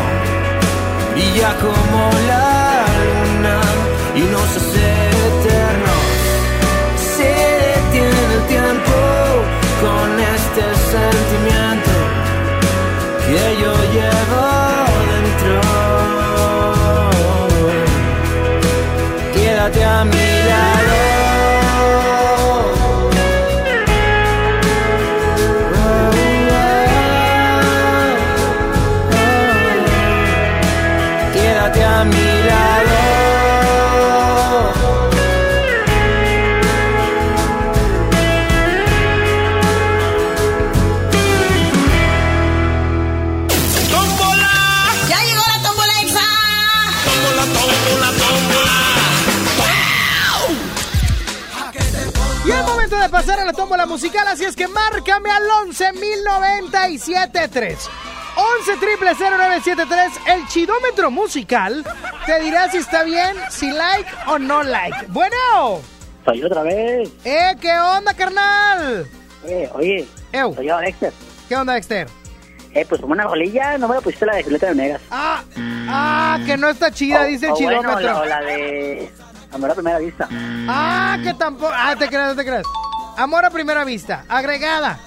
Brilla 1.12 1.54
como 1.60 2.10
la 2.26 2.86
luna 3.04 3.60
y 4.16 4.22
nos 4.32 4.56
hace 4.56 4.69
musical, 53.90 54.26
así 54.28 54.44
es 54.44 54.54
que 54.56 54.68
márcame 54.68 55.30
al 55.30 55.42
11-1097-3. 55.68 57.76
11 58.36 58.76
triple 58.78 59.10
0973, 59.14 60.12
el 60.28 60.46
chidómetro 60.46 61.10
musical 61.10 61.84
te 62.24 62.40
dirá 62.40 62.70
si 62.70 62.76
está 62.78 63.02
bien, 63.02 63.36
si 63.50 63.70
like 63.70 64.08
o 64.28 64.38
no 64.38 64.62
like. 64.62 64.96
Bueno. 65.08 65.80
Soy 66.24 66.42
otra 66.44 66.62
vez. 66.62 67.10
Eh, 67.24 67.56
¿qué 67.60 67.72
onda, 67.78 68.14
carnal? 68.14 69.06
Eh, 69.44 69.68
oye. 69.74 70.08
Soy 70.32 70.66
yo, 70.66 70.78
Dexter. 70.78 71.12
¿Qué 71.48 71.56
onda, 71.56 71.74
Dexter? 71.74 72.06
Eh, 72.72 72.86
pues 72.88 73.00
como 73.00 73.12
una 73.14 73.24
rolilla, 73.24 73.76
no 73.78 73.88
me 73.88 73.96
la 73.96 74.00
pusiste 74.00 74.24
la 74.26 74.36
de 74.36 74.44
Julieta 74.44 74.68
Venegas. 74.68 75.02
Ah, 75.10 75.42
ah, 75.88 76.38
que 76.46 76.56
no 76.56 76.68
está 76.68 76.92
chida, 76.92 77.22
O- 77.22 77.24
dice 77.24 77.46
el 77.46 77.52
o 77.52 77.56
bueno, 77.56 77.80
chidómetro. 77.82 78.24
la- 78.26 78.40
la 78.40 78.46
de 78.46 79.10
Amor 79.52 79.72
a 79.72 79.74
primera 79.74 79.98
vista. 79.98 80.28
Ah, 80.68 81.18
que 81.24 81.34
tampoco. 81.34 81.72
Ah, 81.74 81.96
te 81.98 82.06
creas, 82.06 82.36
te 82.36 82.44
creas. 82.44 82.62
Amor 83.20 83.44
a 83.44 83.50
primera 83.50 83.84
vista, 83.84 84.24
agregada. 84.28 84.98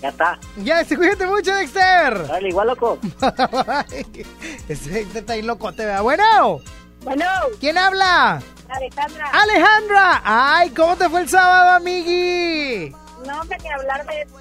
Ya 0.00 0.08
está. 0.08 0.38
Ya, 0.56 0.82
cuídate 0.86 1.26
mucho, 1.26 1.54
Dexter. 1.54 2.26
Dale, 2.26 2.48
igual, 2.48 2.68
loco. 2.68 2.98
Ese 4.68 4.90
Dexter 4.90 5.18
está 5.18 5.34
ahí 5.34 5.42
loco, 5.42 5.70
te 5.74 5.84
vea. 5.84 6.00
Bueno. 6.00 6.60
Bueno. 7.02 7.26
¿Quién 7.60 7.76
habla? 7.76 8.40
Alejandra. 8.70 9.30
Alejandra. 9.32 10.22
Ay, 10.24 10.70
¿cómo 10.70 10.96
te 10.96 11.10
fue 11.10 11.20
el 11.20 11.28
sábado, 11.28 11.72
amigui? 11.72 12.90
No, 13.26 13.40
hombre, 13.42 13.58
ni 13.62 13.68
hablar 13.68 14.06
de 14.06 14.22
esto. 14.22 14.38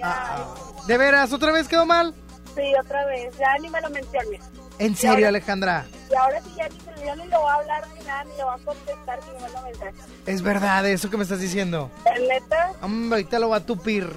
Ya, 0.00 0.44
¿De 0.88 0.98
veras? 0.98 1.32
¿Otra 1.32 1.52
vez 1.52 1.68
quedó 1.68 1.86
mal? 1.86 2.12
sí, 2.56 2.72
otra 2.84 3.06
vez. 3.06 3.38
Ya 3.38 3.54
ni 3.62 3.68
me 3.70 3.80
lo 3.80 3.88
menciones. 3.90 4.42
¿En 4.78 4.92
Y 4.92 4.96
serio, 4.96 5.14
ahora- 5.16 5.28
Alejandra? 5.28 5.86
Y 6.10 6.14
ahora 6.14 6.40
sí, 6.42 6.50
ya 6.56 6.68
ni, 6.68 6.80
se- 6.80 7.04
ya 7.06 7.16
ni 7.16 7.26
lo 7.26 7.42
va 7.42 7.52
a 7.52 7.56
hablar 7.56 7.84
ni 7.98 8.04
nada, 8.04 8.24
ni 8.24 8.36
lo 8.38 8.46
va 8.46 8.54
a 8.54 8.58
contestar, 8.58 9.18
ni 9.26 9.32
me 9.42 9.62
mensaje. 9.70 9.92
Es 10.26 10.42
verdad 10.42 10.86
eso 10.86 11.10
que 11.10 11.16
me 11.16 11.22
estás 11.24 11.40
diciendo. 11.40 11.90
¿Es 12.14 12.20
neta? 12.22 12.72
Hombre, 12.82 13.18
ahorita 13.18 13.38
lo 13.38 13.48
va 13.50 13.56
a 13.58 13.66
tupir. 13.66 14.08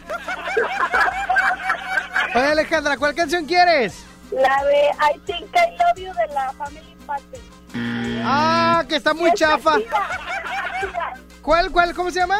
Oye, 2.36 2.46
Alejandra, 2.46 2.98
¿cuál 2.98 3.14
canción 3.16 3.46
quieres? 3.46 4.04
La 4.32 4.64
de 4.64 4.90
I 5.16 5.20
Think 5.26 5.50
I 5.54 5.72
Love 5.78 5.98
You 5.98 6.14
de 6.14 6.34
la 6.34 6.54
Family 6.54 6.96
Patrick. 7.06 7.42
Ah, 8.24 8.86
que 8.88 8.96
está 8.96 9.14
muy 9.14 9.34
chafa. 9.34 9.76
¿Cuál, 11.42 11.72
cuál, 11.72 11.94
cómo 11.94 12.12
se 12.12 12.20
llama? 12.20 12.38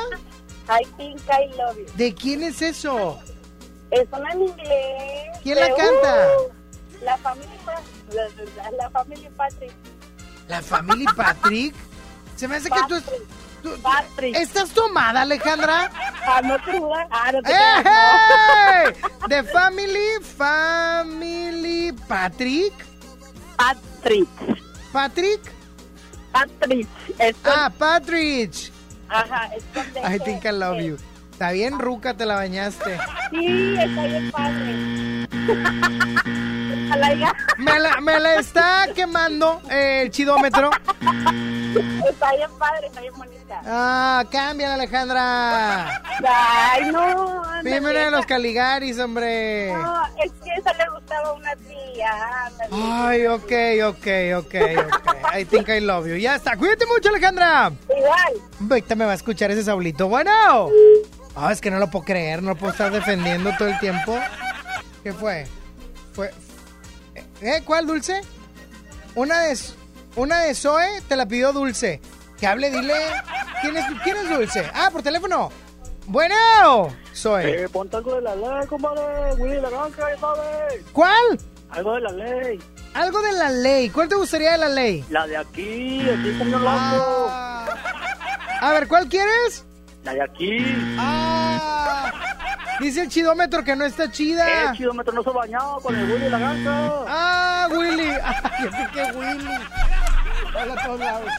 I 0.70 0.86
Think 0.96 1.20
I 1.28 1.56
Love 1.58 1.78
You. 1.78 1.86
¿De 1.96 2.14
quién 2.14 2.44
es 2.44 2.62
eso? 2.62 3.20
Es 3.90 4.06
una 4.14 4.32
en 4.32 4.44
inglés. 4.44 5.38
¿Quién 5.44 5.60
la 5.60 5.68
canta? 5.68 6.28
uh, 6.38 6.54
la 7.02 7.18
Family 7.18 7.58
Pa- 7.66 7.82
la, 8.14 8.24
la- 8.72 8.90
Patrick. 9.38 9.72
¿La 10.48 10.62
familia 10.62 11.10
Patrick? 11.16 11.74
Se 12.36 12.48
me 12.48 12.58
hace 12.58 12.70
que 12.70 12.80
tú, 12.88 12.96
es- 12.96 13.04
tú-. 13.64 13.78
¿Estás 14.34 14.70
tomada, 14.72 15.22
Alejandra? 15.22 15.90
Ah, 16.26 16.42
no 16.44 16.60
te 16.64 16.78
dudas. 16.80 17.08
Ah, 17.12 17.32
no 17.32 17.42
te 17.42 17.52
¡Eh! 17.52 18.96
The 19.30 19.44
Family, 19.44 20.24
Family 20.38 21.94
Patrick. 22.08 22.74
Patrick. 23.56 24.28
¿Patrick? 24.92 25.42
Patrick. 26.32 26.88
Ah, 27.46 27.72
Patrick. 27.78 28.52
Ajá, 29.10 29.50
es 29.56 29.64
I 30.16 30.20
think 30.20 30.46
I 30.46 30.52
love 30.52 30.80
you. 30.82 30.98
Está 31.42 31.54
bien, 31.54 31.80
Ruca, 31.80 32.14
te 32.14 32.28
la 32.28 32.36
bañaste. 32.36 33.00
Sí, 33.32 33.76
está 33.76 34.06
bien 34.06 34.30
padre. 34.30 34.76
Me 37.58 37.80
la, 37.80 38.00
me 38.00 38.20
la 38.20 38.36
está 38.36 38.90
quemando 38.94 39.60
eh, 39.72 40.04
el 40.04 40.12
chidómetro. 40.12 40.70
Está 42.08 42.36
bien 42.36 42.50
padre, 42.60 42.86
está 42.86 43.02
bien 43.02 43.14
Ah, 43.66 44.24
cámbiala, 44.32 44.76
Alejandra. 44.76 46.02
Ay, 46.24 46.92
no. 46.92 47.44
de 47.64 48.12
los 48.12 48.26
Caligaris, 48.26 49.00
hombre. 49.00 49.74
No, 49.74 50.06
es 50.24 50.32
que 50.44 50.54
esa 50.58 50.74
le 50.74 50.90
gustaba 50.90 51.34
una 51.34 51.56
tía. 51.56 52.46
ándale. 52.46 52.70
Ay, 52.72 53.28
ok, 53.28 53.52
ok, 53.96 54.08
ok, 54.46 54.56
ok. 54.76 55.38
I 55.38 55.46
think 55.46 55.70
I 55.70 55.80
love 55.80 56.08
you. 56.08 56.16
Ya 56.16 56.36
está. 56.36 56.56
Cuídate 56.58 56.86
mucho, 56.86 57.10
Alejandra. 57.10 57.72
Igual. 57.96 58.34
Ahorita 58.70 58.96
me 58.96 59.06
va 59.06 59.12
a 59.12 59.16
escuchar 59.16 59.52
ese 59.52 59.64
Saulito. 59.64 60.08
Bueno. 60.08 60.70
Ah, 61.36 61.52
es 61.52 61.62
que 61.62 61.72
no 61.72 61.80
lo 61.80 61.90
puedo 61.90 62.06
creer. 62.06 62.42
No 62.42 62.52
lo 62.52 62.56
puedo 62.56 62.72
estar 62.72 62.92
defendiendo 62.92 63.52
todo 63.58 63.68
el 63.68 63.80
tiempo. 63.80 64.18
¿Qué 65.04 65.14
fue? 65.14 65.48
Fue, 66.14 66.32
¿Eh? 67.42 67.62
¿Cuál 67.66 67.88
dulce? 67.88 68.22
Una 69.16 69.42
de, 69.42 69.58
una 70.16 70.42
de 70.42 70.54
Zoe 70.54 71.02
te 71.08 71.16
la 71.16 71.26
pidió 71.26 71.54
Dulce. 71.54 72.00
Que 72.42 72.48
hable, 72.48 72.72
dile. 72.72 72.96
¿Quién 73.62 73.78
es, 73.78 73.86
quién 74.04 74.18
es 74.18 74.30
Dulce? 74.30 74.68
Ah, 74.74 74.90
por 74.92 75.04
teléfono. 75.04 75.52
Bueno, 76.08 76.92
Zoe. 77.14 77.66
Eh, 77.66 77.70
ponte 77.70 77.96
algo 77.98 78.16
de 78.16 78.22
la 78.22 78.36
ley, 78.36 78.68
compadre. 78.68 79.36
Willy 79.36 79.62
la 79.62 79.70
granja, 79.70 80.10
ya 80.12 80.20
sabes. 80.20 80.84
¿Cuál? 80.92 81.40
Algo 81.70 81.94
de 81.94 82.02
la 82.02 82.12
ley. 82.12 82.60
Algo 82.96 83.22
de 83.22 83.32
la 83.34 83.50
ley. 83.52 83.90
¿Cuál 83.92 84.10
te 84.10 84.16
gustaría 84.16 84.54
de 84.54 84.58
la 84.58 84.70
ley? 84.70 85.06
La 85.12 85.28
de 85.28 85.38
aquí, 85.38 86.02
aquí 86.10 86.36
como 86.40 86.58
loco. 86.58 87.30
A 87.30 88.72
ver, 88.74 88.88
¿cuál 88.88 89.08
quieres? 89.08 89.64
La 90.04 90.14
de 90.16 90.24
aquí. 90.24 90.66
Ah. 90.98 92.12
Dice 92.80 93.02
el 93.02 93.10
chidómetro 93.10 93.64
que 93.64 93.76
no 93.76 93.86
está 93.86 94.10
chida. 94.10 94.50
Eh, 94.50 94.66
el 94.72 94.78
chidómetro 94.78 95.14
no 95.14 95.22
se 95.22 95.30
ha 95.30 95.34
bañado 95.34 95.80
con 95.80 95.96
el 95.96 96.12
Willy 96.12 96.28
la 96.28 96.40
granja. 96.40 96.90
Ah, 97.08 97.68
Willy. 97.70 98.10
Ah, 98.24 98.52
yo 98.64 98.72
sé 98.72 98.88
que 98.94 99.12
Willy. 99.16 99.60
Hola 100.56 100.74
a 100.74 100.86
todos 100.86 101.00
lados. 101.00 101.32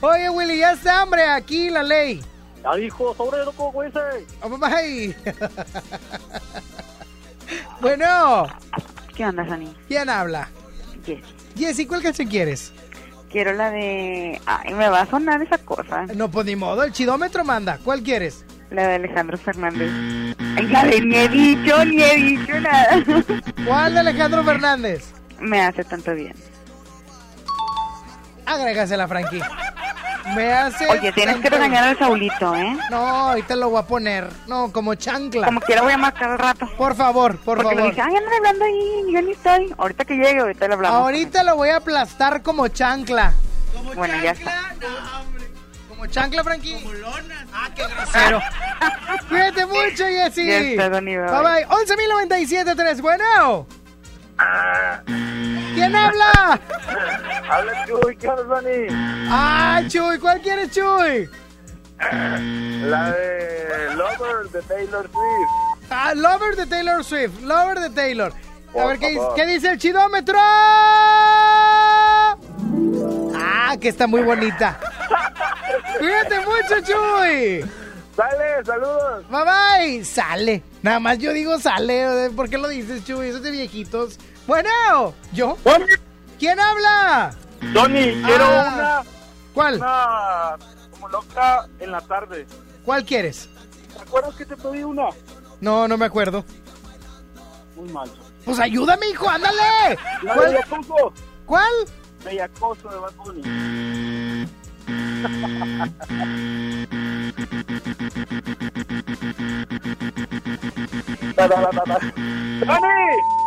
Oye, 0.00 0.28
Willy, 0.30 0.58
ya 0.58 0.72
está 0.72 1.02
hambre 1.02 1.24
aquí 1.26 1.70
la 1.70 1.82
ley. 1.82 2.22
Ya 2.62 2.74
dijo, 2.76 3.14
sobre 3.14 3.44
loco, 3.44 3.72
güey. 3.72 3.90
Oh, 4.42 4.58
bye. 4.58 5.16
bueno. 7.80 8.46
¿Qué 9.14 9.24
onda, 9.24 9.46
Sani? 9.46 9.74
¿Quién 9.88 10.08
habla? 10.08 10.48
Jessy. 11.04 11.22
Jessy, 11.56 11.86
¿cuál 11.86 12.02
canción 12.02 12.28
quieres? 12.28 12.72
Quiero 13.30 13.54
la 13.54 13.70
de... 13.70 14.40
Ay, 14.46 14.74
me 14.74 14.88
va 14.88 15.02
a 15.02 15.06
sonar 15.06 15.42
esa 15.42 15.58
cosa. 15.58 16.06
No, 16.14 16.30
pues 16.30 16.46
ni 16.46 16.56
modo, 16.56 16.82
el 16.84 16.92
chidómetro 16.92 17.44
manda. 17.44 17.78
¿Cuál 17.82 18.02
quieres? 18.02 18.44
La 18.70 18.88
de 18.88 18.94
Alejandro 18.96 19.38
Fernández. 19.38 19.90
Ay, 20.56 20.68
ya 20.70 20.84
de, 20.84 21.00
ni 21.00 21.16
he 21.16 21.28
dicho, 21.28 21.84
ni 21.84 22.02
he 22.02 22.16
dicho 22.16 22.60
nada. 22.60 23.02
¿Cuál 23.66 23.94
de 23.94 24.00
Alejandro 24.00 24.44
Fernández? 24.44 25.12
Me 25.40 25.60
hace 25.60 25.84
tanto 25.84 26.14
bien. 26.14 26.34
Agrégasela, 28.44 29.08
Frankie. 29.08 29.40
Me 30.34 30.52
hace. 30.52 30.86
Oye, 30.88 31.12
tienes 31.12 31.36
que 31.36 31.48
regañar 31.48 31.84
al 31.84 31.98
Saulito, 31.98 32.54
¿eh? 32.54 32.76
No, 32.90 32.96
ahorita 32.96 33.54
lo 33.56 33.70
voy 33.70 33.78
a 33.80 33.82
poner. 33.86 34.28
No, 34.46 34.72
como 34.72 34.94
chancla. 34.94 35.46
Como 35.46 35.60
quiera 35.60 35.82
voy 35.82 35.92
a 35.92 35.98
marcar 35.98 36.30
al 36.32 36.38
rato. 36.38 36.68
Por 36.76 36.94
favor, 36.96 37.36
por 37.38 37.58
Porque 37.58 37.74
favor. 37.74 37.82
me 37.82 37.88
dice, 37.90 38.00
ay, 38.02 38.16
andan 38.16 38.32
hablando 38.34 38.64
ahí, 38.64 39.04
yo 39.12 39.22
ni 39.22 39.30
estoy. 39.32 39.74
Ahorita 39.78 40.04
que 40.04 40.14
llegue, 40.16 40.40
ahorita 40.40 40.68
le 40.68 40.74
hablamos. 40.74 41.00
Ahorita 41.00 41.42
lo 41.44 41.56
voy 41.56 41.68
a 41.68 41.76
aplastar 41.76 42.42
como 42.42 42.68
chancla. 42.68 43.32
Bueno, 43.94 44.14
ya 44.22 44.32
está. 44.32 44.74
¿Como 45.88 46.06
chancla, 46.06 46.42
Frankie? 46.44 46.74
Como 46.82 46.92
lona. 46.94 47.46
Ah, 47.54 47.68
qué 47.74 47.84
grosero. 47.86 48.40
Cuídate 49.28 49.66
mucho, 49.66 50.04
Jessy. 50.06 50.46
Ya 50.46 50.58
está, 50.58 50.90
Donny, 50.90 51.16
bye. 51.16 51.26
Bye 51.26 51.42
bye. 51.42 51.66
11.097.3. 51.66 53.00
Bueno. 53.00 53.66
¿Quién 55.76 55.94
habla? 55.94 56.32
Habla 57.50 57.86
Chuy, 57.86 58.16
¿qué 58.16 58.28
onda, 58.28 58.60
Dani? 58.62 58.86
Ah, 59.28 59.82
Chuy. 59.86 60.18
¿Cuál 60.18 60.40
quieres, 60.40 60.70
Chuy? 60.70 61.28
La 62.88 63.12
de 63.12 63.94
Lover 63.94 64.48
de 64.50 64.62
Taylor 64.62 65.02
Swift. 65.02 65.50
Ah, 65.90 66.14
Lover 66.14 66.56
de 66.56 66.66
Taylor 66.66 67.04
Swift. 67.04 67.42
Lover 67.42 67.78
de 67.80 67.90
Taylor. 67.90 68.32
A 68.74 68.86
ver, 68.86 68.98
¿qué. 68.98 69.18
¿qué 69.36 69.46
dice 69.46 69.70
el 69.72 69.78
chidómetro? 69.78 70.38
Ah, 73.34 73.76
que 73.78 73.88
está 73.88 74.06
muy 74.06 74.22
bonita. 74.22 74.80
Cuídate 75.98 76.40
mucho, 76.40 76.80
Chuy. 76.86 77.64
Sale, 78.16 78.64
saludos. 78.64 79.28
Bye 79.28 79.44
bye. 79.44 80.04
Sale. 80.04 80.62
Nada 80.80 81.00
más 81.00 81.18
yo 81.18 81.34
digo 81.34 81.58
sale. 81.58 82.30
¿Por 82.34 82.48
qué 82.48 82.56
lo 82.56 82.68
dices, 82.68 83.04
Chuy? 83.04 83.28
Eso 83.28 83.36
es 83.36 83.42
de 83.42 83.50
viejitos. 83.50 84.18
Bueno, 84.46 85.14
¿yo? 85.32 85.56
¿Quién 86.38 86.60
habla? 86.60 87.34
Tony, 87.74 88.22
quiero 88.24 88.44
Ah, 88.44 88.72
una. 88.74 89.02
¿Cuál? 89.54 89.74
Una 89.76 90.56
como 90.92 91.08
loca 91.08 91.66
en 91.80 91.90
la 91.92 92.00
tarde. 92.02 92.46
¿Cuál 92.84 93.04
quieres? 93.04 93.48
¿Te 93.96 94.02
acuerdas 94.02 94.34
que 94.36 94.44
te 94.46 94.56
pedí 94.56 94.84
una? 94.84 95.08
No, 95.60 95.88
no 95.88 95.96
me 95.96 96.04
acuerdo. 96.04 96.44
Muy 97.74 97.88
mal. 97.90 98.10
Pues 98.44 98.60
ayúdame, 98.60 99.08
hijo, 99.08 99.28
ándale. 99.28 99.98
La 100.22 100.34
¿Cuál? 100.34 100.52
de. 100.52 100.60
¿Cuál? 101.46 101.72
Bellacoso 102.24 102.88
de 102.88 102.98
Bad 102.98 103.12
Bunny. 103.16 103.42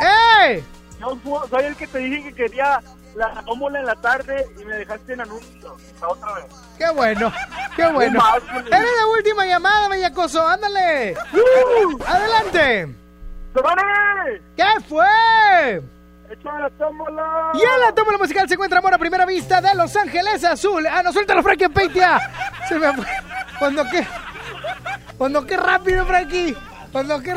¡Ey! 0.02 0.64
Yo 1.00 1.48
soy 1.50 1.64
el 1.66 1.76
que 1.76 1.88
te 1.88 1.98
dije 2.00 2.24
que 2.24 2.34
quería 2.34 2.82
la 3.16 3.42
tómbola 3.44 3.80
en 3.80 3.86
la 3.86 3.96
tarde 3.96 4.46
y 4.60 4.66
me 4.66 4.76
dejaste 4.76 5.14
en 5.14 5.22
anuncio. 5.22 5.78
La 6.02 6.08
otra 6.08 6.34
vez. 6.34 6.46
Qué 6.78 6.90
bueno, 6.92 7.34
qué 7.76 7.88
bueno. 7.88 8.24
Qué. 8.42 8.76
Eres 8.76 8.90
la 9.00 9.08
última 9.18 9.46
llamada, 9.46 9.88
Bellacoso, 9.88 10.46
ándale. 10.46 11.16
Adelante. 12.06 12.96
¡Dani! 13.54 14.40
¿Qué 14.56 14.66
fue? 14.88 15.82
¡Échame 16.30 16.62
la 16.62 16.70
tómbola! 16.72 17.52
Y 17.56 17.62
en 17.62 17.82
la 17.82 17.94
tómbola 17.94 18.18
musical 18.20 18.48
se 18.48 18.54
encuentra 18.54 18.80
Amor 18.80 18.94
a 18.94 18.98
primera 18.98 19.26
vista 19.26 19.60
de 19.60 19.74
Los 19.76 19.96
Ángeles 19.96 20.44
Azul. 20.44 20.86
Ah, 20.86 21.02
no, 21.02 21.12
suéltalo, 21.12 21.42
Frankie 21.42 21.70
Peitia. 21.70 22.20
Se 22.68 22.78
me 22.78 22.94
fue. 22.94 23.06
Cuando 23.58 23.84
que. 23.90 24.06
Cuando 25.18 25.46
que 25.46 25.58
rápido, 25.58 26.06
Frankie. 26.06 26.56
Cuando 26.92 27.20
que. 27.22 27.34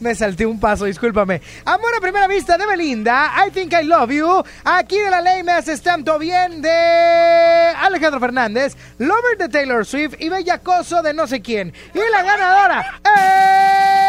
Me 0.00 0.14
salté 0.14 0.44
un 0.44 0.60
paso, 0.60 0.84
discúlpame. 0.84 1.40
Amor 1.64 1.94
a 1.96 2.00
primera 2.00 2.26
vista 2.26 2.58
de 2.58 2.66
Belinda, 2.66 3.32
I 3.46 3.50
Think 3.50 3.72
I 3.72 3.84
Love 3.84 4.10
You. 4.10 4.44
Aquí 4.64 4.98
de 4.98 5.10
la 5.10 5.20
ley 5.20 5.42
me 5.42 5.52
haces 5.52 5.80
tanto 5.82 6.18
bien 6.18 6.60
de 6.60 6.70
Alejandro 6.70 8.20
Fernández, 8.20 8.76
Lover 8.98 9.38
de 9.38 9.48
Taylor 9.48 9.86
Swift 9.86 10.14
y 10.18 10.28
Bellacoso 10.28 11.02
de 11.02 11.14
no 11.14 11.26
sé 11.26 11.40
quién. 11.40 11.72
Y 11.94 12.00
la 12.12 12.22
ganadora 12.22 13.00
es... 13.04 14.06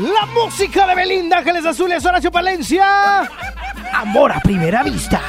La 0.00 0.24
música 0.32 0.86
de 0.86 0.94
Belinda, 0.94 1.38
Ángeles 1.38 1.66
Azules, 1.66 2.02
Horacio 2.02 2.30
Palencia. 2.30 3.28
Amor 3.92 4.32
a 4.32 4.40
primera 4.40 4.82
vista. 4.82 5.20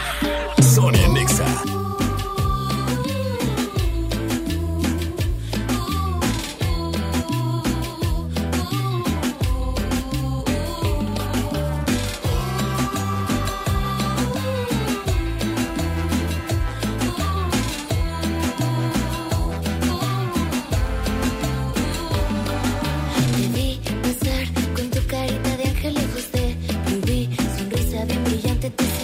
Tu 28.61 28.69
carita 28.69 29.00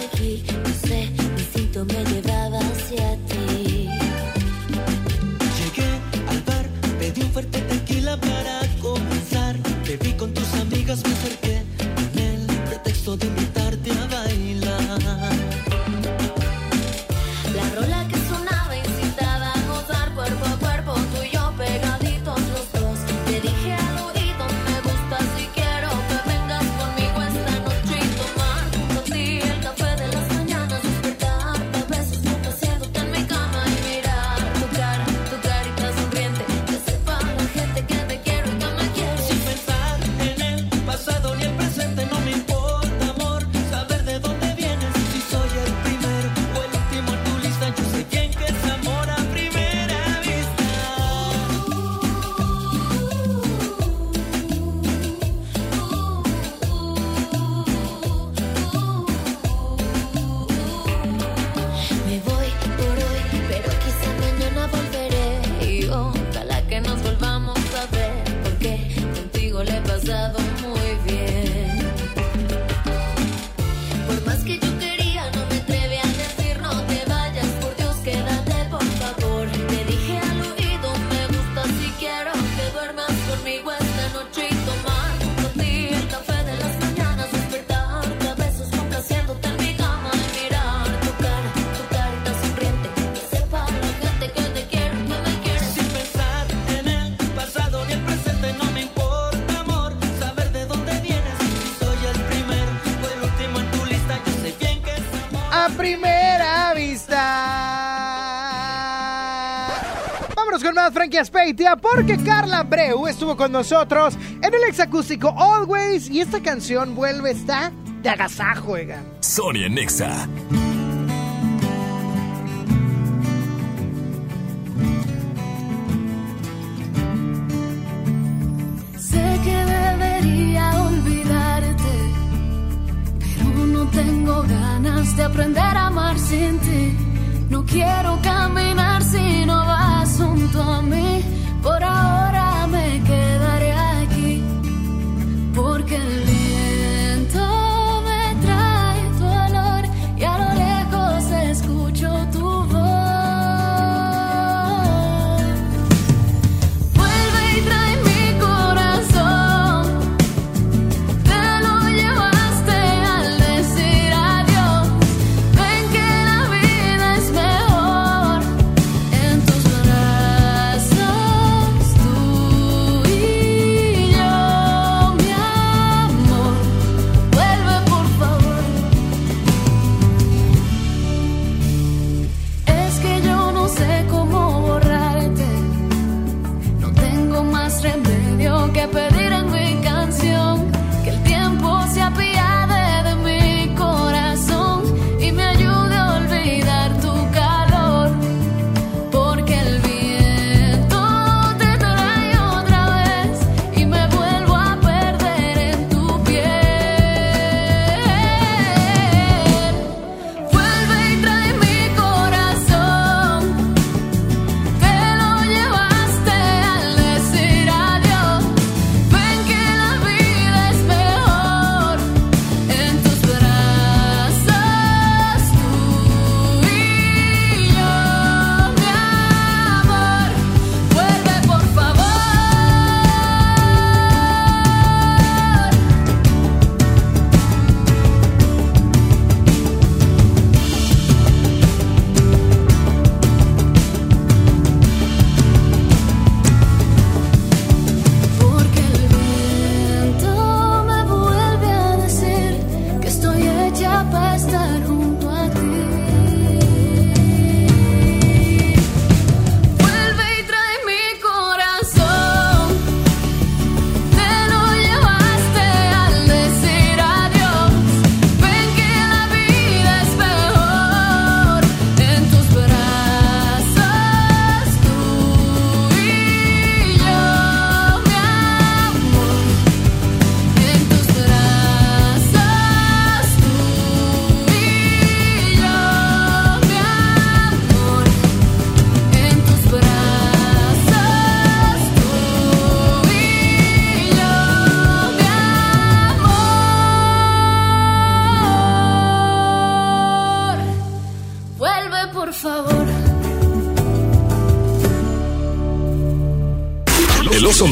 Frankie 111.08 111.20
Aspeitia 111.20 111.74
porque 111.76 112.18
Carla 112.18 112.62
Breu 112.64 113.06
estuvo 113.06 113.34
con 113.34 113.50
nosotros 113.50 114.14
en 114.42 114.52
el 114.52 114.62
exacústico 114.68 115.34
Always 115.38 116.10
y 116.10 116.20
esta 116.20 116.42
canción 116.42 116.94
vuelve 116.94 117.30
está 117.30 117.72
de 118.02 118.10
agasajo, 118.10 118.72
oiga. 118.72 119.02
Sonia 119.20 119.70
Nexa. 119.70 120.28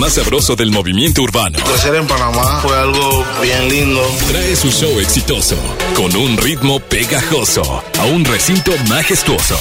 Más 0.06 0.14
sabroso 0.14 0.54
del 0.54 0.70
movimiento 0.70 1.20
urbano. 1.22 1.58
Crecer 1.64 1.96
en 1.96 2.06
Panamá 2.06 2.60
fue 2.62 2.78
algo 2.78 3.24
bien 3.42 3.68
lindo. 3.68 4.00
Trae 4.28 4.54
su 4.54 4.70
show 4.70 5.00
exitoso 5.00 5.56
con 5.96 6.14
un 6.14 6.36
ritmo 6.36 6.78
pegajoso 6.78 7.82
a 7.98 8.04
un 8.04 8.24
recinto 8.24 8.70
majestuoso. 8.88 9.58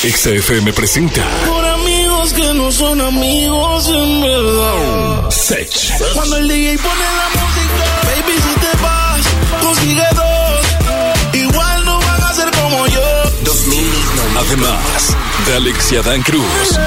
XFM 0.00 0.72
presenta 0.72 1.26
Por 1.46 1.62
amigos 1.62 2.32
que 2.32 2.54
no 2.54 2.72
son 2.72 3.02
amigos 3.02 3.88
en 3.88 4.22
verdad. 4.22 5.30
Sech. 5.30 6.14
Cuando 6.14 6.38
el 6.38 6.48
DJ 6.48 6.78
pone 6.78 7.04
la 7.20 7.28
música, 7.42 7.84
baby, 8.04 8.32
si 8.32 8.60
te 8.60 8.82
vas, 8.82 9.20
consigue 9.62 10.06
dos. 10.14 11.34
Igual 11.34 11.84
no 11.84 12.00
van 12.00 12.22
a 12.22 12.32
ser 12.32 12.50
como 12.52 12.86
yo. 12.86 13.02
Además, 14.38 15.16
de 15.46 15.54
Alex 15.56 15.92
y 15.92 15.96
Adán 15.96 16.22
Cruz. 16.22 16.78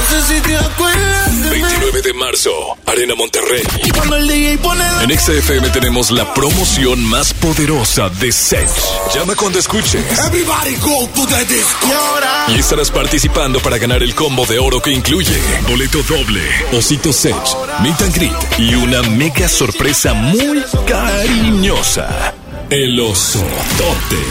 No 0.00 0.06
sé 0.06 0.34
si 0.34 0.40
te 0.40 0.56
acuerdas 0.56 1.42
de 1.42 1.50
mí. 1.50 1.62
29 1.62 2.02
de 2.02 2.14
marzo, 2.14 2.50
Arena 2.86 3.14
Monterrey. 3.14 3.62
Y 3.84 3.90
cuando 3.90 4.16
el 4.16 4.26
DJ 4.26 4.58
pone 4.58 4.82
la 4.82 5.02
En 5.02 5.18
XFM 5.18 5.68
tenemos 5.70 6.10
la 6.10 6.32
promoción 6.32 7.04
más 7.04 7.34
poderosa 7.34 8.08
de 8.08 8.32
Sech. 8.32 8.68
Llama 9.14 9.34
cuando 9.36 9.58
escuches. 9.58 10.02
Everybody 10.26 10.76
go 10.76 11.06
to 11.14 11.26
the 11.26 11.44
disco. 11.44 11.86
Y 11.86 11.92
ahora, 11.92 12.46
Y 12.48 12.58
estarás 12.58 12.90
participando 12.90 13.60
para 13.60 13.76
ganar 13.76 14.02
el 14.02 14.14
combo 14.14 14.46
de 14.46 14.58
oro 14.58 14.80
que 14.80 14.90
incluye 14.90 15.38
boleto 15.68 16.02
doble, 16.04 16.42
osito 16.72 17.12
Sech, 17.12 17.34
meet 17.82 18.00
and 18.00 18.14
greet 18.14 18.58
y 18.58 18.74
una 18.74 19.02
mega 19.02 19.48
sorpresa 19.48 20.14
muy 20.14 20.64
cariñosa. 20.86 22.32
El 22.70 22.98
oso 23.00 23.40
tote 23.76 24.22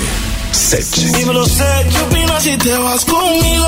Sech. 0.52 0.96
dímelo 1.16 1.46
sé, 1.46 1.64
¿qué 1.92 1.98
opinas 2.00 2.44
si 2.44 2.58
te 2.58 2.72
vas 2.78 3.06
conmigo? 3.06 3.68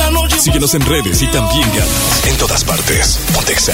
Y 0.00 0.02
la 0.02 0.10
noche 0.10 0.36
Síguenos 0.38 0.74
en 0.74 0.82
redes 0.82 1.22
y 1.22 1.26
también 1.26 1.68
ganas 1.68 2.26
en 2.26 2.36
todas 2.38 2.64
partes. 2.64 3.20
Pontexa. 3.34 3.72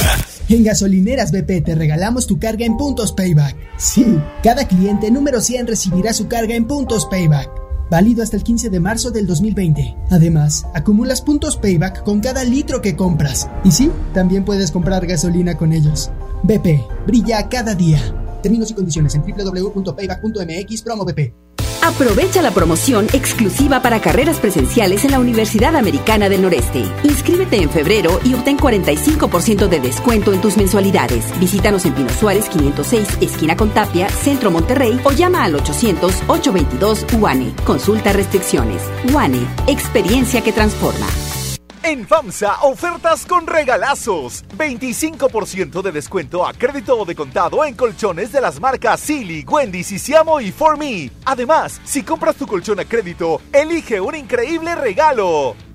En 0.48 0.64
Gasolineras 0.64 1.32
BP 1.32 1.64
te 1.64 1.74
regalamos 1.74 2.26
tu 2.26 2.38
carga 2.38 2.64
en 2.64 2.76
puntos 2.76 3.12
Payback. 3.12 3.56
Sí, 3.78 4.18
cada 4.42 4.66
cliente 4.66 5.10
número 5.10 5.40
100 5.40 5.66
recibirá 5.66 6.12
su 6.12 6.28
carga 6.28 6.54
en 6.54 6.66
puntos 6.66 7.06
Payback. 7.06 7.50
Válido 7.90 8.22
hasta 8.22 8.36
el 8.36 8.42
15 8.42 8.70
de 8.70 8.80
marzo 8.80 9.10
del 9.10 9.26
2020. 9.26 9.96
Además, 10.10 10.66
acumulas 10.74 11.22
puntos 11.22 11.56
Payback 11.56 12.02
con 12.02 12.20
cada 12.20 12.42
litro 12.44 12.82
que 12.82 12.96
compras. 12.96 13.48
Y 13.64 13.70
sí, 13.70 13.90
también 14.12 14.44
puedes 14.44 14.70
comprar 14.70 15.06
gasolina 15.06 15.56
con 15.56 15.72
ellos. 15.72 16.10
BP, 16.42 17.06
brilla 17.06 17.48
cada 17.48 17.74
día. 17.74 18.00
Términos 18.42 18.70
y 18.70 18.74
condiciones 18.74 19.14
en 19.14 19.22
www.payback.mx 19.22 20.82
promo 20.82 21.04
BP. 21.04 21.45
Aprovecha 21.82 22.42
la 22.42 22.50
promoción 22.50 23.06
exclusiva 23.12 23.80
para 23.80 24.00
carreras 24.00 24.38
presenciales 24.38 25.04
en 25.04 25.12
la 25.12 25.20
Universidad 25.20 25.76
Americana 25.76 26.28
del 26.28 26.42
Noreste. 26.42 26.84
Inscríbete 27.04 27.62
en 27.62 27.70
febrero 27.70 28.20
y 28.24 28.34
obtén 28.34 28.58
45% 28.58 29.68
de 29.68 29.80
descuento 29.80 30.32
en 30.32 30.40
tus 30.40 30.56
mensualidades. 30.56 31.38
Visítanos 31.38 31.84
en 31.84 31.94
Pino 31.94 32.10
Suárez 32.10 32.48
506, 32.48 33.18
esquina 33.20 33.56
con 33.56 33.70
Tapia, 33.70 34.08
Centro 34.08 34.50
Monterrey 34.50 35.00
o 35.04 35.12
llama 35.12 35.44
al 35.44 35.54
800-822 35.54 37.18
UANE. 37.18 37.52
Consulta 37.64 38.12
restricciones. 38.12 38.82
UANE, 39.12 39.46
experiencia 39.66 40.42
que 40.42 40.52
transforma. 40.52 41.06
En 41.86 42.04
FAMSA, 42.04 42.62
ofertas 42.62 43.24
con 43.26 43.46
regalazos. 43.46 44.44
25% 44.58 45.82
de 45.82 45.92
descuento 45.92 46.44
a 46.44 46.52
crédito 46.52 46.98
o 46.98 47.04
de 47.04 47.14
contado 47.14 47.64
en 47.64 47.76
colchones 47.76 48.32
de 48.32 48.40
las 48.40 48.58
marcas 48.58 48.98
Silly, 48.98 49.44
Wendy, 49.46 49.84
Sisiamo 49.84 50.40
y 50.40 50.50
For 50.50 50.76
Me. 50.76 51.12
Además, 51.24 51.80
si 51.84 52.02
compras 52.02 52.34
tu 52.34 52.44
colchón 52.48 52.80
a 52.80 52.84
crédito, 52.84 53.40
elige 53.52 54.00
un 54.00 54.16
increíble 54.16 54.74
regalo. 54.74 55.54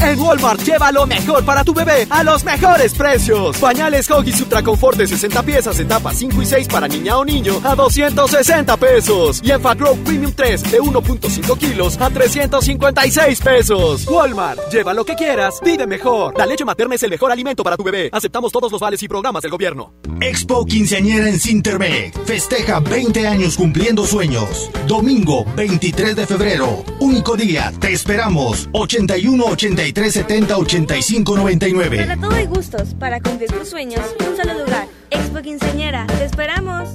En 0.00 0.18
Walmart 0.18 0.62
lleva 0.62 0.92
lo 0.92 1.06
mejor 1.06 1.44
para 1.44 1.64
tu 1.64 1.74
bebé 1.74 2.06
a 2.08 2.22
los 2.22 2.44
mejores 2.44 2.94
precios. 2.94 3.58
Pañales 3.58 4.08
Huggies 4.08 4.40
Ultra 4.40 4.62
Confort 4.62 4.96
de 4.96 5.06
60 5.06 5.42
piezas 5.42 5.78
en 5.80 5.88
tapa 5.88 6.14
5 6.14 6.40
y 6.40 6.46
6 6.46 6.68
para 6.68 6.86
niña 6.86 7.18
o 7.18 7.24
niño 7.24 7.60
a 7.64 7.74
260 7.74 8.76
pesos. 8.76 9.40
Y 9.42 9.50
en 9.50 9.60
Fat 9.60 9.78
Grow 9.78 9.96
Premium 9.98 10.32
3 10.32 10.70
de 10.70 10.80
1.5 10.80 11.58
kilos 11.58 12.00
a 12.00 12.10
356 12.10 13.40
pesos. 13.40 14.06
Walmart, 14.06 14.60
lleva 14.70 14.94
lo 14.94 15.04
que 15.04 15.16
quieras, 15.16 15.60
vive 15.64 15.86
mejor. 15.86 16.38
La 16.38 16.46
leche 16.46 16.64
materna 16.64 16.94
es 16.94 17.02
el 17.02 17.10
mejor 17.10 17.32
alimento 17.32 17.64
para 17.64 17.76
tu 17.76 17.82
bebé. 17.82 18.08
Aceptamos 18.12 18.52
todos 18.52 18.70
los 18.70 18.80
vales 18.80 19.02
y 19.02 19.08
programas 19.08 19.42
del 19.42 19.50
gobierno. 19.50 19.94
Expo 20.20 20.64
Quinceañera 20.64 21.28
en 21.28 21.40
Cintermec. 21.40 22.24
Festeja 22.24 22.80
20 22.80 23.26
años 23.26 23.56
cumpliendo 23.56 24.06
sueños. 24.06 24.70
Domingo 24.86 25.44
23 25.56 26.14
de 26.14 26.26
febrero. 26.26 26.84
Único 27.00 27.36
día. 27.36 27.72
Te 27.80 27.92
esperamos. 27.92 28.68
81 28.72 29.44
83 29.44 29.87
70 29.92 30.56
85 30.56 31.36
99. 31.36 31.96
Para 31.98 32.16
todo 32.16 32.30
hay 32.34 32.46
gustos. 32.46 32.94
Para 32.94 33.20
cumplir 33.20 33.50
tus 33.50 33.68
sueños, 33.68 34.00
un 34.20 34.36
solo 34.36 34.64
lugar. 34.64 34.86
Expo 35.10 35.40
Quinceañera. 35.40 36.06
Te 36.06 36.24
esperamos. 36.24 36.88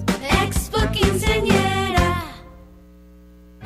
Expo 0.43 0.79
Quinceañera. 0.91 1.73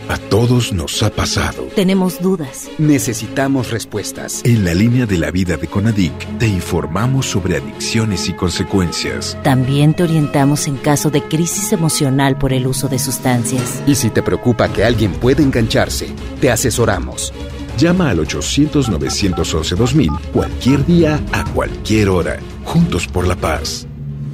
A 0.09 0.17
todos 0.17 0.71
nos 0.71 1.03
ha 1.03 1.09
pasado. 1.09 1.63
Tenemos 1.75 2.21
dudas. 2.21 2.69
Necesitamos 2.77 3.71
respuestas. 3.71 4.41
En 4.45 4.63
la 4.63 4.73
línea 4.73 5.05
de 5.05 5.17
la 5.17 5.31
vida 5.31 5.57
de 5.57 5.67
Conadic 5.67 6.13
te 6.37 6.47
informamos 6.47 7.25
sobre 7.25 7.57
adicciones 7.57 8.29
y 8.29 8.33
consecuencias. 8.33 9.37
También 9.43 9.93
te 9.93 10.03
orientamos 10.03 10.67
en 10.67 10.77
caso 10.77 11.09
de 11.09 11.21
crisis 11.23 11.73
emocional 11.73 12.37
por 12.37 12.53
el 12.53 12.67
uso 12.67 12.87
de 12.87 12.99
sustancias. 12.99 13.81
Y 13.85 13.95
si 13.95 14.09
te 14.09 14.23
preocupa 14.23 14.71
que 14.71 14.85
alguien 14.85 15.11
pueda 15.11 15.43
engancharse, 15.43 16.07
te 16.39 16.51
asesoramos. 16.51 17.33
Llama 17.77 18.09
al 18.09 18.17
800-911-2000 18.19 20.19
cualquier 20.33 20.83
día, 20.87 21.19
a 21.31 21.43
cualquier 21.53 22.09
hora. 22.09 22.39
Juntos 22.65 23.07
por 23.07 23.27
la 23.27 23.35
paz. 23.35 23.85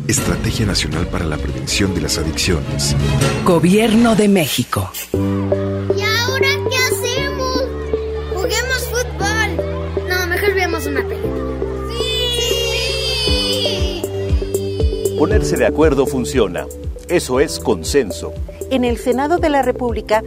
Estrategia 0.07 0.65
Nacional 0.65 1.07
para 1.07 1.25
la 1.25 1.35
Prevención 1.35 1.93
de 1.93 1.99
las 2.01 2.17
Adicciones. 2.17 2.95
Gobierno 3.43 4.15
de 4.15 4.29
México. 4.29 4.89
¿Y 5.11 5.17
ahora 5.17 6.47
qué 6.69 6.77
hacemos? 6.77 7.63
Juguemos 8.33 8.89
fútbol. 8.89 9.57
No, 10.07 10.25
mejor 10.27 10.53
veamos 10.55 10.85
una 10.85 11.05
película. 11.05 11.43
¡Sí! 13.51 14.01
Ponerse 15.19 15.57
de 15.57 15.65
acuerdo 15.65 16.07
funciona. 16.07 16.65
Eso 17.09 17.41
es 17.41 17.59
consenso. 17.59 18.31
En 18.71 18.85
el 18.85 18.97
Senado 18.97 19.37
de 19.37 19.49
la 19.49 19.61
República, 19.61 20.23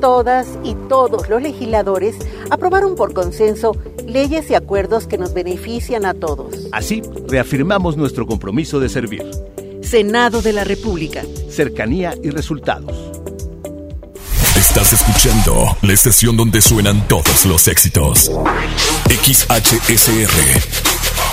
todas 0.00 0.58
y 0.64 0.74
todos 0.88 1.28
los 1.28 1.42
legisladores 1.42 2.16
aprobaron 2.50 2.96
por 2.96 3.12
consenso 3.12 3.76
leyes 4.06 4.50
y 4.50 4.54
acuerdos 4.54 5.06
que 5.06 5.18
nos 5.18 5.34
benefician 5.34 6.04
a 6.04 6.14
todos. 6.14 6.68
Así, 6.72 7.02
reafirmamos 7.28 7.96
nuestro 7.96 8.26
compromiso 8.26 8.80
de 8.80 8.88
servir. 8.88 9.24
Senado 9.82 10.42
de 10.42 10.52
la 10.52 10.64
República. 10.64 11.22
Cercanía 11.48 12.14
y 12.22 12.30
resultados. 12.30 13.10
Estás 14.56 14.92
escuchando 14.92 15.76
la 15.82 15.92
estación 15.92 16.36
donde 16.36 16.60
suenan 16.60 17.08
todos 17.08 17.46
los 17.46 17.66
éxitos. 17.66 18.30
XHSR. 19.08 20.30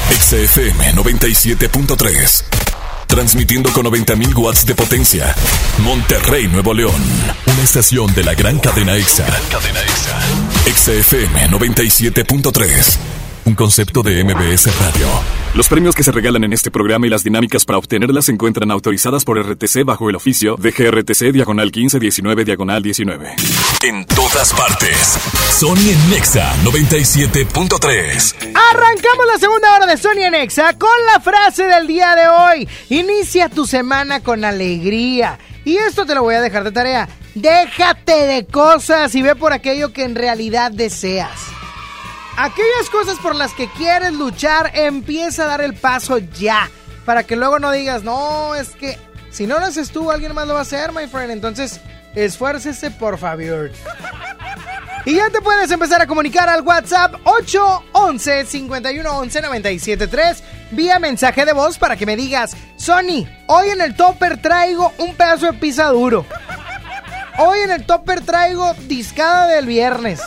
XFM 0.09 0.93
97.3. 0.93 2.66
Transmitiendo 3.07 3.71
con 3.71 3.85
90.000 3.85 4.37
watts 4.37 4.65
de 4.65 4.75
potencia. 4.75 5.33
Monterrey, 5.79 6.47
Nuevo 6.47 6.73
León. 6.73 7.01
Una 7.45 7.63
estación 7.63 8.13
de 8.13 8.23
la 8.23 8.35
gran 8.35 8.59
cadena 8.59 8.95
EXA. 8.95 9.25
cadena 9.49 9.79
EXA. 9.81 11.01
XFM 11.01 11.49
97.3. 11.49 13.26
Un 13.47 13.55
concepto 13.55 14.03
de 14.03 14.25
MBS 14.25 14.77
Radio. 14.77 15.07
Los 15.55 15.69
premios 15.69 15.95
que 15.95 16.03
se 16.03 16.11
regalan 16.11 16.43
en 16.43 16.51
este 16.51 16.69
programa 16.69 17.07
y 17.07 17.09
las 17.09 17.23
dinámicas 17.23 17.63
para 17.63 17.77
obtenerlas 17.77 18.25
se 18.25 18.33
encuentran 18.33 18.69
autorizadas 18.71 19.23
por 19.23 19.39
RTC 19.39 19.85
bajo 19.85 20.09
el 20.09 20.17
oficio 20.17 20.57
de 20.57 20.71
GRTC 20.71 21.31
Diagonal 21.31 21.67
1519 21.67 22.43
Diagonal 22.43 22.83
19. 22.83 23.35
En 23.83 24.05
todas 24.05 24.51
partes. 24.51 25.17
Sony 25.57 25.91
en 25.91 26.09
Nexa 26.09 26.53
97.3. 26.65 28.35
Arrancamos 28.53 29.25
la 29.31 29.39
segunda 29.39 29.75
hora 29.77 29.85
de 29.85 29.95
Sony 29.95 30.25
en 30.25 30.35
Exa 30.35 30.77
con 30.77 30.89
la 31.13 31.21
frase 31.21 31.67
del 31.67 31.87
día 31.87 32.17
de 32.17 32.27
hoy. 32.27 32.67
Inicia 32.89 33.47
tu 33.47 33.65
semana 33.65 34.21
con 34.21 34.43
alegría. 34.43 35.39
Y 35.63 35.77
esto 35.77 36.05
te 36.05 36.15
lo 36.15 36.23
voy 36.23 36.35
a 36.35 36.41
dejar 36.41 36.65
de 36.65 36.73
tarea. 36.73 37.07
Déjate 37.33 38.11
de 38.11 38.45
cosas 38.45 39.15
y 39.15 39.21
ve 39.21 39.37
por 39.37 39.53
aquello 39.53 39.93
que 39.93 40.03
en 40.03 40.15
realidad 40.15 40.69
deseas. 40.69 41.56
Aquellas 42.39 42.91
cosas 42.91 43.17
por 43.17 43.35
las 43.35 43.53
que 43.53 43.67
quieres 43.67 44.13
luchar, 44.13 44.69
empieza 44.75 45.45
a 45.45 45.47
dar 45.47 45.61
el 45.61 45.73
paso 45.73 46.19
ya. 46.19 46.69
Para 47.03 47.23
que 47.23 47.35
luego 47.35 47.57
no 47.57 47.71
digas, 47.71 48.03
no, 48.03 48.53
es 48.53 48.69
que 48.75 48.99
si 49.31 49.47
no 49.47 49.57
lo 49.57 49.65
haces 49.65 49.89
tú, 49.89 50.11
alguien 50.11 50.35
más 50.35 50.47
lo 50.47 50.53
va 50.53 50.59
a 50.59 50.61
hacer, 50.61 50.91
my 50.91 51.07
friend. 51.07 51.31
Entonces, 51.31 51.79
esfuércese, 52.13 52.91
por 52.91 53.17
favor. 53.17 53.71
Y 55.05 55.15
ya 55.15 55.31
te 55.31 55.41
puedes 55.41 55.71
empezar 55.71 55.99
a 55.99 56.05
comunicar 56.05 56.47
al 56.47 56.61
WhatsApp 56.61 57.15
811 57.23 58.45
511 58.45 59.41
973 59.41 60.43
vía 60.71 60.99
mensaje 60.99 61.43
de 61.43 61.53
voz 61.53 61.79
para 61.79 61.95
que 61.95 62.05
me 62.05 62.15
digas, 62.15 62.55
Sony, 62.75 63.25
hoy 63.47 63.69
en 63.69 63.81
el 63.81 63.95
topper 63.95 64.39
traigo 64.39 64.93
un 64.99 65.15
pedazo 65.15 65.47
de 65.47 65.53
pizza 65.53 65.87
duro. 65.87 66.23
Hoy 67.39 67.61
en 67.61 67.71
el 67.71 67.85
topper 67.85 68.21
traigo 68.21 68.75
discada 68.87 69.47
del 69.47 69.65
viernes. 69.65 70.19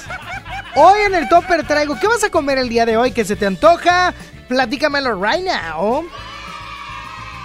Hoy 0.77 1.01
en 1.07 1.15
el 1.15 1.29
topper 1.29 1.67
traigo, 1.67 1.99
¿qué 2.01 2.07
vas 2.07 2.23
a 2.25 2.31
comer 2.31 2.59
el 2.59 2.69
día 2.69 2.87
de 2.87 2.97
hoy? 2.97 3.13
¿Qué 3.13 3.25
se 3.25 3.37
te 3.37 3.47
antoja? 3.47 4.15
Platícamelo 4.49 5.21
right 5.21 5.45
now. 5.45 6.05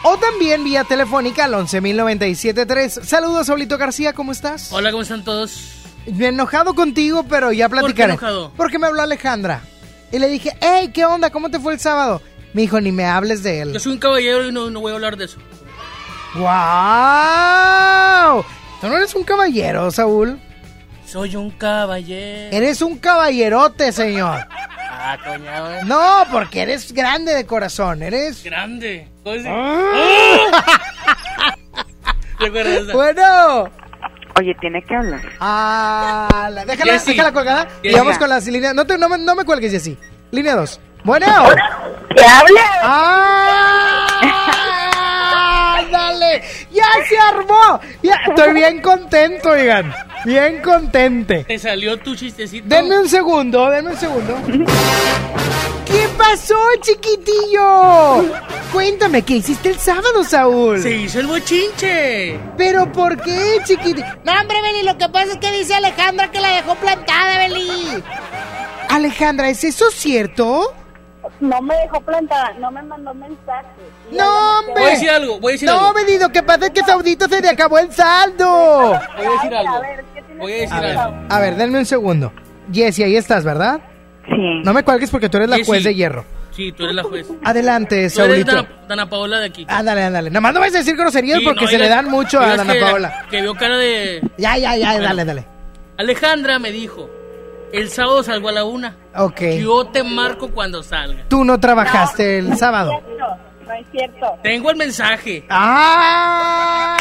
O 0.04 0.18
también 0.18 0.64
vía 0.64 0.84
telefónica 0.84 1.46
al 1.46 1.54
11.097.3. 1.54 3.04
Saludos, 3.04 3.48
Saulito 3.48 3.78
García, 3.78 4.14
¿cómo 4.14 4.32
estás? 4.32 4.72
Hola, 4.72 4.92
¿cómo 4.92 5.02
están 5.02 5.24
todos? 5.24 5.72
Me 6.06 6.26
he 6.26 6.30
enojado 6.30 6.76
contigo, 6.76 7.26
pero 7.28 7.52
ya 7.52 7.68
¿Por 7.68 7.78
qué 7.80 7.84
platicaré. 7.86 8.12
enojado? 8.14 8.52
Porque 8.56 8.78
me 8.78 8.86
habló 8.86 9.02
Alejandra. 9.02 9.62
Y 10.12 10.20
le 10.20 10.28
dije, 10.28 10.56
hey, 10.62 10.92
¿qué 10.94 11.06
onda? 11.06 11.32
¿Cómo 11.32 11.50
te 11.50 11.60
fue 11.60 11.74
el 11.74 11.80
sábado? 11.80 12.22
Me 12.54 12.62
dijo, 12.62 12.80
ni 12.80 12.92
me 12.92 13.06
hables 13.06 13.42
de 13.42 13.62
él. 13.62 13.74
Yo 13.74 13.80
soy 13.80 13.94
un 13.94 13.98
caballero 13.98 14.48
y 14.48 14.52
no, 14.52 14.70
no 14.70 14.80
voy 14.82 14.92
a 14.92 14.96
hablar 14.96 15.18
de 15.18 15.26
eso. 15.26 15.38
¡Wow! 16.36 18.46
Tú 18.80 18.88
no 18.88 18.98
eres 18.98 19.16
un 19.16 19.24
caballero, 19.24 19.90
Saúl. 19.90 20.40
Soy 21.16 21.34
un 21.38 21.50
caballero. 21.52 22.54
Eres 22.58 22.82
un 22.82 22.98
caballerote, 23.00 23.94
señor. 23.94 24.46
Ah, 24.92 25.18
coño, 25.24 25.66
güey. 25.66 25.86
No, 25.86 26.26
porque 26.30 26.64
eres 26.64 26.92
grande 26.92 27.34
de 27.34 27.46
corazón, 27.46 28.04
eres... 28.04 28.44
Grande. 28.44 29.08
¿Cómo 29.24 29.38
se- 29.42 29.48
Ah. 29.50 30.52
Bueno. 32.94 33.70
Oye, 34.38 34.54
tiene 34.60 34.84
que 34.84 34.94
hablar. 34.94 35.22
Ah, 35.40 36.50
la- 36.52 36.66
déjala, 36.66 36.92
Jessy. 36.94 37.12
déjala 37.12 37.32
colgada. 37.32 37.68
Y 37.82 37.94
vamos 37.94 38.18
con 38.18 38.28
las 38.30 38.46
líneas. 38.48 38.74
No, 38.76 38.86
te, 38.86 38.98
no, 38.98 39.08
me, 39.08 39.18
no 39.18 39.36
me 39.36 39.46
cuelgues, 39.46 39.72
Jessy. 39.72 39.98
Línea 40.32 40.56
2. 40.58 40.82
Bueno. 41.06 41.28
¡Que 42.14 42.26
hable! 42.26 42.60
¡Ah! 42.84 44.08
¡Ándale! 45.80 46.44
¡Ya 46.72 46.84
se 47.08 47.18
armó! 47.18 47.80
Ya, 48.04 48.16
estoy 48.28 48.54
bien 48.54 48.82
contento, 48.82 49.52
oigan. 49.52 49.94
Bien 50.26 50.62
contente. 50.62 51.44
Te 51.44 51.60
salió 51.60 51.98
tu 51.98 52.16
chistecito. 52.16 52.68
Denme 52.68 53.00
un 53.00 53.08
segundo, 53.08 53.70
denme 53.70 53.92
un 53.92 53.98
segundo. 53.98 54.36
¿Qué 55.86 56.08
pasó, 56.18 56.58
chiquitillo? 56.82 58.26
Cuéntame, 58.74 59.22
¿qué 59.22 59.36
hiciste 59.36 59.70
el 59.70 59.78
sábado, 59.78 60.24
Saúl? 60.24 60.82
Se 60.82 60.96
hizo 60.96 61.20
el 61.20 61.28
bochinche. 61.28 62.40
¿Pero 62.58 62.92
por 62.92 63.22
qué, 63.22 63.60
chiquitillo? 63.64 64.06
No, 64.24 64.34
hombre, 64.34 64.62
Beli, 64.64 64.84
lo 64.84 64.98
que 64.98 65.08
pasa 65.10 65.34
es 65.34 65.38
que 65.38 65.52
dice 65.52 65.76
Alejandra 65.76 66.32
que 66.32 66.42
la 66.42 66.50
dejó 66.50 66.74
plantada, 66.76 67.38
Beli. 67.38 68.04
Alejandra, 68.90 69.50
¿es 69.50 69.64
eso 69.64 69.92
cierto? 69.92 70.74
No 71.40 71.62
me 71.62 71.76
dejó 71.78 72.02
plantada, 72.02 72.54
no 72.60 72.72
me 72.72 72.82
mandó 72.84 73.14
mensaje. 73.14 73.68
No, 74.12 74.60
hombre. 74.60 74.74
Voy 74.76 74.84
a 74.84 74.90
decir 74.90 75.10
algo, 75.10 75.40
voy 75.40 75.52
a 75.52 75.54
decir 75.54 75.70
no, 75.70 75.80
algo. 75.80 75.94
Beli, 75.94 76.20
lo 76.20 76.30
que 76.30 76.44
pasa 76.44 76.66
es 76.68 76.72
que 76.72 76.82
Saudito 76.82 77.28
se 77.28 77.42
le 77.42 77.50
acabó 77.50 77.78
el 77.80 77.92
saldo. 77.92 79.00
Voy 79.18 79.26
a 79.26 79.30
decir 79.32 79.56
algo. 79.56 79.76
a 79.76 79.80
ver, 79.82 80.06
¿qué 80.14 80.15
tienes 80.15 80.15
Voy 80.38 80.52
a 80.52 80.56
decir 80.56 80.76
decir? 80.80 80.98
algo. 80.98 81.18
A 81.30 81.40
ver, 81.40 81.56
denme 81.56 81.80
un 81.80 81.86
segundo. 81.86 82.34
Jessy, 82.72 83.04
ahí 83.04 83.16
estás, 83.16 83.44
¿verdad? 83.44 83.80
Sí. 84.26 84.62
No 84.64 84.74
me 84.74 84.84
cuelgues 84.84 85.10
porque 85.12 85.30
tú 85.30 85.38
eres 85.38 85.50
la 85.50 85.58
Jessy. 85.58 85.68
juez 85.68 85.84
de 85.84 85.94
hierro. 85.96 86.26
Sí, 86.52 86.72
tú 86.72 86.84
eres 86.84 86.96
la 86.96 87.04
juez. 87.04 87.28
Adelante, 87.44 87.96
Tú 87.96 88.00
eres 88.02 88.14
Saulito. 88.14 88.56
Dana, 88.56 88.70
Dana 88.88 89.10
Paola 89.10 89.40
de 89.40 89.46
aquí. 89.48 89.66
Ándale, 89.68 90.04
ándale. 90.04 90.30
Nada 90.30 90.40
más 90.42 90.54
no 90.54 90.62
vayas 90.62 90.76
a 90.76 90.78
decir 90.80 90.96
groserías 90.96 91.40
Sí, 91.40 91.46
porque 91.46 91.66
no, 91.66 91.72
se 91.72 91.78
le 91.78 91.90
dan 91.90 92.10
mucho 92.10 92.40
a 92.40 92.56
Dana 92.56 92.72
que- 92.74 92.80
Paola. 92.80 93.26
Que 93.30 93.42
vio 93.42 93.54
cara 93.56 93.76
de... 93.78 94.22
Ya, 94.38 94.58
ya, 94.58 94.76
ya, 94.78 94.92
Bueno. 94.94 95.04
dale, 95.08 95.26
dale. 95.26 95.46
Alejandra 95.98 96.58
me 96.60 96.72
dijo, 96.72 97.10
el 97.74 97.90
sábado 97.90 98.24
salgo 98.24 98.48
a 98.50 98.52
la 98.54 98.64
una. 98.64 98.96
Ok. 99.18 99.42
Yo 99.60 99.86
te 99.88 100.04
marco 100.04 100.50
cuando 100.50 100.82
salga. 100.82 101.26
Tú 101.28 101.44
no 101.44 101.60
trabajaste 101.60 102.38
el 102.40 102.56
sábado. 102.58 103.02
No, 103.20 103.38
no 103.68 103.74
es 103.74 103.86
cierto. 103.92 104.26
Tengo 104.42 104.70
el 104.72 104.78
mensaje. 104.78 105.44
¡Ah! 105.50 106.98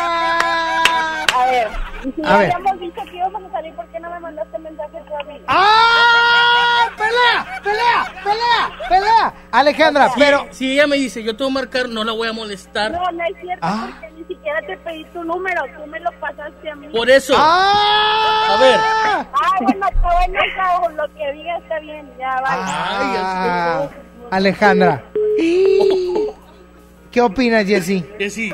A 1.44 1.50
ver, 1.50 1.68
si 2.02 2.22
A 2.24 2.36
ver. 2.38 2.52
habíamos 2.54 2.80
dicho 2.80 3.02
que 3.10 3.16
íbamos 3.16 3.42
a 3.44 3.50
salir, 3.52 3.74
¿por 3.74 3.86
qué 3.88 4.00
no 4.00 4.10
me 4.10 4.20
mandaste 4.20 4.58
mensaje 4.58 4.98
tú 5.06 5.14
a 5.20 5.24
mí? 5.24 5.40
¡Ah! 5.46 6.88
¡Pelea! 6.96 7.60
¡Pelea! 7.62 8.22
¡Pelea! 8.24 8.88
¡Pelea! 8.88 9.34
Alejandra, 9.52 10.08
Si- 10.10 10.20
pero. 10.20 10.46
Si 10.50 10.72
ella 10.72 10.86
me 10.86 10.96
dice, 10.96 11.22
yo 11.22 11.36
te 11.36 11.44
voy 11.44 11.50
a 11.50 11.54
marcar, 11.54 11.88
no 11.88 12.02
la 12.04 12.12
voy 12.12 12.28
a 12.28 12.32
molestar. 12.32 12.92
No, 12.92 13.00
no 13.12 13.24
es 13.24 13.36
cierto, 13.40 13.60
Ah. 13.66 13.88
porque 13.90 14.10
ni 14.14 14.24
siquiera 14.24 14.60
te 14.66 14.76
pedí 14.78 15.04
tu 15.06 15.22
número, 15.24 15.62
tú 15.76 15.86
me 15.86 16.00
lo 16.00 16.10
pasaste 16.20 16.70
a 16.70 16.74
mí. 16.76 16.88
Por 16.88 17.10
eso. 17.10 17.34
¡Ah! 17.36 18.46
A 18.50 18.56
ver. 18.60 18.80
Ah, 18.80 19.26
bueno, 19.60 19.86
bueno, 20.02 20.40
Saúl, 20.56 20.96
lo 20.96 21.14
que 21.14 21.32
diga 21.32 21.56
está 21.58 21.78
bien, 21.80 22.10
ya 22.18 22.40
vale. 22.40 22.62
Ah, 22.66 23.88
Alejandra. 24.30 25.02
¿Qué 27.12 27.20
opinas, 27.20 27.64
Jessy? 27.66 28.04
Sí. 28.28 28.52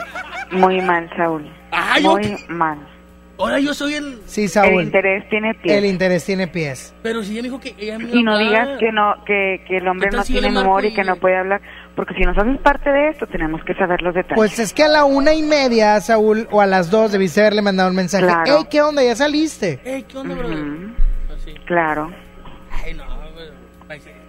Muy 0.50 0.80
mal, 0.82 1.08
Saúl. 1.16 1.50
Ah, 1.72 1.98
yo 1.98 2.12
Muy 2.16 2.36
mal. 2.48 2.78
Ahora 3.38 3.58
yo 3.58 3.72
soy 3.72 3.94
el... 3.94 4.20
Sí, 4.26 4.42
El 4.42 4.48
Saúl. 4.50 4.82
interés 4.82 5.26
tiene 5.30 5.54
pies. 5.54 5.74
El 5.74 5.86
interés 5.86 6.26
tiene 6.26 6.46
pies. 6.46 6.94
Pero 7.02 7.22
si 7.22 7.32
ella 7.32 7.42
me 7.42 7.48
dijo 7.48 7.60
que 7.60 7.74
ella 7.78 7.96
Y 8.12 8.22
no 8.22 8.36
digas 8.36 8.78
que 8.78 8.92
no 8.92 9.14
que, 9.24 9.64
que 9.66 9.78
el 9.78 9.88
hombre 9.88 10.08
¿Qué 10.08 10.10
tal 10.10 10.18
no 10.18 10.24
si 10.24 10.32
tiene 10.34 10.50
memoria 10.50 10.90
y 10.90 10.92
y- 10.92 10.94
que 10.96 11.04
no 11.04 11.16
puede 11.16 11.38
hablar, 11.38 11.62
porque 11.96 12.12
si 12.14 12.20
nos 12.20 12.36
haces 12.36 12.58
parte 12.58 12.90
de 12.90 13.08
esto 13.08 13.26
tenemos 13.26 13.64
que 13.64 13.72
saber 13.74 14.02
los 14.02 14.14
detalles. 14.14 14.36
Pues 14.36 14.58
es 14.58 14.74
que 14.74 14.82
a 14.82 14.88
la 14.88 15.04
una 15.06 15.32
y 15.32 15.42
media, 15.42 15.98
Saúl, 16.00 16.48
o 16.50 16.60
a 16.60 16.66
las 16.66 16.90
dos 16.90 17.12
debiste 17.12 17.40
haberle 17.40 17.62
mandado 17.62 17.88
un 17.88 17.96
mensaje. 17.96 18.26
Claro. 18.26 18.58
¡Ey, 18.58 18.64
qué 18.70 18.82
onda! 18.82 19.02
¿Ya 19.02 19.16
saliste? 19.16 19.80
Ey, 19.84 20.02
¿qué 20.02 20.18
onda, 20.18 20.34
brother? 20.34 20.58
Ujú. 20.58 20.94
Así. 21.34 21.54
Claro. 21.64 22.12
Ay, 22.70 22.92
no, 22.92 23.04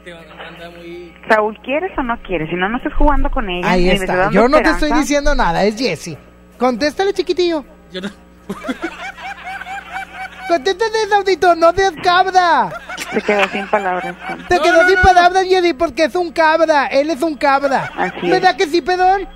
te 0.03 0.69
muy... 0.77 1.13
Saúl, 1.30 1.57
¿quieres 1.63 1.91
o 1.97 2.03
no 2.03 2.18
quieres? 2.23 2.49
Si 2.49 2.55
no, 2.55 2.69
no 2.69 2.77
estés 2.77 2.93
jugando 2.93 3.30
con 3.30 3.49
ella. 3.49 3.69
Ahí 3.69 3.89
está. 3.89 4.30
Yo 4.31 4.47
no 4.47 4.61
te 4.61 4.69
estoy 4.69 4.91
diciendo 4.93 5.35
nada, 5.35 5.63
es 5.63 5.77
Jessy. 5.77 6.18
Contéstale, 6.61 7.11
chiquitillo. 7.11 7.65
Yo 7.91 8.01
no... 8.01 8.09
Contéstale, 10.47 11.07
Saudito, 11.09 11.55
no 11.55 11.71
seas 11.73 11.93
cabra. 12.03 12.69
Se 13.11 13.21
quedó 13.21 13.47
sin 13.47 13.67
palabras. 13.67 14.15
Juan. 14.27 14.47
Te 14.47 14.57
No, 14.57 14.61
quedó 14.63 14.81
no, 14.83 14.88
sin 14.88 14.95
no. 14.97 15.01
palabras, 15.01 15.43
Jessy, 15.45 15.73
porque 15.73 16.03
es 16.03 16.13
un 16.15 16.31
cabra. 16.31 16.85
Él 16.85 17.09
es 17.09 17.21
un 17.23 17.35
cabra. 17.35 17.89
Así 17.97 18.29
¿Verdad 18.29 18.55
que 18.55 18.67
sí, 18.67 18.79
pedón? 18.81 19.27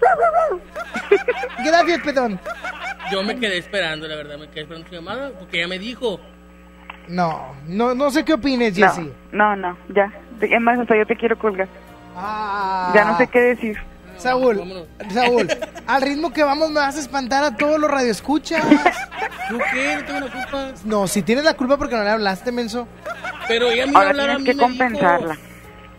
Gracias, 1.64 2.00
pedón. 2.02 2.40
Yo 3.12 3.22
me 3.22 3.38
quedé 3.38 3.58
esperando, 3.58 4.08
la 4.08 4.16
verdad, 4.16 4.38
me 4.38 4.48
quedé 4.48 4.62
esperando 4.62 4.88
tu 4.88 4.94
llamada, 4.96 5.30
porque 5.38 5.58
ella 5.58 5.68
me 5.68 5.78
dijo. 5.78 6.18
No, 7.06 7.54
no, 7.68 7.94
no 7.94 8.10
sé 8.10 8.24
qué 8.24 8.32
opines, 8.34 8.74
Jessy. 8.74 9.12
No, 9.30 9.54
no, 9.54 9.70
no, 9.70 9.78
ya. 9.94 10.12
Es 10.40 10.60
más, 10.60 10.80
hasta 10.80 10.96
yo 10.96 11.06
te 11.06 11.14
quiero 11.16 11.38
colgar. 11.38 11.68
Ah. 12.16 12.90
Ya 12.92 13.04
no 13.04 13.16
sé 13.18 13.28
qué 13.28 13.38
decir. 13.40 13.78
Saúl, 14.18 14.56
Vámonos. 14.58 14.84
Saúl, 15.12 15.48
al 15.86 16.02
ritmo 16.02 16.32
que 16.32 16.42
vamos 16.42 16.70
me 16.70 16.80
vas 16.80 16.96
a 16.96 17.00
espantar 17.00 17.44
a 17.44 17.56
todos 17.56 17.78
los 17.78 17.90
radioescuchas. 17.90 18.62
¿Yo 19.50 19.58
qué? 19.72 19.96
No 19.96 20.04
tengo 20.04 20.20
la 20.20 20.32
culpa. 20.32 20.72
No, 20.84 21.06
si 21.06 21.22
tienes 21.22 21.44
la 21.44 21.54
culpa 21.54 21.76
porque 21.76 21.94
no 21.96 22.02
le 22.02 22.10
hablaste, 22.10 22.50
menso. 22.52 22.88
Pero 23.48 23.70
ella 23.70 23.86
me 23.86 23.96
Ahora 23.96 24.10
hablar 24.10 24.30
a 24.30 24.36
tienes 24.36 24.40
mí, 24.40 24.44
que 24.46 24.54
me 24.54 24.62
dijo. 24.62 24.66
compensarla. 24.78 25.38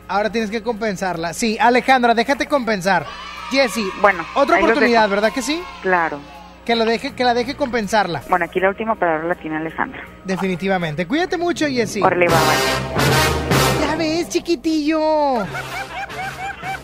Ahora 0.10 0.30
tienes 0.32 0.50
que 0.52 0.64
compensarla. 0.64 1.34
Sí, 1.34 1.58
Alejandra, 1.60 2.14
déjate 2.14 2.48
compensar. 2.48 3.06
Jessy, 3.52 3.86
Bueno, 4.02 4.26
otra 4.36 4.56
ahí 4.58 4.62
los 4.64 4.72
oportunidad, 4.72 5.04
dejo. 5.04 5.12
¿verdad 5.12 5.32
que 5.34 5.42
sí? 5.42 5.62
Claro. 5.82 6.20
Que 6.66 6.76
lo 6.76 6.84
deje, 6.84 7.14
que 7.14 7.24
la 7.24 7.34
deje 7.34 7.56
compensarla. 7.56 8.24
Bueno, 8.28 8.44
aquí 8.44 8.60
la 8.60 8.68
última 8.70 8.96
palabra 8.96 9.26
la 9.26 9.36
tiene 9.36 9.56
Alejandra. 9.56 10.02
Definitivamente. 10.26 11.08
Cuídate 11.08 11.38
mucho, 11.38 11.66
Jessy. 11.68 12.02
Órale, 12.02 12.28
va, 12.28 12.36
bye. 12.40 13.88
Ya 13.88 13.96
ves, 13.96 14.28
chiquitillo. 14.28 15.46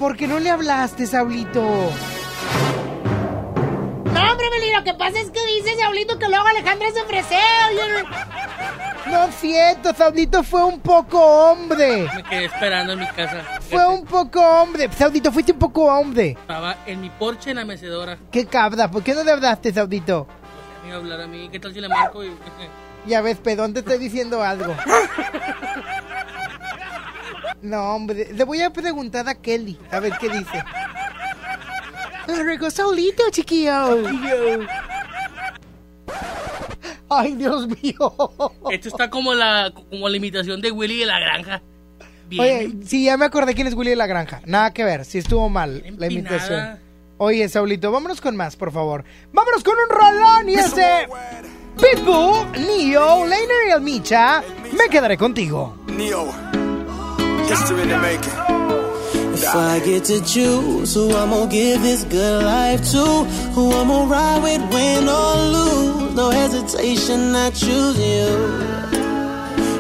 ¿Por 0.04 0.18
qué 0.18 0.28
no 0.28 0.38
le 0.38 0.50
hablaste, 0.50 1.08
Saulito? 1.08 1.62
No, 1.62 1.88
hombre, 4.32 4.50
Beli, 4.52 4.74
lo 4.76 4.84
que 4.84 4.94
pasa 4.96 5.18
es 5.18 5.32
que 5.32 5.40
dice 5.46 5.78
Saulito 5.80 6.20
que 6.20 6.28
luego 6.28 6.46
Alejandra 6.46 6.92
se 6.92 7.04
ofreció. 7.04 7.38
No 9.10 9.24
es 9.24 9.36
cierto, 9.36 9.94
Saulito 9.94 10.44
fue 10.44 10.62
un 10.66 10.82
poco 10.82 11.22
hombre. 11.22 12.10
Me 12.18 12.24
quedé 12.24 12.44
esperando 12.44 12.92
en 12.92 13.00
mi 13.00 13.08
casa. 13.08 13.46
Fue 13.62 13.88
un 13.88 14.04
poco 14.04 14.42
hombre. 14.42 14.90
Saudito, 14.92 15.32
fuiste 15.32 15.54
un 15.54 15.60
poco 15.60 15.86
hombre. 15.86 16.32
Estaba 16.32 16.76
en 16.86 17.00
mi 17.00 17.10
porche 17.10 17.52
en 17.52 17.56
la 17.56 17.64
mecedora. 17.64 18.18
Qué 18.30 18.46
cabra, 18.46 18.92
¿por 18.92 19.04
qué 19.04 19.14
no 19.14 19.24
le 19.24 19.32
hablaste, 19.32 19.72
Saudito? 19.72 20.28
Me 20.82 20.90
iba 20.90 20.98
a 20.98 21.00
hablar 21.00 21.22
a 21.22 21.28
mí. 21.28 21.48
¿Qué 21.50 21.62
tal 21.62 21.74
si 21.74 21.80
le 21.80 21.88
marco? 21.88 22.26
Y... 22.26 22.36
Ya 23.06 23.22
ves, 23.22 23.38
pedón, 23.38 23.74
te 23.74 23.80
estoy 23.80 24.00
diciendo 24.00 24.44
algo. 24.44 24.76
No, 27.64 27.96
hombre, 27.96 28.28
le 28.34 28.44
voy 28.44 28.62
a 28.62 28.72
preguntar 28.72 29.28
a 29.30 29.36
Kelly, 29.36 29.80
a 29.90 30.00
ver 30.02 30.14
qué 30.20 30.28
dice. 30.28 30.64
Regó 32.28 32.70
Saulito, 32.70 33.24
chiquillo. 33.32 34.06
Ay, 37.10 37.36
Dios 37.36 37.68
mío. 37.68 38.14
Esto 38.70 38.90
está 38.90 39.10
como 39.10 39.34
la, 39.34 39.74
como 39.90 40.10
la 40.10 40.18
imitación 40.18 40.62
de 40.62 40.72
Willy 40.72 41.00
de 41.00 41.06
la 41.06 41.20
granja. 41.20 41.62
Bien. 42.28 42.42
Oye, 42.42 42.74
sí, 42.86 43.06
ya 43.06 43.16
me 43.16 43.26
acordé 43.26 43.56
quién 43.56 43.68
es 43.68 43.76
Willy 43.76 43.92
de 43.92 43.96
la 43.96 44.08
Granja. 44.08 44.42
Nada 44.46 44.74
que 44.74 44.84
ver, 44.84 45.06
sí 45.06 45.20
estuvo 45.20 45.48
mal 45.50 45.84
la 45.98 46.08
imitación. 46.08 46.80
Oye, 47.18 47.48
Saulito, 47.48 47.92
vámonos 47.92 48.20
con 48.20 48.36
más, 48.36 48.56
por 48.56 48.72
favor. 48.72 49.06
Vámonos 49.32 49.64
con 49.64 49.76
un 49.78 49.90
rolón 49.90 50.50
y 50.50 50.56
ese... 50.56 51.08
Pitbull, 51.78 52.52
Neo, 52.54 53.26
Lainer 53.26 53.68
y 53.68 53.72
el 53.72 53.82
Micha. 53.82 54.44
Me 54.78 54.90
quedaré 54.90 55.18
contigo. 55.18 55.78
Neo, 55.88 56.28
history 57.48 57.82
in 57.82 57.90
the 57.90 58.00
making. 58.00 58.34
If 59.34 59.56
I 59.56 59.80
get 59.84 60.06
to 60.06 60.22
choose 60.24 60.94
who 60.94 61.12
I'm 61.14 61.30
gonna 61.30 61.52
give 61.52 61.82
this 61.82 62.04
good 62.06 62.44
life 62.44 62.82
to, 62.92 63.06
who 63.56 63.72
I'm 63.72 63.88
gonna 63.88 64.10
ride 64.10 64.42
with, 64.44 64.62
win 64.74 65.10
or 65.10 65.36
lose, 65.56 66.16
no 66.16 66.30
hesitation, 66.30 67.36
I 67.36 67.50
choose 67.52 67.98
you. 68.00 68.30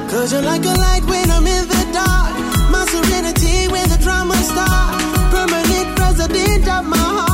Cause 0.10 0.31
you're 0.34 0.41
like 0.41 0.65
a 0.65 0.76
light 0.85 1.03
when 1.06 1.30
I'm 1.31 1.48
in 1.48 1.68
the 1.68 1.84
dark, 1.94 2.34
my 2.72 2.85
serenity 2.85 3.68
when 3.73 3.88
the 3.90 3.98
drama 4.02 4.35
starts, 4.35 5.03
permanent 5.34 5.99
resident 5.99 6.68
of 6.68 6.85
my 6.85 6.98
heart, 6.98 7.32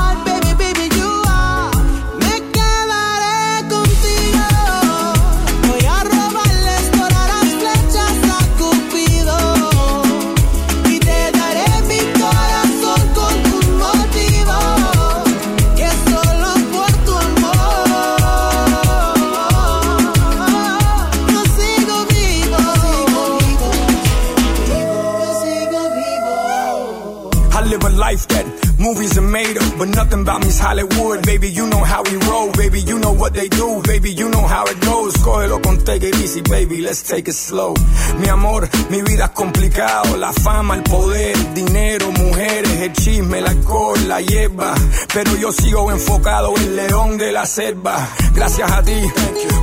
Movies 28.90 29.20
are 29.20 29.30
made 29.40 29.56
up, 29.56 29.78
but 29.78 29.90
nothing 29.90 30.22
about 30.22 30.42
me's 30.42 30.58
Hollywood. 30.58 31.24
Baby, 31.24 31.50
you 31.50 31.68
know 31.68 31.84
how 31.84 32.02
we 32.02 32.16
roll. 32.28 32.52
Baby, 32.54 32.82
you 32.82 32.98
know 32.98 33.12
what 33.12 33.36
they 33.36 33.48
do. 33.48 33.84
Baby, 33.84 34.10
you 34.14 34.28
know 34.30 34.42
how 34.48 34.64
it 34.66 34.80
goes. 34.82 35.14
Cógelo 35.18 35.62
con 35.62 35.78
take 35.86 36.02
it 36.02 36.16
easy, 36.16 36.42
baby. 36.42 36.82
Let's 36.82 37.04
take 37.04 37.28
it 37.28 37.36
slow. 37.36 37.76
Mi 38.18 38.30
amor, 38.30 38.68
mi 38.90 39.04
vida 39.04 39.26
es 39.26 39.30
complicado. 39.30 40.18
La 40.18 40.34
fama, 40.34 40.74
el 40.74 40.82
poder, 40.82 41.36
dinero, 41.54 42.12
mujeres, 42.14 42.82
el 42.82 42.94
chisme, 42.94 43.38
el 43.38 43.46
alcohol, 43.46 44.00
la 44.08 44.22
hierba. 44.22 44.74
Pero 45.14 45.36
yo 45.38 45.52
sigo 45.52 45.92
enfocado 45.92 46.58
en 46.58 46.76
león 46.76 47.20
de 47.20 47.32
la 47.32 47.46
selva. 47.46 48.10
Gracias 48.34 48.72
a 48.72 48.82
ti 48.82 49.00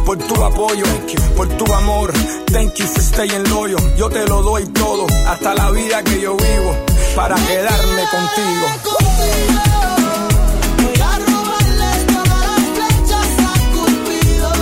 por 0.04 0.18
tu 0.18 0.40
apoyo, 0.40 0.84
por 1.36 1.48
tu 1.48 1.72
amor. 1.74 2.12
Thank 2.52 2.76
you 2.78 2.86
for 2.86 3.02
staying 3.02 3.50
loyal. 3.50 3.96
Yo 3.96 4.08
te 4.08 4.24
lo 4.28 4.40
doy 4.42 4.66
todo, 4.66 5.04
hasta 5.26 5.52
la 5.52 5.72
vida 5.72 6.04
que 6.04 6.20
yo 6.20 6.36
vivo, 6.36 6.76
para 7.16 7.34
quedarme 7.34 8.02
contigo. 8.12 9.05
Voy 10.82 11.01
a 11.01 11.18
robarle 11.18 11.90
todas 12.12 12.43
las 12.48 12.64
flechas 12.74 13.30
a 13.40 13.52
Cupido 13.72 14.52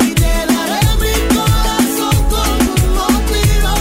y 0.00 0.10
te 0.14 0.32
daré 0.52 0.84
mi 1.02 1.14
corazón 1.34 2.16
con 2.32 2.50
un 2.72 2.82
motivo 3.00 3.74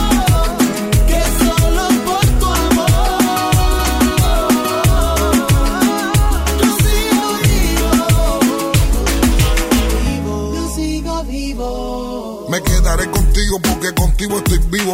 que 1.07 1.21
solo 1.39 1.85
por 2.05 2.25
tu 2.39 2.45
amor 2.45 3.23
yo 6.61 6.69
sigo 6.83 7.25
vivo, 10.05 10.53
yo 10.55 10.63
sigo 10.75 11.13
vivo. 11.25 11.67
Me 12.49 12.59
quedaré 12.61 13.05
contigo 13.11 13.55
porque 13.59 13.93
contigo 13.93 14.37
estoy 14.37 14.59
vivo, 14.69 14.93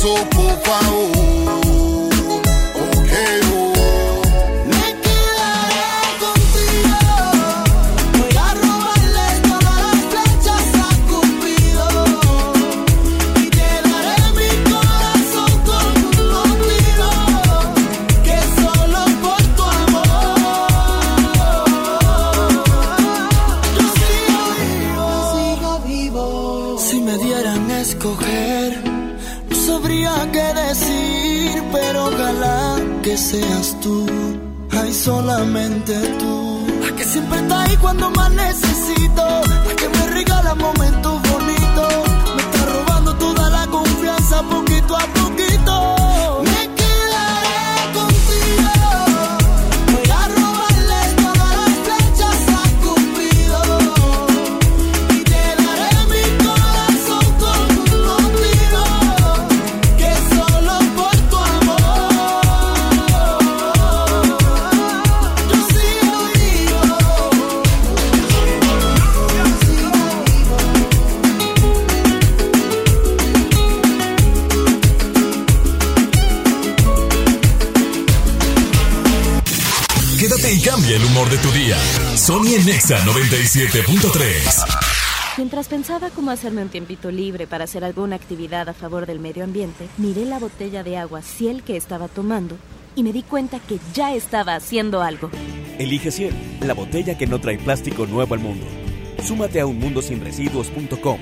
Tus 0.00 0.14
besos, 0.14 0.28
por 0.30 1.39
solamente 35.00 35.98
tú, 36.18 36.66
la 36.82 36.94
que 36.94 37.04
siempre 37.04 37.38
está 37.38 37.62
ahí 37.62 37.76
cuando 37.78 38.10
más 38.10 38.30
necesito, 38.32 39.24
la 39.66 39.74
que 39.74 39.88
me 39.88 40.06
regala 40.08 40.54
momentos 40.54 40.89
cambia 80.90 80.96
el 80.96 81.04
humor 81.04 81.30
de 81.30 81.38
tu 81.38 81.50
día. 81.52 81.76
Sony 82.16 82.54
en 82.56 82.66
Nexa 82.66 82.98
97.3. 83.04 85.36
Mientras 85.36 85.68
pensaba 85.68 86.10
cómo 86.10 86.30
hacerme 86.30 86.62
un 86.62 86.68
tiempito 86.68 87.10
libre 87.10 87.46
para 87.46 87.64
hacer 87.64 87.84
alguna 87.84 88.16
actividad 88.16 88.68
a 88.68 88.74
favor 88.74 89.06
del 89.06 89.20
medio 89.20 89.44
ambiente, 89.44 89.88
miré 89.98 90.24
la 90.24 90.38
botella 90.38 90.82
de 90.82 90.96
agua 90.96 91.22
Ciel 91.22 91.62
que 91.62 91.76
estaba 91.76 92.08
tomando 92.08 92.56
y 92.96 93.02
me 93.02 93.12
di 93.12 93.22
cuenta 93.22 93.60
que 93.60 93.78
ya 93.94 94.14
estaba 94.14 94.54
haciendo 94.54 95.02
algo. 95.02 95.30
Elige 95.78 96.10
Ciel, 96.10 96.34
la 96.60 96.74
botella 96.74 97.16
que 97.16 97.26
no 97.26 97.40
trae 97.40 97.58
plástico 97.58 98.06
nuevo 98.06 98.34
al 98.34 98.40
mundo. 98.40 98.66
Súmate 99.22 99.60
a 99.60 99.66
unmundosinresiduos.com. 99.66 101.18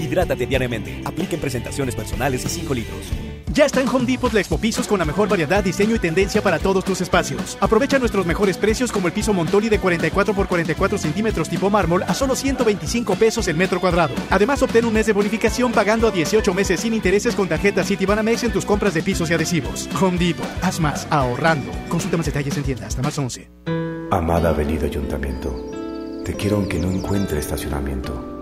Hidrátate 0.00 0.46
diariamente. 0.46 1.00
Apliquen 1.04 1.40
presentaciones 1.40 1.94
personales 1.94 2.44
y 2.44 2.48
5 2.48 2.74
litros. 2.74 3.06
Ya 3.52 3.64
está 3.64 3.80
en 3.80 3.88
Home 3.88 4.04
Depot 4.04 4.32
la 4.32 4.40
Expo 4.40 4.58
Pisos 4.58 4.86
con 4.86 4.98
la 4.98 5.04
mejor 5.04 5.28
variedad, 5.28 5.64
diseño 5.64 5.96
y 5.96 5.98
tendencia 5.98 6.42
para 6.42 6.58
todos 6.58 6.84
tus 6.84 7.00
espacios. 7.00 7.56
Aprovecha 7.60 7.98
nuestros 7.98 8.26
mejores 8.26 8.56
precios 8.56 8.92
como 8.92 9.08
el 9.08 9.12
piso 9.12 9.32
Montoli 9.32 9.68
de 9.68 9.78
44 9.78 10.34
por 10.34 10.48
44 10.48 10.98
centímetros 10.98 11.48
tipo 11.48 11.70
mármol 11.70 12.02
a 12.02 12.14
solo 12.14 12.36
125 12.36 13.16
pesos 13.16 13.48
el 13.48 13.56
metro 13.56 13.80
cuadrado. 13.80 14.14
Además, 14.30 14.62
obtén 14.62 14.84
un 14.84 14.92
mes 14.92 15.06
de 15.06 15.12
bonificación 15.12 15.72
pagando 15.72 16.08
a 16.08 16.10
18 16.10 16.52
meses 16.54 16.80
sin 16.80 16.94
intereses 16.94 17.34
con 17.34 17.48
tarjeta 17.48 17.84
Citibanamex 17.84 18.44
en 18.44 18.52
tus 18.52 18.64
compras 18.64 18.94
de 18.94 19.02
pisos 19.02 19.30
y 19.30 19.34
adhesivos. 19.34 19.88
Home 20.00 20.18
Depot, 20.18 20.46
haz 20.62 20.78
más, 20.78 21.06
ahorrando. 21.10 21.70
Consulta 21.88 22.16
más 22.16 22.26
detalles 22.26 22.56
en 22.56 22.64
tienda 22.64 22.86
hasta 22.86 23.02
más 23.02 23.18
11. 23.18 23.50
Amada 24.10 24.50
Avenida 24.50 24.86
Ayuntamiento, 24.86 26.22
te 26.24 26.34
quiero 26.34 26.56
aunque 26.56 26.78
no 26.78 26.90
encuentre 26.90 27.38
estacionamiento. 27.38 28.37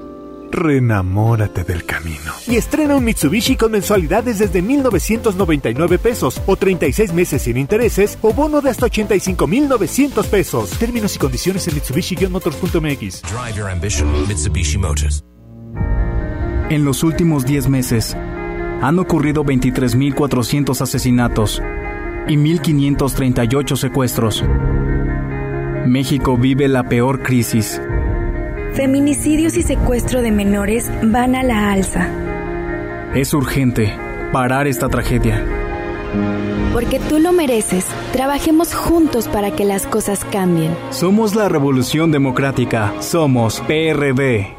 Renamórate 0.51 1.65
del 1.65 1.85
camino. 1.85 2.33
Y 2.47 2.57
estrena 2.57 2.97
un 2.97 3.05
Mitsubishi 3.05 3.57
con 3.57 3.73
mensualidades 3.73 4.39
desde 4.39 4.63
1,999 4.63 5.99
pesos 5.99 6.41
o 6.47 6.57
36 6.57 7.13
meses 7.13 7.43
sin 7.43 7.57
intereses 7.57 8.19
o 8.23 8.33
bono 8.33 8.61
de 8.61 8.71
hasta 8.71 8.87
85,900 8.87 10.27
pesos. 10.27 10.71
Términos 10.71 11.17
y 11.17 11.19
condiciones 11.19 11.67
en 11.69 11.75
Mitsubishi-motors.mx. 11.75 13.23
Drive 13.23 13.57
your 13.57 13.71
ambition, 13.71 14.09
Mitsubishi 14.29 14.79
Motors. 14.79 15.25
En 16.69 16.85
los 16.85 17.05
últimos 17.05 17.45
10 17.45 17.69
meses, 17.69 18.17
han 18.83 18.99
ocurrido 18.99 19.45
23.400 19.45 20.81
asesinatos 20.81 21.63
y 22.29 22.37
1.538 22.37 23.77
secuestros. 23.77 24.45
México 25.87 26.37
vive 26.37 26.67
la 26.67 26.89
peor 26.89 27.23
crisis. 27.23 27.81
Feminicidios 28.77 29.57
y 29.57 29.63
secuestro 29.63 30.21
de 30.21 30.31
menores 30.31 30.91
van 31.03 31.35
a 31.35 31.43
la 31.43 31.73
alza. 31.73 32.11
Es 33.15 33.33
urgente 33.33 33.97
parar 34.35 34.67
esta 34.67 34.91
tragedia. 34.91 35.43
Porque 36.75 37.01
tú 37.01 37.19
lo 37.19 37.33
mereces. 37.33 37.87
Trabajemos 38.13 38.75
juntos 38.75 39.29
para 39.29 39.51
que 39.51 39.65
las 39.65 39.87
cosas 39.87 40.27
cambien. 40.31 40.77
Somos 40.91 41.35
la 41.35 41.49
Revolución 41.49 42.13
Democrática. 42.13 42.93
Somos 43.01 43.61
PRD. 43.61 44.55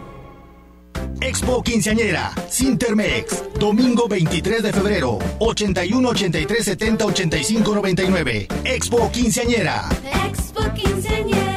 Expo 1.22 1.62
Quinceañera, 1.62 2.32
Sintermex, 2.50 3.44
domingo 3.60 4.08
23 4.08 4.64
de 4.64 4.74
febrero, 4.74 5.20
81 5.38 6.10
83 6.10 6.66
70 6.66 7.06
85 7.06 7.76
99. 7.76 8.48
Expo 8.64 9.12
Quinceañera. 9.12 9.84
Expo 10.28 10.62
Quinceañera. 10.74 11.57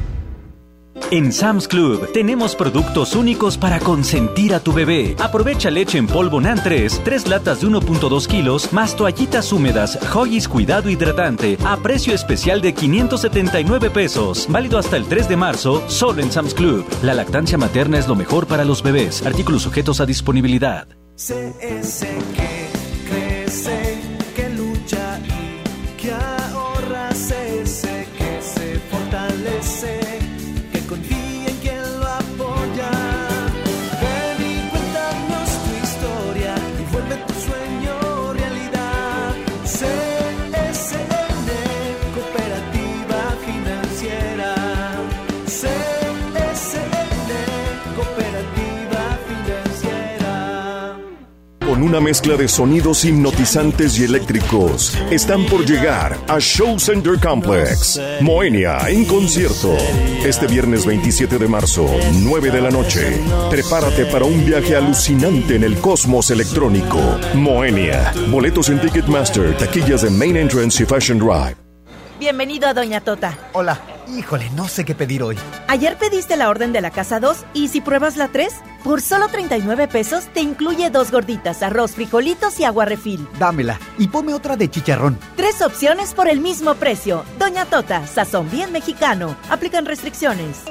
En 1.09 1.33
Sam's 1.33 1.67
Club 1.67 2.11
tenemos 2.13 2.55
productos 2.55 3.15
únicos 3.15 3.57
para 3.57 3.79
consentir 3.79 4.53
a 4.53 4.59
tu 4.59 4.71
bebé. 4.71 5.15
Aprovecha 5.19 5.69
leche 5.69 5.97
en 5.97 6.07
polvo 6.07 6.39
NAN 6.39 6.61
3, 6.63 7.01
3 7.03 7.27
latas 7.27 7.61
de 7.61 7.67
1.2 7.67 8.27
kilos, 8.27 8.71
más 8.71 8.95
toallitas 8.95 9.51
húmedas, 9.51 9.97
Hoggies 10.13 10.47
Cuidado 10.47 10.89
Hidratante, 10.89 11.57
a 11.65 11.77
precio 11.77 12.13
especial 12.13 12.61
de 12.61 12.73
579 12.73 13.89
pesos. 13.89 14.47
Válido 14.49 14.77
hasta 14.77 14.97
el 14.97 15.05
3 15.05 15.27
de 15.27 15.37
marzo, 15.37 15.83
solo 15.87 16.21
en 16.21 16.31
Sam's 16.31 16.53
Club. 16.53 16.85
La 17.01 17.13
lactancia 17.13 17.57
materna 17.57 17.97
es 17.97 18.07
lo 18.07 18.15
mejor 18.15 18.47
para 18.47 18.63
los 18.63 18.83
bebés. 18.83 19.25
Artículos 19.25 19.63
sujetos 19.63 19.99
a 19.99 20.05
disponibilidad. 20.05 20.87
CS 21.15 22.05
que 22.35 22.69
crece, 23.09 23.80
Con 51.81 51.89
una 51.89 51.99
mezcla 51.99 52.37
de 52.37 52.47
sonidos 52.47 53.03
hipnotizantes 53.05 53.97
y 53.97 54.03
eléctricos, 54.03 54.95
están 55.09 55.47
por 55.47 55.65
llegar 55.65 56.15
a 56.27 56.37
Show 56.39 56.79
Center 56.79 57.19
Complex. 57.19 57.99
Moenia 58.21 58.87
en 58.87 59.03
concierto. 59.05 59.75
Este 60.23 60.45
viernes 60.45 60.85
27 60.85 61.39
de 61.39 61.47
marzo, 61.47 61.87
9 62.19 62.51
de 62.51 62.61
la 62.61 62.69
noche. 62.69 63.19
Prepárate 63.49 64.05
para 64.05 64.25
un 64.25 64.45
viaje 64.45 64.75
alucinante 64.75 65.55
en 65.55 65.63
el 65.63 65.79
cosmos 65.79 66.29
electrónico. 66.29 66.99
Moenia. 67.33 68.13
Boletos 68.29 68.69
en 68.69 68.79
Ticketmaster, 68.79 69.57
taquillas 69.57 70.03
de 70.03 70.11
Main 70.11 70.37
Entrance 70.37 70.83
y 70.83 70.85
Fashion 70.85 71.17
Drive. 71.17 71.55
Bienvenido 72.19 72.67
a 72.67 72.75
Doña 72.75 73.01
Tota. 73.01 73.35
Hola. 73.53 73.81
Híjole, 74.17 74.49
no 74.51 74.67
sé 74.67 74.83
qué 74.83 74.93
pedir 74.93 75.23
hoy. 75.23 75.37
Ayer 75.67 75.97
pediste 75.97 76.35
la 76.35 76.49
orden 76.49 76.73
de 76.73 76.81
la 76.81 76.91
casa 76.91 77.19
2 77.19 77.45
y 77.53 77.69
si 77.69 77.79
pruebas 77.79 78.17
la 78.17 78.27
3, 78.27 78.53
por 78.83 79.01
solo 79.01 79.29
39 79.29 79.87
pesos 79.87 80.25
te 80.33 80.41
incluye 80.41 80.89
dos 80.89 81.11
gorditas, 81.11 81.63
arroz, 81.63 81.91
frijolitos 81.91 82.59
y 82.59 82.65
agua 82.65 82.85
refil. 82.85 83.25
Dámela 83.39 83.79
y 83.97 84.09
ponme 84.09 84.33
otra 84.33 84.57
de 84.57 84.69
chicharrón. 84.69 85.17
Tres 85.37 85.61
opciones 85.61 86.13
por 86.13 86.27
el 86.27 86.41
mismo 86.41 86.75
precio. 86.75 87.23
Doña 87.39 87.65
Tota, 87.65 88.05
sazón 88.05 88.51
bien 88.51 88.71
mexicano. 88.73 89.35
Aplican 89.49 89.85
restricciones. 89.85 90.63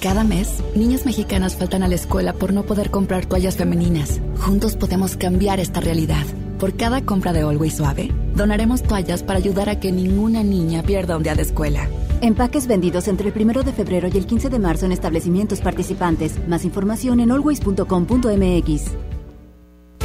Cada 0.00 0.24
mes, 0.24 0.62
niñas 0.74 1.06
mexicanas 1.06 1.56
faltan 1.56 1.82
a 1.82 1.88
la 1.88 1.94
escuela 1.94 2.32
por 2.32 2.52
no 2.52 2.64
poder 2.64 2.90
comprar 2.90 3.26
toallas 3.26 3.56
femeninas. 3.56 4.20
Juntos 4.40 4.76
podemos 4.76 5.16
cambiar 5.16 5.60
esta 5.60 5.80
realidad. 5.80 6.24
Por 6.58 6.74
cada 6.74 7.02
compra 7.02 7.34
de 7.34 7.42
Always 7.42 7.76
Suave, 7.76 8.10
donaremos 8.34 8.82
toallas 8.82 9.22
para 9.22 9.38
ayudar 9.38 9.68
a 9.68 9.78
que 9.78 9.92
ninguna 9.92 10.42
niña 10.42 10.82
pierda 10.82 11.16
un 11.16 11.22
día 11.22 11.34
de 11.34 11.42
escuela. 11.42 11.88
Empaques 12.22 12.66
vendidos 12.66 13.08
entre 13.08 13.28
el 13.28 13.34
1 13.38 13.62
de 13.62 13.72
febrero 13.72 14.08
y 14.12 14.16
el 14.16 14.26
15 14.26 14.48
de 14.48 14.58
marzo 14.58 14.86
en 14.86 14.92
establecimientos 14.92 15.60
participantes. 15.60 16.48
Más 16.48 16.64
información 16.64 17.20
en 17.20 17.30
always.com.mx. 17.30 19.15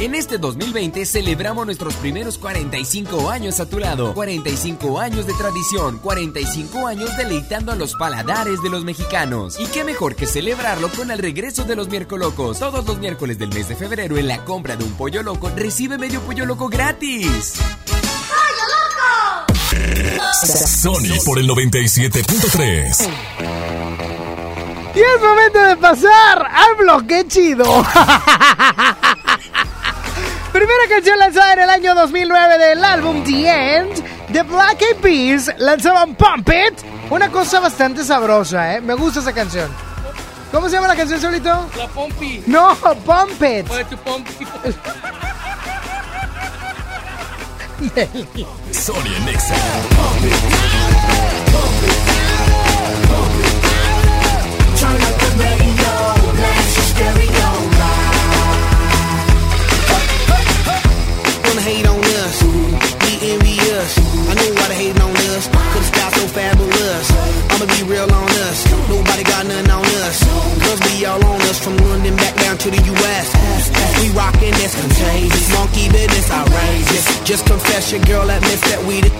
En 0.02 0.16
este 0.16 0.36
2020 0.36 1.06
celebramos 1.06 1.64
nuestros 1.64 1.94
primeros 1.94 2.36
45 2.36 3.30
años 3.30 3.60
a 3.60 3.66
tu 3.66 3.78
lado. 3.78 4.12
45 4.14 4.98
años 4.98 5.28
de 5.28 5.32
tradición, 5.34 5.98
45 5.98 6.88
años 6.88 7.16
deleitando 7.16 7.70
a 7.70 7.76
los 7.76 7.94
paladares 7.94 8.60
de 8.64 8.68
los 8.68 8.82
mexicanos. 8.82 9.60
Y 9.60 9.66
qué 9.66 9.84
mejor 9.84 10.16
que 10.16 10.26
celebrarlo 10.26 10.88
con 10.88 11.12
el 11.12 11.20
regreso 11.20 11.62
de 11.62 11.76
los 11.76 11.88
miércolocos. 11.88 12.58
Todos 12.58 12.84
los 12.84 12.98
miércoles 12.98 13.38
del 13.38 13.50
mes 13.50 13.68
de 13.68 13.76
febrero 13.76 14.16
en 14.18 14.26
la 14.26 14.44
compra 14.44 14.74
de 14.74 14.82
un 14.82 14.90
pollo 14.94 15.22
loco 15.22 15.48
recibe 15.54 15.98
medio 15.98 16.20
pollo 16.22 16.46
loco 16.46 16.68
gratis. 16.68 17.52
Sony 20.66 21.22
por 21.24 21.38
el 21.38 21.48
97.3. 21.48 23.08
Y 24.96 24.98
es 24.98 25.22
momento 25.22 25.60
de 25.60 25.76
pasar 25.76 26.44
al 26.50 26.74
bloque 26.74 27.24
chido. 27.28 27.86
Primera 30.52 30.86
canción 30.88 31.18
lanzada 31.18 31.54
en 31.54 31.60
el 31.60 31.70
año 31.70 31.94
2009 31.94 32.58
del 32.58 32.84
álbum 32.84 33.24
The 33.24 33.76
End, 33.76 34.04
The 34.32 34.42
Black 34.42 34.82
Eyed 34.82 34.96
Peas 35.00 35.50
lanzaban 35.58 36.14
Pump 36.14 36.48
It, 36.48 36.78
una 37.10 37.30
cosa 37.30 37.58
bastante 37.60 38.04
sabrosa, 38.04 38.74
¿eh? 38.74 38.80
Me 38.82 38.92
gusta 38.94 39.20
esa 39.20 39.32
canción. 39.32 39.70
¿Cómo 40.50 40.68
se 40.68 40.76
llama 40.76 40.88
la 40.88 40.96
canción, 40.96 41.18
solito? 41.18 41.66
La 41.76 41.88
Pompi. 41.88 42.42
No, 42.46 42.76
Pump 42.76 43.42
It. 43.42 43.70
Oye, 43.70 43.84
tu 43.86 43.96
Pompi. 43.96 44.46
Sony 48.72 49.14
en 49.16 49.24
Nexa. 49.24 49.54
Turn 54.78 55.00
up 55.00 55.18
the 55.18 55.30
radio, 55.38 56.32
blast 56.36 56.76
your 56.76 56.84
stereo 56.84 57.31
envious. 63.82 63.98
I 64.28 64.34
know 64.34 64.50
why 64.54 64.68
they 64.68 64.74
hating 64.74 65.02
on 65.02 65.10
us, 65.34 65.46
cause 65.48 65.90
the 65.90 65.90
sky's 65.90 66.14
so 66.14 66.26
fabulous. 66.28 67.06
I'ma 67.50 67.66
be 67.66 67.82
real 67.84 68.10
on 68.10 68.30
us, 68.48 68.58
nobody 68.88 69.22
got 69.24 69.46
nothing 69.46 69.70
on 69.70 69.84
us. 70.06 70.18
Cause 70.62 70.80
we 70.86 71.04
all 71.04 71.24
on 71.24 71.40
us 71.42 71.58
from 71.58 71.76
London 71.78 72.16
back 72.16 72.34
down 72.36 72.58
to 72.58 72.70
the 72.70 72.80
US. 72.94 73.26
We 74.00 74.10
rockin' 74.14 74.54
this 74.58 74.74
contagious, 74.78 75.46
monkey 75.54 75.88
business 75.90 76.30
outrageous. 76.30 77.04
Just 77.24 77.46
confess 77.46 77.92
your 77.92 78.02
girl 78.04 78.28
admits 78.30 78.62
that 78.70 78.82
we 78.86 79.00
the 79.00 79.12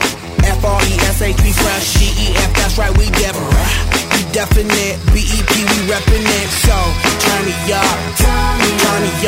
F-R-E-S-H, 0.43 1.39
we 1.43 1.53
fresh, 1.55 1.95
G-E-F, 1.99 2.51
that's 2.55 2.77
right, 2.77 2.91
we 2.99 3.07
Deborah. 3.15 3.67
We 4.11 4.27
definite, 4.35 4.99
B-E-P, 5.15 5.53
we 5.55 5.79
reppin' 5.87 6.27
it. 6.27 6.49
So, 6.67 6.75
turn 7.23 7.43
me 7.47 7.55
up, 7.71 7.99
turn 8.19 8.55
me 8.59 8.71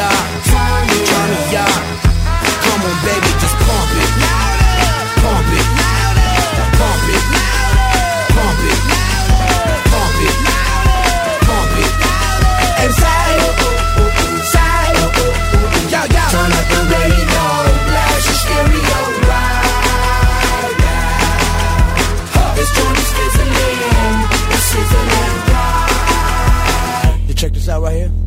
up, 0.03 0.27
turn 0.51 0.83
me 0.91 1.55
up. 1.55 1.83
Come 2.67 2.83
on, 2.83 2.97
baby, 3.07 3.31
just 3.39 3.57
pump 3.63 3.95
it. 3.95 4.54
Pump 5.25 5.51
it. 5.59 5.67
Pump 6.79 7.09
it. 7.17 7.25
Pump 8.35 8.61
it. 8.69 8.81
Pump 9.91 10.19
it. 10.21 11.95
Turn 16.35 16.51
up 16.53 16.67
the 16.69 16.81
blast 16.91 18.29
stereo. 18.43 19.01
This 22.57 22.71
joint 22.77 22.99
is 22.99 23.09
sizzling, 23.15 23.81
it's 24.51 24.65
sizzling. 24.71 25.35
You 27.29 27.35
check 27.35 27.53
this 27.53 27.69
out 27.69 27.83
right 27.83 27.97
here. 27.97 28.24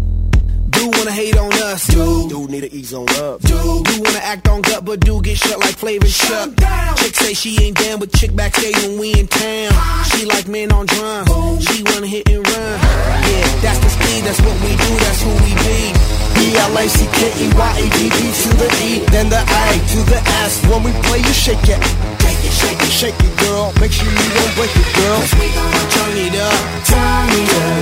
Do 0.88 0.98
wanna 1.00 1.12
hate 1.12 1.36
on 1.36 1.52
us, 1.68 1.86
dude. 1.88 2.30
Do 2.30 2.48
need 2.48 2.62
to 2.62 2.72
ease 2.72 2.94
on 2.94 3.04
up, 3.20 3.42
dude. 3.42 3.84
Do 3.84 4.02
wanna 4.02 4.24
act 4.24 4.48
on 4.48 4.62
gut, 4.62 4.86
but 4.86 5.02
do 5.02 5.22
get 5.22 5.38
shut 5.38 5.60
like 5.60 5.76
flavor 5.76 6.08
shut. 6.08 6.56
Down. 6.56 6.96
Chick 6.96 7.14
say 7.14 7.34
she 7.34 7.62
ain't 7.62 7.76
down, 7.76 8.00
but 8.00 8.14
chick 8.14 8.34
backstage 8.34 8.74
when 8.88 8.98
we 8.98 9.12
in 9.20 9.28
town. 9.28 9.68
She 10.08 10.24
like 10.24 10.48
men 10.48 10.72
on 10.72 10.86
drums. 10.86 11.28
She 11.68 11.84
wanna 11.92 12.08
hit 12.08 12.30
and 12.30 12.40
run. 12.40 12.80
Yeah, 13.28 13.60
that's 13.60 13.80
the 13.84 13.90
speed, 13.90 14.24
that's 14.24 14.40
what 14.40 14.56
we 14.64 14.72
do, 14.80 14.92
that's 15.04 15.22
who 15.28 15.32
we 15.44 15.52
be. 15.68 15.92
B-L-A-C-K-E-Y-A-D-D 16.40 18.20
to 18.40 18.50
the 18.56 18.70
E, 18.88 19.04
then 19.12 19.28
the 19.28 19.44
A 19.44 19.66
to 19.92 20.00
the 20.08 20.24
S. 20.48 20.64
When 20.72 20.84
we 20.88 20.96
play, 21.04 21.20
you 21.20 21.36
shake 21.36 21.68
it. 21.68 21.84
Shake 22.24 22.48
it, 22.48 22.54
shake 22.64 22.80
it, 22.80 22.94
shake 22.96 23.20
it, 23.20 23.34
girl. 23.44 23.74
Make 23.82 23.92
sure 23.92 24.08
you 24.08 24.30
don't 24.40 24.56
break 24.56 24.72
it, 24.72 24.88
girl. 24.96 25.20
Cause 25.20 25.36
we 25.36 25.52
gonna 25.52 25.84
turn 25.92 26.16
it 26.16 26.36
up. 26.40 26.56
Turn 26.88 27.28
it 27.36 27.52
up. 27.60 27.76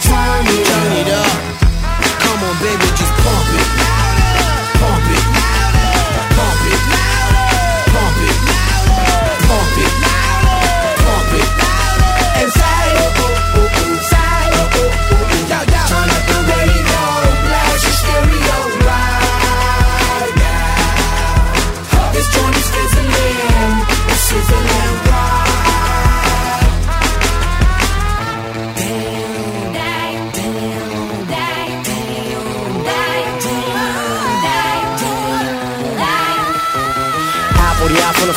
Turn 0.00 0.48
it 0.48 0.64
up. 0.64 0.88
Turn 0.88 0.92
it 0.96 1.12
up. 1.12 1.67
Come 2.38 2.50
on, 2.50 2.62
baby, 2.62 2.86
just 2.94 3.12
pump 3.14 3.48
it. 3.50 3.77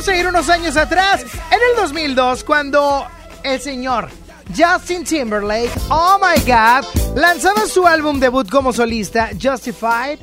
vamos 0.00 0.16
a 0.16 0.16
ir 0.16 0.26
unos 0.26 0.48
años 0.48 0.78
atrás, 0.78 1.20
en 1.22 1.58
el 1.70 1.76
2002, 1.76 2.42
cuando 2.44 3.06
el 3.42 3.60
señor 3.60 4.08
Justin 4.56 5.04
Timberlake, 5.04 5.70
oh 5.90 6.18
my 6.18 6.40
god, 6.40 6.86
lanzaba 7.16 7.66
su 7.66 7.86
álbum 7.86 8.18
debut 8.18 8.48
como 8.48 8.72
solista, 8.72 9.28
Justified, 9.38 10.18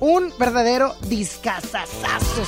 un 0.00 0.34
verdadero 0.38 0.94
discazazazo. 1.08 2.44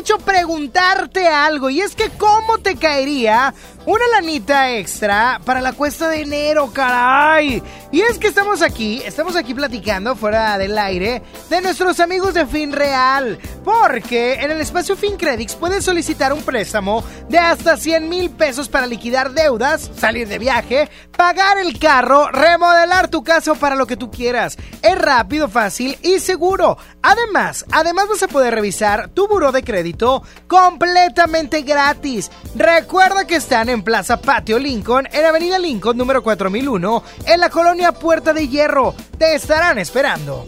Dicho, 0.00 0.18
preguntarte 0.18 1.28
algo. 1.28 1.68
Y 1.68 1.80
es 1.80 1.94
que, 1.94 2.08
¿cómo 2.10 2.58
te 2.58 2.76
caería 2.76 3.52
una 3.84 4.04
lanita 4.14 4.72
extra 4.72 5.40
para 5.44 5.60
la 5.60 5.74
cuesta 5.74 6.08
de 6.08 6.22
enero, 6.22 6.70
caray? 6.72 7.62
Y 7.92 8.00
es 8.00 8.18
que 8.18 8.28
estamos 8.28 8.62
aquí, 8.62 9.02
estamos 9.04 9.36
aquí 9.36 9.52
platicando 9.52 10.16
fuera 10.16 10.56
del 10.56 10.78
aire 10.78 11.22
de 11.50 11.60
nuestros 11.60 12.00
amigos 12.00 12.32
de 12.32 12.46
Fin 12.46 12.72
Real. 12.72 13.38
Porque 13.70 14.34
en 14.34 14.50
el 14.50 14.60
espacio 14.60 14.96
FinCredits 14.96 15.54
puedes 15.54 15.84
solicitar 15.84 16.32
un 16.32 16.42
préstamo 16.42 17.04
de 17.28 17.38
hasta 17.38 17.76
100 17.76 18.08
mil 18.08 18.28
pesos 18.30 18.68
para 18.68 18.84
liquidar 18.84 19.30
deudas, 19.30 19.92
salir 19.96 20.26
de 20.26 20.40
viaje, 20.40 20.90
pagar 21.16 21.56
el 21.56 21.78
carro, 21.78 22.28
remodelar 22.32 23.06
tu 23.06 23.22
casa 23.22 23.52
o 23.52 23.54
para 23.54 23.76
lo 23.76 23.86
que 23.86 23.96
tú 23.96 24.10
quieras. 24.10 24.58
Es 24.82 24.98
rápido, 24.98 25.48
fácil 25.48 25.96
y 26.02 26.18
seguro. 26.18 26.78
Además, 27.00 27.64
además 27.70 28.08
vas 28.08 28.24
a 28.24 28.28
poder 28.28 28.56
revisar 28.56 29.08
tu 29.10 29.28
buró 29.28 29.52
de 29.52 29.62
crédito 29.62 30.24
completamente 30.48 31.62
gratis. 31.62 32.28
Recuerda 32.56 33.24
que 33.24 33.36
están 33.36 33.68
en 33.68 33.84
Plaza 33.84 34.20
Patio 34.20 34.58
Lincoln, 34.58 35.08
en 35.12 35.24
Avenida 35.24 35.60
Lincoln 35.60 35.96
número 35.96 36.24
4001, 36.24 37.04
en 37.24 37.38
la 37.38 37.50
colonia 37.50 37.92
Puerta 37.92 38.32
de 38.32 38.48
Hierro. 38.48 38.96
Te 39.16 39.36
estarán 39.36 39.78
esperando. 39.78 40.44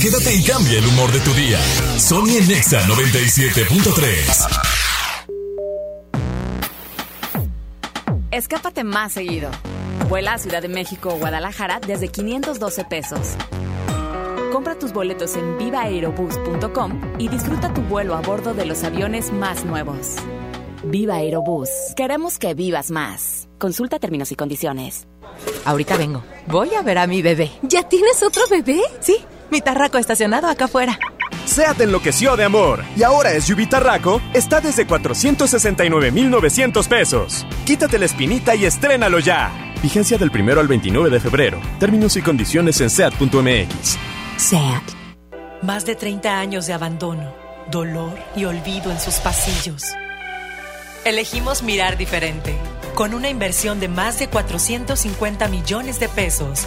Quédate 0.00 0.34
y 0.34 0.42
cambia 0.42 0.78
el 0.78 0.86
humor 0.86 1.10
de 1.10 1.20
tu 1.20 1.32
día. 1.32 1.58
Sony 1.98 2.36
en 2.38 2.48
Nexa 2.48 2.86
97.3. 2.86 4.60
Escápate 8.30 8.84
más 8.84 9.12
seguido. 9.12 9.50
Vuela 10.08 10.34
a 10.34 10.38
Ciudad 10.38 10.60
de 10.60 10.68
México 10.68 11.14
o 11.14 11.18
Guadalajara 11.18 11.80
desde 11.80 12.08
512 12.08 12.84
pesos. 12.84 13.36
Compra 14.52 14.78
tus 14.78 14.92
boletos 14.92 15.34
en 15.36 15.56
vivaaerobus.com 15.56 17.00
y 17.18 17.28
disfruta 17.28 17.72
tu 17.72 17.80
vuelo 17.82 18.14
a 18.14 18.20
bordo 18.20 18.52
de 18.52 18.66
los 18.66 18.84
aviones 18.84 19.32
más 19.32 19.64
nuevos. 19.64 20.16
Viva 20.84 21.16
Aerobús. 21.16 21.70
Queremos 21.96 22.38
que 22.38 22.54
vivas 22.54 22.90
más. 22.90 23.48
Consulta 23.58 23.98
términos 23.98 24.30
y 24.30 24.36
condiciones. 24.36 25.06
Ahorita 25.64 25.96
vengo. 25.96 26.22
Voy 26.46 26.74
a 26.74 26.82
ver 26.82 26.98
a 26.98 27.06
mi 27.06 27.22
bebé. 27.22 27.50
¿Ya 27.62 27.88
tienes 27.88 28.22
otro 28.22 28.42
bebé? 28.50 28.80
Sí, 29.00 29.16
mi 29.50 29.60
tarraco 29.60 29.98
estacionado 29.98 30.48
acá 30.48 30.66
afuera. 30.66 30.98
SEAT 31.46 31.80
enloqueció 31.80 32.36
de 32.36 32.44
amor 32.44 32.84
y 32.96 33.02
ahora 33.02 33.30
SUV 33.40 33.68
Tarraco 33.68 34.20
está 34.34 34.60
desde 34.60 34.86
469,900 34.86 36.88
pesos. 36.88 37.46
Quítate 37.64 37.98
la 37.98 38.06
espinita 38.06 38.54
y 38.54 38.64
estrénalo 38.64 39.20
ya. 39.20 39.52
Vigencia 39.82 40.18
del 40.18 40.30
primero 40.30 40.60
al 40.60 40.68
29 40.68 41.10
de 41.10 41.20
febrero. 41.20 41.60
Términos 41.78 42.16
y 42.16 42.22
condiciones 42.22 42.80
en 42.80 42.90
SEAT.mx. 42.90 43.98
SEAT. 44.36 44.82
Más 45.62 45.86
de 45.86 45.94
30 45.94 46.38
años 46.38 46.66
de 46.66 46.72
abandono, 46.72 47.32
dolor 47.70 48.18
y 48.34 48.44
olvido 48.44 48.90
en 48.90 49.00
sus 49.00 49.16
pasillos. 49.16 49.82
Elegimos 51.04 51.62
mirar 51.62 51.96
diferente. 51.96 52.56
Con 52.94 53.14
una 53.14 53.30
inversión 53.30 53.78
de 53.78 53.88
más 53.88 54.18
de 54.18 54.28
450 54.28 55.48
millones 55.48 56.00
de 56.00 56.08
pesos, 56.08 56.66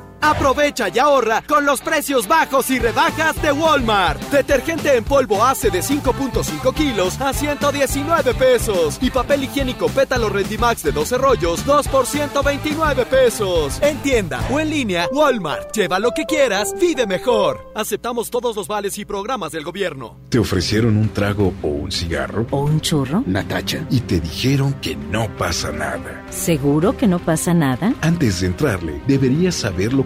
Aprovecha 0.21 0.89
y 0.89 0.99
ahorra 0.99 1.43
con 1.47 1.65
los 1.65 1.81
precios 1.81 2.27
bajos 2.27 2.69
y 2.69 2.79
rebajas 2.79 3.41
de 3.41 3.51
Walmart. 3.51 4.21
Detergente 4.31 4.95
en 4.95 5.03
polvo 5.03 5.43
ACE 5.43 5.69
de 5.71 5.81
5.5 5.81 6.73
kilos 6.73 7.19
a 7.19 7.33
119 7.33 8.33
pesos. 8.35 8.99
Y 9.01 9.09
papel 9.09 9.43
higiénico 9.43 9.87
pétalo 9.87 10.29
Rendimax 10.29 10.83
de 10.83 10.91
12 10.91 11.17
rollos, 11.17 11.65
2 11.65 11.87
por 11.87 12.05
129 12.05 13.05
pesos. 13.05 13.79
En 13.81 13.97
tienda 13.97 14.41
o 14.51 14.59
en 14.59 14.69
línea, 14.69 15.07
Walmart. 15.11 15.75
Lleva 15.75 15.99
lo 15.99 16.11
que 16.11 16.25
quieras, 16.25 16.73
vive 16.79 17.07
mejor. 17.07 17.71
Aceptamos 17.73 18.29
todos 18.29 18.55
los 18.55 18.67
vales 18.67 18.97
y 18.97 19.05
programas 19.05 19.51
del 19.51 19.63
gobierno. 19.63 20.19
¿Te 20.29 20.39
ofrecieron 20.39 20.97
un 20.97 21.09
trago 21.09 21.53
o 21.61 21.67
un 21.67 21.91
cigarro? 21.91 22.45
¿O 22.51 22.61
un 22.61 22.79
churro? 22.79 23.23
Natacha. 23.25 23.85
Y 23.89 24.01
te 24.01 24.19
dijeron 24.19 24.73
que 24.81 24.95
no 24.95 25.27
pasa 25.37 25.71
nada. 25.71 26.23
¿Seguro 26.29 26.95
que 26.95 27.07
no 27.07 27.19
pasa 27.19 27.53
nada? 27.53 27.93
Antes 28.01 28.41
de 28.41 28.47
entrarle, 28.47 29.01
deberías 29.07 29.55
saber 29.55 29.93
lo 29.93 30.05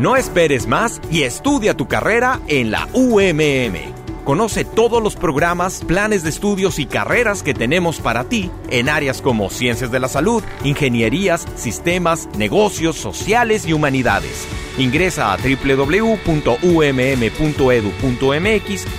No 0.00 0.16
esperes 0.16 0.66
más 0.66 0.98
y 1.10 1.24
estudia 1.24 1.76
tu 1.76 1.86
carrera 1.86 2.40
en 2.46 2.70
la 2.70 2.88
UMM. 2.94 4.24
Conoce 4.24 4.64
todos 4.64 5.02
los 5.02 5.14
programas, 5.14 5.84
planes 5.86 6.22
de 6.22 6.30
estudios 6.30 6.78
y 6.78 6.86
carreras 6.86 7.42
que 7.42 7.52
tenemos 7.52 8.00
para 8.00 8.24
ti 8.24 8.50
en 8.70 8.88
áreas 8.88 9.20
como 9.20 9.50
ciencias 9.50 9.90
de 9.90 10.00
la 10.00 10.08
salud, 10.08 10.42
ingenierías, 10.64 11.46
sistemas, 11.54 12.30
negocios, 12.38 12.96
sociales 12.96 13.66
y 13.66 13.74
humanidades. 13.74 14.48
Ingresa 14.78 15.34
a 15.34 15.36
www.umm.edu.mx 15.36 16.06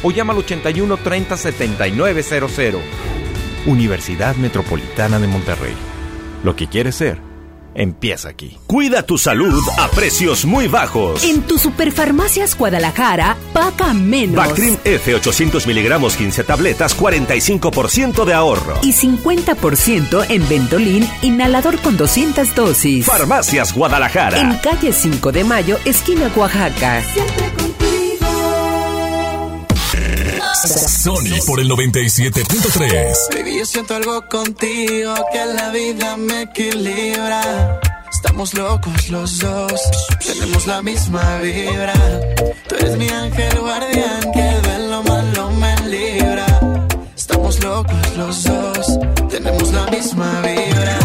o 0.03 0.11
llama 0.11 0.33
al 0.33 0.39
81 0.39 0.97
30 0.97 1.35
7900. 1.35 2.79
Universidad 3.65 4.35
Metropolitana 4.35 5.17
de 5.17 5.25
Monterrey. 5.25 5.73
Lo 6.43 6.55
que 6.55 6.67
quieres 6.67 6.93
ser, 6.93 7.30
empieza 7.75 8.29
aquí. 8.29 8.57
Cuida 8.67 9.03
tu 9.03 9.17
salud 9.17 9.61
a 9.77 9.87
precios 9.89 10.45
muy 10.45 10.67
bajos. 10.67 11.23
En 11.23 11.41
tu 11.41 11.57
Superfarmacias 11.57 12.57
Guadalajara, 12.57 13.37
paga 13.53 13.93
menos. 13.93 14.35
Bactrim 14.35 14.77
F 14.83 15.15
800 15.15 15.67
miligramos 15.67 16.15
15 16.15 16.43
tabletas, 16.43 16.97
45% 16.97 18.25
de 18.25 18.33
ahorro. 18.33 18.79
Y 18.81 18.93
50% 18.93 20.25
en 20.29 20.47
Ventolin, 20.49 21.07
inhalador 21.21 21.79
con 21.79 21.97
200 21.97 22.55
dosis. 22.55 23.05
Farmacias 23.05 23.73
Guadalajara. 23.73 24.39
En 24.39 24.55
calle 24.57 24.93
5 24.93 25.31
de 25.31 25.43
Mayo, 25.43 25.77
esquina 25.85 26.31
Oaxaca. 26.35 27.01
Sony 30.53 31.39
por 31.45 31.59
el 31.59 31.69
97.3. 31.69 33.35
Baby, 33.35 33.59
yo 33.59 33.65
siento 33.65 33.95
algo 33.95 34.21
contigo 34.27 35.13
que 35.31 35.45
la 35.45 35.69
vida 35.69 36.17
me 36.17 36.43
equilibra. 36.43 37.79
Estamos 38.11 38.53
locos 38.53 39.09
los 39.09 39.39
dos, 39.39 39.81
tenemos 40.25 40.67
la 40.67 40.81
misma 40.81 41.39
vibra. 41.39 41.93
Tú 42.67 42.75
eres 42.75 42.97
mi 42.97 43.07
ángel 43.09 43.59
guardián 43.59 44.31
que 44.33 44.69
de 44.69 44.89
lo 44.89 45.01
malo 45.03 45.51
me 45.51 45.75
libra. 45.87 46.45
Estamos 47.15 47.63
locos 47.63 48.17
los 48.17 48.43
dos, 48.43 48.99
tenemos 49.29 49.71
la 49.71 49.87
misma 49.87 50.41
vibra. 50.41 51.00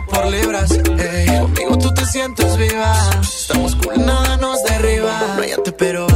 Por 0.00 0.26
libras. 0.26 0.70
ey. 0.70 1.26
Conmigo 1.38 1.78
tú 1.78 1.92
te 1.92 2.06
sientes 2.06 2.56
viva. 2.56 2.94
Estamos 3.20 3.76
cool, 3.76 4.04
nada 4.04 4.36
nos 4.38 4.62
derriba. 4.64 5.36
No 5.36 5.62
pero 5.76 6.06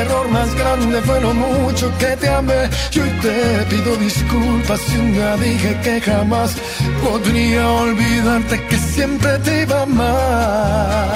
error 0.00 0.28
más 0.30 0.54
grande 0.54 1.00
fue 1.02 1.20
lo 1.20 1.32
mucho 1.34 1.86
que 1.98 2.16
te 2.16 2.28
amé. 2.28 2.68
Y 2.92 3.00
hoy 3.00 3.10
te 3.24 3.64
pido 3.70 3.96
disculpas 3.96 4.80
si 4.80 4.96
un 4.96 5.12
dije 5.40 5.70
que 5.84 6.00
jamás 6.00 6.56
podría 7.04 7.68
olvidarte 7.84 8.54
que 8.68 8.76
siempre 8.94 9.38
te 9.44 9.62
iba 9.62 9.78
a 9.78 9.82
amar. 9.82 11.08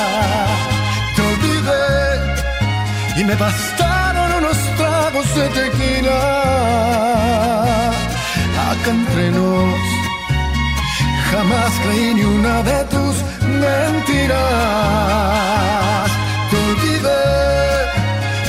Te 1.17 1.23
olvidé 1.33 1.85
y 3.21 3.25
me 3.25 3.35
bastaron 3.35 4.29
unos 4.41 4.59
tragos 4.79 5.27
de 5.37 5.49
tequila. 5.61 6.21
Acá 8.71 8.91
entre 8.91 9.31
nos 9.31 9.95
jamás 11.31 11.73
creí 11.83 12.15
ni 12.15 12.25
una 12.25 12.63
de 12.63 12.85
tus 12.93 13.15
mentiras. 13.63 14.45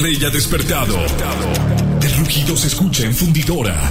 Rey 0.00 0.24
ha 0.24 0.30
despertado. 0.30 0.96
El 2.00 2.16
rugido 2.18 2.56
se 2.56 2.68
escucha 2.68 3.04
en 3.04 3.12
fundidora. 3.12 3.90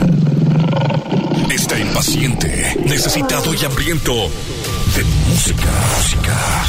Está 1.51 1.77
impaciente, 1.77 2.77
necesitado 2.85 3.53
y 3.53 3.65
hambriento 3.65 4.13
de 4.95 5.03
música. 5.29 5.69
Música. 5.97 6.67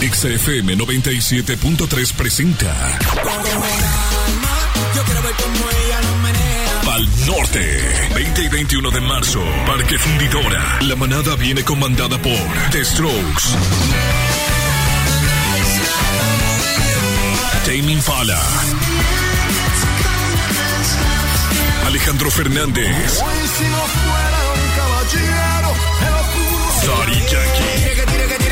XFM 0.00 0.76
97.3 0.76 2.12
presenta. 2.12 2.98
Pal 6.84 7.08
Norte. 7.26 7.80
20 8.14 8.42
y 8.42 8.48
21 8.48 8.90
de 8.90 9.00
marzo. 9.00 9.40
Parque 9.66 9.98
Fundidora. 9.98 10.78
La 10.82 10.94
manada 10.94 11.34
viene 11.34 11.64
comandada 11.64 12.18
por 12.18 12.38
The 12.70 12.84
Strokes. 12.84 14.31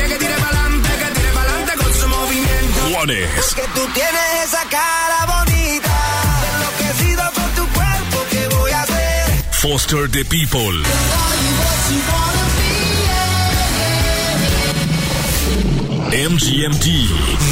Que 0.07 1.13
tire 1.13 1.31
pa'lante 1.33 1.73
con 1.77 1.93
su 1.93 2.07
movimiento. 2.07 2.79
Juanes. 2.93 3.53
Que 3.55 3.67
tú 3.75 3.87
tienes 3.93 4.45
esa 4.45 4.63
cara 4.69 5.25
bonita. 5.25 5.97
Enloquecido 6.55 7.31
con 7.33 7.49
tu 7.55 7.73
cuerpo, 7.73 8.25
¿qué 8.29 8.47
voy 8.55 8.71
a 8.71 8.81
hacer? 8.81 9.43
Foster 9.51 10.09
the 10.09 10.23
People. 10.25 10.83
MGMT, 16.11 16.87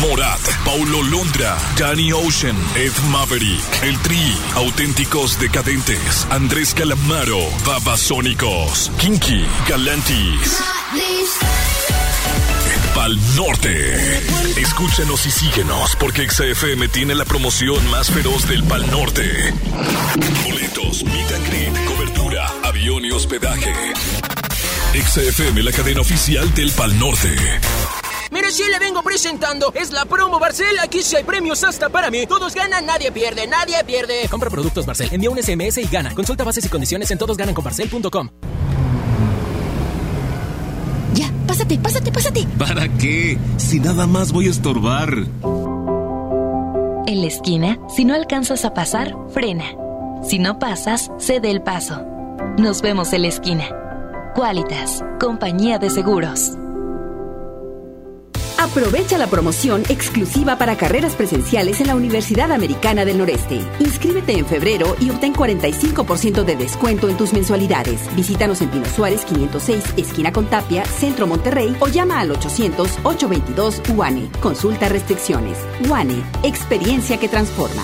Morat, 0.01 0.39
Paulo 0.65 1.01
Londra, 1.03 1.57
Danny 1.77 2.11
Ocean, 2.11 2.57
Ed 2.75 2.91
Maverick, 3.09 3.63
El 3.83 3.97
Tri, 3.99 4.19
Auténticos 4.55 5.39
Decadentes, 5.39 6.27
Andrés 6.29 6.73
Calamaro, 6.73 7.39
Babasónicos, 7.65 8.91
Kinky, 8.97 9.45
Galantis. 9.65 10.61
Pal 12.93 13.17
Norte. 13.37 13.95
Escúchanos 14.57 15.25
y 15.25 15.31
síguenos 15.31 15.95
porque 15.95 16.29
XFM 16.29 16.89
tiene 16.89 17.15
la 17.15 17.23
promoción 17.23 17.89
más 17.89 18.11
feroz 18.11 18.45
del 18.49 18.65
Pal 18.65 18.91
Norte. 18.91 19.53
Boletos, 20.43 21.05
meet 21.05 21.31
and 21.31 21.87
cobertura, 21.87 22.51
avión 22.65 23.05
y 23.05 23.11
hospedaje. 23.11 23.73
XFM, 24.93 25.63
la 25.63 25.71
cadena 25.71 26.01
oficial 26.01 26.53
del 26.55 26.71
Pal 26.71 26.99
Norte. 26.99 27.37
Si 28.49 28.63
le 28.63 28.79
vengo 28.79 29.03
presentando, 29.03 29.71
es 29.75 29.91
la 29.91 30.05
promo 30.05 30.39
Barcel. 30.39 30.79
Aquí 30.79 31.03
sí 31.03 31.15
hay 31.15 31.23
premios 31.23 31.63
hasta 31.63 31.87
para 31.89 32.09
mí. 32.09 32.25
Todos 32.25 32.55
ganan, 32.55 32.83
nadie 32.83 33.11
pierde, 33.11 33.45
nadie 33.45 33.75
pierde. 33.85 34.27
Compra 34.27 34.49
productos 34.49 34.87
Barcel, 34.87 35.09
envía 35.11 35.29
un 35.29 35.37
SMS 35.41 35.77
y 35.77 35.85
gana. 35.85 36.15
Consulta 36.15 36.43
bases 36.43 36.65
y 36.65 36.69
condiciones 36.69 37.11
en 37.11 37.19
todosgananconbarcel.com. 37.19 38.29
Ya, 41.13 41.31
pásate, 41.45 41.77
pásate, 41.77 42.11
pásate. 42.11 42.47
¿Para 42.57 42.89
qué? 42.97 43.37
Si 43.57 43.79
nada 43.79 44.07
más 44.07 44.31
voy 44.31 44.47
a 44.47 44.49
estorbar. 44.49 45.13
En 47.05 47.21
la 47.21 47.27
esquina, 47.27 47.77
si 47.95 48.03
no 48.03 48.15
alcanzas 48.15 48.65
a 48.65 48.73
pasar, 48.73 49.15
frena. 49.31 49.75
Si 50.27 50.39
no 50.39 50.57
pasas, 50.57 51.11
cede 51.19 51.51
el 51.51 51.61
paso. 51.61 52.03
Nos 52.57 52.81
vemos 52.81 53.13
en 53.13 53.21
la 53.21 53.27
esquina. 53.27 53.69
Qualitas, 54.33 55.03
compañía 55.19 55.77
de 55.77 55.91
seguros. 55.91 56.57
Aprovecha 58.59 59.17
la 59.17 59.27
promoción 59.27 59.83
exclusiva 59.87 60.57
para 60.57 60.75
carreras 60.75 61.15
presenciales 61.15 61.79
en 61.79 61.87
la 61.87 61.95
Universidad 61.95 62.51
Americana 62.51 63.05
del 63.05 63.17
Noreste. 63.17 63.61
Inscríbete 63.79 64.33
en 64.33 64.45
febrero 64.45 64.97
y 64.99 65.09
obtén 65.11 65.33
45% 65.33 66.43
de 66.43 66.57
descuento 66.57 67.07
en 67.07 67.15
tus 67.15 67.31
mensualidades. 67.31 68.13
Visítanos 68.17 68.61
en 68.61 68.69
Pino 68.69 68.85
Suárez 68.85 69.23
506, 69.23 69.93
esquina 69.95 70.33
con 70.33 70.47
Tapia, 70.47 70.83
Centro 70.83 71.25
Monterrey 71.25 71.73
o 71.79 71.87
llama 71.87 72.19
al 72.19 72.31
800-822 72.31 73.95
UANE. 73.95 74.29
Consulta 74.41 74.89
restricciones. 74.89 75.57
UANE, 75.87 76.21
experiencia 76.43 77.17
que 77.17 77.29
transforma. 77.29 77.83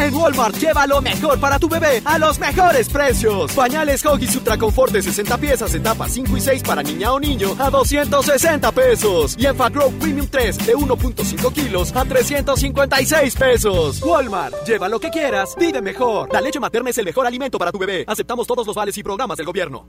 En 0.00 0.14
Walmart 0.14 0.56
lleva 0.56 0.86
lo 0.86 1.02
mejor 1.02 1.38
para 1.38 1.58
tu 1.58 1.68
bebé 1.68 2.00
a 2.06 2.18
los 2.18 2.38
mejores 2.38 2.88
precios. 2.88 3.52
Pañales 3.52 4.02
Huggies 4.02 4.34
Ultra 4.34 4.56
Confort 4.56 4.92
de 4.92 5.02
60 5.02 5.36
piezas, 5.36 5.74
etapas 5.74 6.12
5 6.12 6.36
y 6.38 6.40
6 6.40 6.62
para 6.62 6.82
niña 6.82 7.12
o 7.12 7.20
niño 7.20 7.54
a 7.58 7.68
260 7.68 8.72
pesos. 8.72 9.36
Y 9.38 9.44
en 9.44 9.58
Grow 9.58 9.92
Premium 9.92 10.26
3 10.26 10.66
de 10.66 10.74
1.5 10.74 11.52
kilos 11.52 11.94
a 11.94 12.06
356 12.06 13.36
pesos. 13.36 14.02
Walmart, 14.02 14.54
lleva 14.66 14.88
lo 14.88 14.98
que 14.98 15.10
quieras, 15.10 15.54
vive 15.58 15.82
mejor. 15.82 16.32
La 16.32 16.40
leche 16.40 16.58
materna 16.58 16.88
es 16.88 16.96
el 16.96 17.04
mejor 17.04 17.26
alimento 17.26 17.58
para 17.58 17.70
tu 17.70 17.78
bebé. 17.78 18.04
Aceptamos 18.08 18.46
todos 18.46 18.66
los 18.66 18.74
vales 18.74 18.96
y 18.96 19.02
programas 19.02 19.36
del 19.36 19.46
gobierno. 19.46 19.86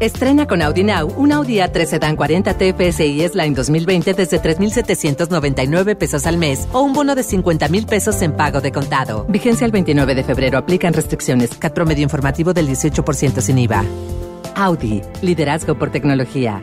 Estrena 0.00 0.46
con 0.46 0.62
Audi 0.62 0.84
Now 0.84 1.12
un 1.16 1.32
Audi 1.32 1.56
A3 1.56 1.84
Sedan 1.84 2.14
40 2.14 2.54
TFSI 2.54 3.20
S-Line 3.22 3.54
2020 3.54 4.14
desde 4.14 4.38
3,799 4.38 5.96
pesos 5.96 6.24
al 6.26 6.38
mes 6.38 6.68
o 6.72 6.82
un 6.82 6.92
bono 6.92 7.16
de 7.16 7.24
50 7.24 7.66
mil 7.68 7.84
pesos 7.84 8.22
en 8.22 8.36
pago 8.36 8.60
de 8.60 8.70
contado. 8.70 9.26
Vigencia 9.28 9.64
el 9.64 9.72
29 9.72 10.14
de 10.14 10.22
febrero. 10.22 10.58
Aplican 10.58 10.92
restricciones. 10.92 11.50
CAT 11.56 11.74
promedio 11.74 12.04
informativo 12.04 12.54
del 12.54 12.68
18% 12.68 13.40
sin 13.40 13.58
IVA. 13.58 13.84
Audi. 14.54 15.02
Liderazgo 15.20 15.76
por 15.76 15.90
tecnología. 15.90 16.62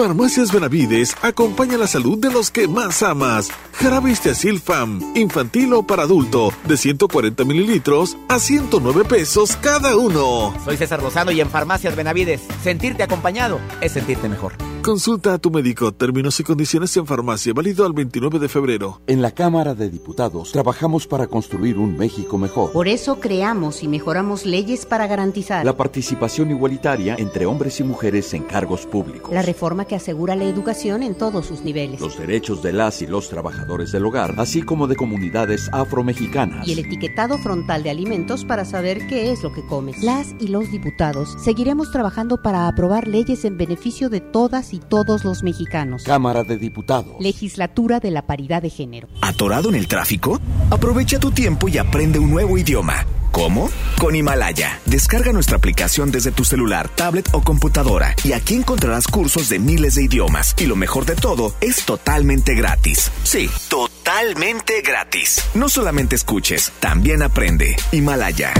Farmacias 0.00 0.50
Benavides 0.50 1.14
acompaña 1.20 1.76
la 1.76 1.86
salud 1.86 2.16
de 2.16 2.30
los 2.30 2.50
que 2.50 2.66
más 2.66 3.02
amas. 3.02 3.50
Jarabe 3.74 4.14
Fam, 4.14 4.98
infantil 5.14 5.74
o 5.74 5.82
para 5.82 6.04
adulto, 6.04 6.54
de 6.64 6.78
140 6.78 7.44
mililitros 7.44 8.16
a 8.30 8.38
109 8.38 9.04
pesos 9.04 9.56
cada 9.56 9.98
uno. 9.98 10.54
Soy 10.64 10.78
César 10.78 11.02
Lozano 11.02 11.32
y 11.32 11.42
en 11.42 11.50
Farmacias 11.50 11.96
Benavides, 11.96 12.40
sentirte 12.62 13.02
acompañado 13.02 13.60
es 13.82 13.92
sentirte 13.92 14.26
mejor. 14.30 14.54
Consulta 14.82 15.34
a 15.34 15.38
tu 15.38 15.50
médico. 15.50 15.92
Términos 15.92 16.40
y 16.40 16.42
condiciones 16.42 16.96
en 16.96 17.06
farmacia. 17.06 17.52
Válido 17.52 17.84
al 17.84 17.92
29 17.92 18.38
de 18.38 18.48
febrero. 18.48 19.02
En 19.06 19.20
la 19.20 19.30
Cámara 19.30 19.74
de 19.74 19.90
Diputados 19.90 20.52
trabajamos 20.52 21.06
para 21.06 21.26
construir 21.26 21.76
un 21.76 21.98
México 21.98 22.38
mejor. 22.38 22.72
Por 22.72 22.88
eso 22.88 23.20
creamos 23.20 23.82
y 23.82 23.88
mejoramos 23.88 24.46
leyes 24.46 24.86
para 24.86 25.06
garantizar 25.06 25.66
la 25.66 25.76
participación 25.76 26.50
igualitaria 26.50 27.16
entre 27.18 27.44
hombres 27.44 27.78
y 27.80 27.84
mujeres 27.84 28.32
en 28.32 28.44
cargos 28.44 28.86
públicos. 28.86 29.30
La 29.30 29.42
reforma 29.42 29.84
que 29.84 29.96
asegura 29.96 30.34
la 30.34 30.44
educación 30.44 31.02
en 31.02 31.14
todos 31.14 31.44
sus 31.44 31.60
niveles. 31.60 32.00
Los 32.00 32.18
derechos 32.18 32.62
de 32.62 32.72
las 32.72 33.02
y 33.02 33.06
los 33.06 33.28
trabajadores 33.28 33.92
del 33.92 34.06
hogar, 34.06 34.34
así 34.38 34.62
como 34.62 34.86
de 34.86 34.96
comunidades 34.96 35.68
afromexicanas. 35.72 36.66
Y 36.66 36.72
el 36.72 36.78
etiquetado 36.78 37.36
frontal 37.36 37.82
de 37.82 37.90
alimentos 37.90 38.46
para 38.46 38.64
saber 38.64 39.06
qué 39.08 39.30
es 39.30 39.42
lo 39.42 39.52
que 39.52 39.64
comes. 39.66 40.02
Las 40.02 40.34
y 40.40 40.48
los 40.48 40.70
diputados 40.70 41.36
seguiremos 41.44 41.92
trabajando 41.92 42.40
para 42.40 42.66
aprobar 42.66 43.06
leyes 43.06 43.44
en 43.44 43.58
beneficio 43.58 44.08
de 44.08 44.22
todas 44.22 44.69
y 44.72 44.78
todos 44.78 45.24
los 45.24 45.42
mexicanos. 45.42 46.04
Cámara 46.04 46.44
de 46.44 46.56
Diputados. 46.58 47.16
Legislatura 47.20 48.00
de 48.00 48.10
la 48.10 48.22
Paridad 48.22 48.62
de 48.62 48.70
Género. 48.70 49.08
¿Atorado 49.20 49.68
en 49.68 49.74
el 49.74 49.88
tráfico? 49.88 50.40
Aprovecha 50.70 51.18
tu 51.18 51.30
tiempo 51.30 51.68
y 51.68 51.78
aprende 51.78 52.18
un 52.18 52.30
nuevo 52.30 52.58
idioma. 52.58 53.06
¿Cómo? 53.32 53.70
Con 53.98 54.16
Himalaya. 54.16 54.80
Descarga 54.86 55.32
nuestra 55.32 55.56
aplicación 55.56 56.10
desde 56.10 56.32
tu 56.32 56.44
celular, 56.44 56.88
tablet 56.88 57.28
o 57.32 57.42
computadora 57.42 58.14
y 58.24 58.32
aquí 58.32 58.54
encontrarás 58.54 59.06
cursos 59.06 59.48
de 59.48 59.58
miles 59.58 59.94
de 59.94 60.04
idiomas. 60.04 60.54
Y 60.58 60.66
lo 60.66 60.76
mejor 60.76 61.06
de 61.06 61.14
todo, 61.14 61.54
es 61.60 61.84
totalmente 61.84 62.54
gratis. 62.54 63.10
Sí, 63.22 63.48
totalmente 63.68 64.82
gratis. 64.82 65.42
No 65.54 65.68
solamente 65.68 66.16
escuches, 66.16 66.72
también 66.80 67.22
aprende. 67.22 67.76
Himalaya. 67.92 68.52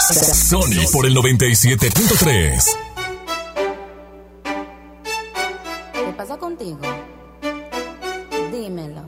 Sony 0.00 0.86
por 0.92 1.06
el 1.06 1.16
97.3. 1.16 2.89
pasa 6.20 6.36
contigo? 6.36 6.78
Dímelo. 8.52 9.04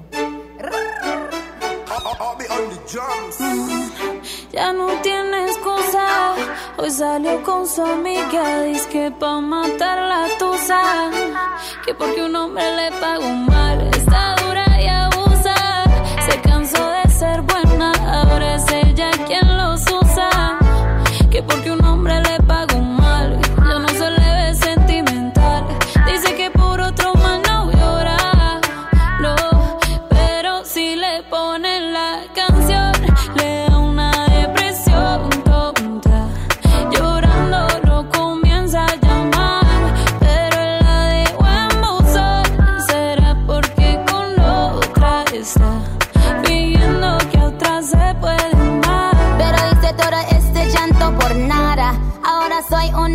Ya 4.51 4.72
no 4.72 4.86
tienes 5.02 5.51
excusa. 5.51 6.06
Hoy 6.78 6.90
salió 6.90 7.43
con 7.43 7.68
su 7.68 7.82
amiga. 7.82 8.62
Dice 8.62 8.89
que 8.89 9.10
pa' 9.10 9.43
matar 9.43 9.98
la 10.12 10.26
tusa. 10.39 11.10
Que 11.84 11.93
porque 11.93 12.24
un 12.24 12.34
hombre 12.34 12.64
le 12.76 12.90
pagó 12.93 13.28
mal. 13.28 13.78
Está 13.89 14.34
dura 14.43 14.64
y 14.80 14.86
abusa. 14.89 15.84
Se 16.26 16.40
cansó 16.40 16.82
de 16.93 17.10
ser 17.10 17.43
buena. 17.43 17.72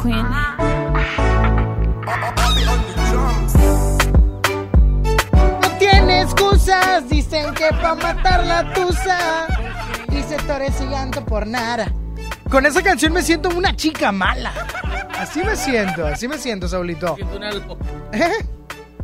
Queen. 0.00 0.26
No 5.62 5.68
tiene 5.78 6.22
excusas, 6.22 7.08
dicen 7.08 7.54
que 7.54 7.68
pa' 7.80 7.94
matar 7.94 8.44
la 8.46 8.72
tusa. 8.72 9.46
Dice 10.08 10.36
Torres 10.46 10.74
y 10.80 10.86
llanto 10.86 11.24
por 11.24 11.46
nada. 11.46 11.92
Con 12.50 12.66
esa 12.66 12.82
canción 12.82 13.12
me 13.12 13.22
siento 13.22 13.48
una 13.50 13.74
chica 13.74 14.12
mala. 14.12 14.52
Así 15.18 15.42
me 15.42 15.56
siento, 15.56 16.06
así 16.06 16.28
me 16.28 16.38
siento, 16.38 16.68
Saulito. 16.68 17.16
siento 17.16 17.36
una. 17.36 17.50
¿Eh? 18.12 18.32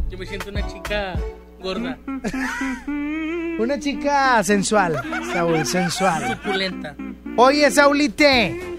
Yo 0.08 0.18
me 0.18 0.26
siento 0.26 0.50
una 0.50 0.66
chica 0.66 1.14
gorda. 1.60 1.98
Una 3.58 3.78
chica 3.78 4.42
sensual, 4.42 5.02
Saúl, 5.32 5.66
sensual. 5.66 6.38
Suculenta. 6.42 6.94
Oye, 7.36 7.70
Saulite. 7.70 8.69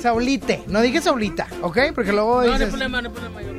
Saulite, 0.00 0.62
no 0.68 0.80
dije 0.80 1.00
Saulita, 1.00 1.46
¿ok? 1.62 1.78
Porque 1.94 2.12
luego 2.12 2.40
No, 2.42 2.46
no 2.46 2.52
hay 2.52 2.58
dices... 2.58 2.68
problema, 2.70 3.02
no 3.02 3.08
hay 3.08 3.14
problema. 3.14 3.42
yo- 3.42 3.52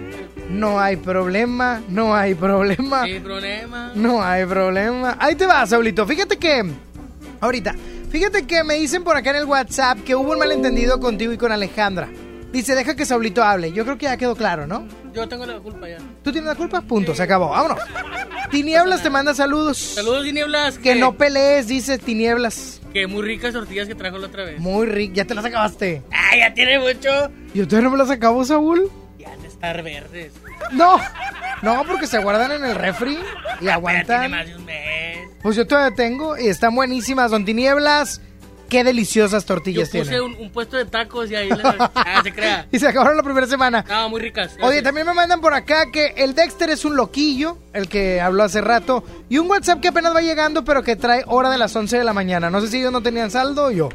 No 0.49 0.79
hay 0.79 0.95
problema, 0.97 1.81
no 1.89 2.15
hay 2.15 2.35
problema. 2.35 3.05
Sí, 3.05 3.19
problema. 3.19 3.91
No 3.95 4.23
hay 4.23 4.45
problema. 4.45 5.15
Ahí 5.19 5.35
te 5.35 5.45
va, 5.45 5.65
Saulito. 5.65 6.05
Fíjate 6.05 6.37
que. 6.37 6.63
Ahorita. 7.41 7.75
Fíjate 8.09 8.45
que 8.45 8.63
me 8.63 8.75
dicen 8.75 9.03
por 9.03 9.15
acá 9.17 9.31
en 9.31 9.37
el 9.37 9.45
WhatsApp 9.45 9.99
que 10.03 10.15
hubo 10.15 10.31
un 10.33 10.39
malentendido 10.39 10.99
contigo 10.99 11.33
y 11.33 11.37
con 11.37 11.51
Alejandra. 11.51 12.07
Dice, 12.51 12.75
deja 12.75 12.95
que 12.95 13.05
Saulito 13.07 13.43
hable. 13.43 13.71
Yo 13.71 13.83
creo 13.83 13.97
que 13.97 14.05
ya 14.05 14.15
quedó 14.17 14.35
claro, 14.35 14.67
¿no? 14.67 14.87
Yo 15.11 15.27
tengo 15.27 15.43
la 15.47 15.57
culpa 15.59 15.89
ya. 15.89 15.97
¿Tú 16.23 16.31
tienes 16.31 16.47
la 16.47 16.53
culpa? 16.55 16.81
Punto, 16.81 17.15
se 17.15 17.23
acabó. 17.23 17.49
Vámonos. 17.49 17.79
Tinieblas 18.51 19.01
te 19.01 19.09
manda 19.09 19.33
saludos. 19.33 19.77
Saludos, 19.79 20.23
Tinieblas. 20.23 20.77
Que 20.77 20.93
no 20.93 21.15
pelees, 21.15 21.67
dice 21.67 21.97
Tinieblas. 21.97 22.79
Que 22.93 23.07
muy 23.07 23.23
ricas 23.23 23.53
tortillas 23.53 23.87
que 23.87 23.95
trajo 23.95 24.17
la 24.19 24.27
otra 24.27 24.45
vez. 24.45 24.59
Muy 24.59 24.85
rico. 24.85 25.13
Ya 25.15 25.25
te 25.25 25.33
las 25.33 25.43
acabaste. 25.45 26.03
¡Ay, 26.11 26.39
ya 26.39 26.53
tiene 26.53 26.77
mucho! 26.79 27.31
Yo 27.53 27.67
todavía 27.67 27.89
no 27.89 27.91
me 27.91 27.97
las 27.97 28.09
acabo, 28.11 28.45
Saúl. 28.45 28.89
Ya 29.17 29.35
de 29.37 29.47
estar 29.47 29.81
verdes. 29.81 30.33
No. 30.71 30.99
No, 31.63 31.83
porque 31.87 32.07
se 32.07 32.19
guardan 32.19 32.51
en 32.51 32.65
el 32.65 32.75
refri 32.75 33.13
y 33.13 33.15
Ya 33.15 33.21
tiene 33.59 33.71
aguantan. 33.71 34.31
más 34.31 34.45
de 34.47 34.55
un 34.55 34.65
mes. 34.65 35.17
Pues 35.41 35.55
yo 35.55 35.65
todavía 35.65 35.95
tengo 35.95 36.37
y 36.37 36.47
están 36.47 36.75
buenísimas. 36.75 37.31
Don 37.31 37.45
Tinieblas, 37.45 38.21
qué 38.73 38.83
deliciosas 38.83 39.43
Yo 39.43 39.47
tortillas 39.47 39.89
puse 39.89 40.03
tienen. 40.03 40.21
un, 40.23 40.35
un 40.35 40.49
puesto 40.51 40.77
de 40.77 40.85
tacos 40.85 41.29
y 41.29 41.35
ahí 41.35 41.47
la... 41.49 41.91
Ah, 41.95 42.21
se 42.23 42.33
crea. 42.33 42.67
Y 42.71 42.79
se 42.79 42.87
acabaron 42.87 43.15
la 43.15 43.21
primera 43.23 43.45
semana. 43.45 43.85
No, 43.87 44.09
muy 44.09 44.19
ricas. 44.19 44.57
Oye, 44.61 44.81
también 44.81 45.05
me 45.05 45.13
mandan 45.13 45.39
por 45.41 45.53
acá 45.53 45.91
que 45.91 46.13
el 46.17 46.33
Dexter 46.33 46.71
es 46.71 46.83
un 46.83 46.95
loquillo, 46.95 47.57
el 47.73 47.87
que 47.87 48.19
habló 48.19 48.43
hace 48.43 48.61
rato, 48.61 49.03
y 49.29 49.37
un 49.37 49.47
WhatsApp 49.49 49.79
que 49.79 49.89
apenas 49.89 50.15
va 50.15 50.21
llegando, 50.21 50.63
pero 50.65 50.81
que 50.81 50.95
trae 50.95 51.23
hora 51.27 51.51
de 51.51 51.57
las 51.59 51.75
11 51.75 51.99
de 51.99 52.03
la 52.03 52.13
mañana. 52.13 52.49
No 52.49 52.61
sé 52.61 52.67
si 52.67 52.79
ellos 52.79 52.91
no 52.91 53.03
tenían 53.03 53.29
saldo 53.29 53.65
o 53.65 53.71
yo. 53.71 53.89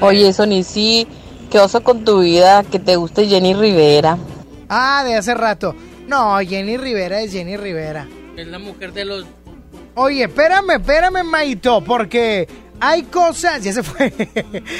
Oye, 0.00 0.32
Sony, 0.32 0.64
sí, 0.64 1.06
qué 1.50 1.60
oso 1.60 1.82
con 1.84 2.04
tu 2.04 2.20
vida, 2.20 2.64
que 2.64 2.80
te 2.80 2.96
guste 2.96 3.26
Jenny 3.26 3.54
Rivera. 3.54 4.18
Ah, 4.68 5.04
de 5.06 5.14
hace 5.14 5.34
rato. 5.34 5.76
No, 6.08 6.38
Jenny 6.40 6.76
Rivera 6.76 7.20
es 7.20 7.32
Jenny 7.32 7.56
Rivera. 7.56 8.08
Es 8.36 8.46
la 8.48 8.58
mujer 8.58 8.92
de 8.92 9.04
los... 9.04 9.24
Oye, 9.96 10.24
espérame, 10.24 10.70
espérame, 10.72 11.22
Maito, 11.24 11.80
porque 11.84 12.48
hay 12.80 13.02
cosas, 13.04 13.62
ya 13.62 13.72
se 13.72 13.82
fue, 13.82 14.12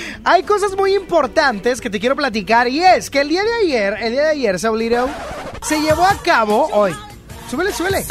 hay 0.25 0.43
cosas 0.43 0.77
muy 0.77 0.95
importantes 0.95 1.81
que 1.81 1.91
te 1.91 2.01
quiero 2.01 2.17
platicar 2.17 2.69
y 2.69 2.83
es 2.83 3.11
que 3.11 3.21
el 3.21 3.29
día 3.29 3.43
de 3.43 3.53
ayer, 3.65 3.97
el 4.01 4.13
día 4.13 4.23
de 4.25 4.31
ayer, 4.31 4.59
Saulito, 4.59 5.09
se 5.63 5.81
llevó 5.81 6.05
a 6.05 6.17
cabo 6.23 6.69
hoy. 6.73 6.95
Súbele, 7.51 7.73
súbele. 7.73 8.05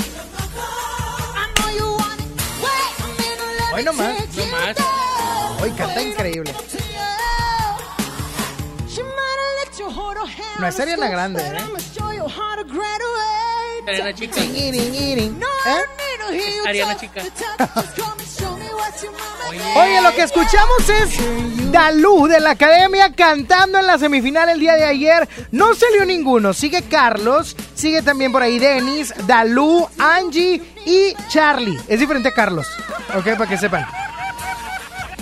Hoy. 3.76 3.84
No 3.84 3.94
más. 3.94 4.18
Hoy 5.62 5.72
canta 5.72 6.02
increíble. 6.02 6.54
No 10.60 10.68
es 10.68 10.80
Ariana 10.80 11.10
Grande, 11.10 11.42
¿eh? 11.42 11.58
Ariana 13.88 14.14
Chica. 14.14 14.36
¿Eh? 15.68 16.03
Ariana 16.66 16.98
Chica. 16.98 17.22
Oye, 19.76 20.02
lo 20.02 20.14
que 20.14 20.24
escuchamos 20.24 20.90
es 20.90 21.72
Dalú 21.72 22.28
de 22.28 22.40
la 22.40 22.52
Academia 22.52 23.12
cantando 23.14 23.80
en 23.80 23.88
la 23.88 23.98
semifinal 23.98 24.50
el 24.50 24.60
día 24.60 24.74
de 24.74 24.86
ayer. 24.86 25.28
No 25.52 25.74
salió 25.74 26.06
ninguno. 26.06 26.54
Sigue 26.54 26.84
Carlos, 26.84 27.56
sigue 27.74 28.02
también 28.02 28.32
por 28.32 28.44
ahí 28.44 28.60
Denis, 28.60 29.14
Dalú, 29.26 29.88
Angie 29.98 30.62
y 30.86 31.14
Charlie. 31.30 31.80
Es 31.88 32.00
diferente 32.00 32.30
a 32.30 32.34
Carlos. 32.34 32.68
Ok, 33.16 33.36
para 33.38 33.48
que 33.48 33.58
sepan. 33.58 33.86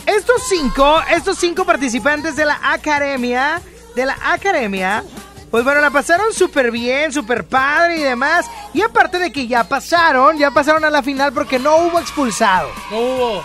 Estos 0.05 0.41
cinco, 0.49 1.01
estos 1.09 1.37
cinco 1.37 1.63
participantes 1.63 2.35
de 2.35 2.45
la 2.45 2.59
Academia, 2.63 3.61
de 3.95 4.05
la 4.05 4.17
Academia, 4.21 5.03
pues 5.51 5.65
bueno, 5.65 5.81
la 5.81 5.91
pasaron 5.91 6.33
súper 6.33 6.71
bien, 6.71 7.11
súper 7.11 7.45
padre 7.45 7.97
y 7.97 8.03
demás. 8.03 8.45
Y 8.73 8.81
aparte 8.81 9.19
de 9.19 9.31
que 9.31 9.47
ya 9.47 9.65
pasaron, 9.65 10.37
ya 10.37 10.49
pasaron 10.51 10.85
a 10.85 10.89
la 10.89 11.03
final 11.03 11.33
porque 11.33 11.59
no 11.59 11.75
hubo 11.75 11.99
expulsado. 11.99 12.69
No 12.89 12.97
hubo. 12.97 13.43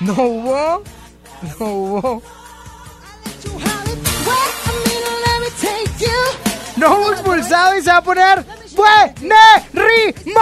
No 0.00 0.12
hubo. 0.14 0.82
No 1.58 1.66
hubo. 1.66 2.22
No 6.76 6.94
hubo 6.96 7.12
expulsado 7.12 7.76
y 7.76 7.82
se 7.82 7.90
va 7.90 7.98
a 7.98 8.02
poner 8.02 8.46
Buenerimo 8.74 10.40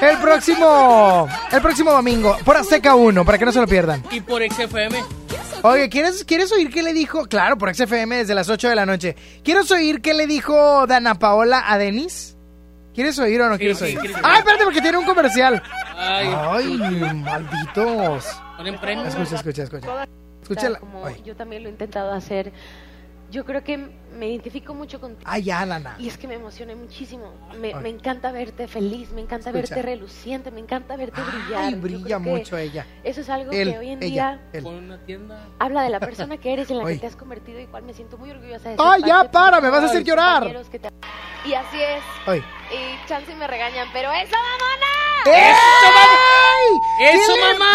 el 0.00 0.18
próximo 0.18 1.28
el 1.50 1.60
próximo 1.62 1.92
domingo 1.92 2.36
por 2.44 2.56
Azteca 2.56 2.94
1 2.94 3.24
para 3.24 3.38
que 3.38 3.44
no 3.44 3.52
se 3.52 3.60
lo 3.60 3.66
pierdan. 3.66 4.02
Y 4.10 4.20
por 4.20 4.42
XFM. 4.42 5.02
Oye, 5.62 5.88
¿quieres, 5.88 6.24
¿quieres 6.24 6.52
oír 6.52 6.70
qué 6.70 6.82
le 6.82 6.92
dijo? 6.92 7.24
Claro, 7.26 7.56
por 7.56 7.74
XFM 7.74 8.16
desde 8.16 8.34
las 8.34 8.48
8 8.50 8.68
de 8.68 8.76
la 8.76 8.84
noche. 8.84 9.16
¿Quieres 9.42 9.70
oír 9.70 10.02
qué 10.02 10.12
le 10.12 10.26
dijo 10.26 10.86
Dana 10.86 11.18
Paola 11.18 11.64
a 11.66 11.78
Denis? 11.78 12.36
¿Quieres 12.94 13.18
oír 13.18 13.40
o 13.40 13.48
no 13.48 13.56
quieres 13.58 13.78
sí, 13.78 13.84
oír? 13.84 13.98
quiero- 13.98 14.18
Ay, 14.22 14.38
espérate 14.38 14.64
porque 14.64 14.80
tiene 14.82 14.98
un 14.98 15.04
comercial. 15.04 15.62
Ay. 15.96 16.28
Ay, 16.36 16.76
malditos. 17.14 18.26
Escucha, 19.06 19.36
escucha, 19.36 19.62
escucha. 19.64 20.06
Escúchala. 20.42 20.78
Como 20.78 21.06
Ay. 21.06 21.22
yo 21.24 21.34
también 21.34 21.62
lo 21.62 21.68
he 21.70 21.72
intentado 21.72 22.12
hacer. 22.12 22.52
Yo 23.30 23.44
creo 23.44 23.64
que 23.64 23.76
me 23.78 24.28
identifico 24.28 24.74
mucho 24.74 25.00
contigo. 25.00 25.28
Ay, 25.28 25.42
ya, 25.44 25.66
Lana. 25.66 25.96
Y 25.98 26.06
es 26.08 26.16
que 26.16 26.28
me 26.28 26.34
emocioné 26.34 26.76
muchísimo. 26.76 27.32
Me, 27.58 27.74
me 27.74 27.88
encanta 27.88 28.30
verte 28.30 28.68
feliz, 28.68 29.10
me 29.10 29.22
encanta 29.22 29.50
Escucha. 29.50 29.74
verte 29.74 29.82
reluciente, 29.82 30.50
me 30.52 30.60
encanta 30.60 30.96
verte 30.96 31.20
brillar. 31.20 31.64
Ay, 31.64 31.74
brilla 31.74 32.18
mucho 32.20 32.56
ella. 32.56 32.86
Eso 33.02 33.22
es 33.22 33.28
algo 33.30 33.50
Él, 33.50 33.72
que 33.72 33.78
hoy 33.78 33.90
en 33.90 34.02
ella, 34.02 34.38
día 34.52 34.64
él. 35.08 35.24
Habla 35.58 35.82
de 35.82 35.90
la 35.90 35.98
persona 36.00 36.36
que 36.36 36.52
eres 36.52 36.70
y 36.70 36.74
en 36.74 36.78
la 36.78 36.84
que 36.86 36.98
te 36.98 37.06
has 37.08 37.16
convertido 37.16 37.58
y 37.58 37.66
cual 37.66 37.82
me 37.82 37.92
siento 37.92 38.16
muy 38.18 38.30
orgullosa 38.30 38.68
de 38.68 38.76
ser 38.76 38.86
Ay, 38.88 39.02
ya, 39.04 39.28
para, 39.30 39.60
me 39.60 39.68
vas 39.70 39.82
a 39.82 39.86
hacer 39.86 40.04
llorar. 40.04 40.44
te- 40.70 40.78
Y 41.48 41.54
así 41.54 41.80
es. 41.82 42.02
Ay. 42.26 42.38
Y 42.72 43.08
chance 43.08 43.34
me 43.34 43.46
regañan, 43.48 43.88
pero 43.92 44.12
¡eso, 44.12 44.36
mamona! 44.36 44.94
¡Eso, 47.00 47.34
¿Qué 47.34 47.40
le 47.40 47.58
mamá! 47.58 47.74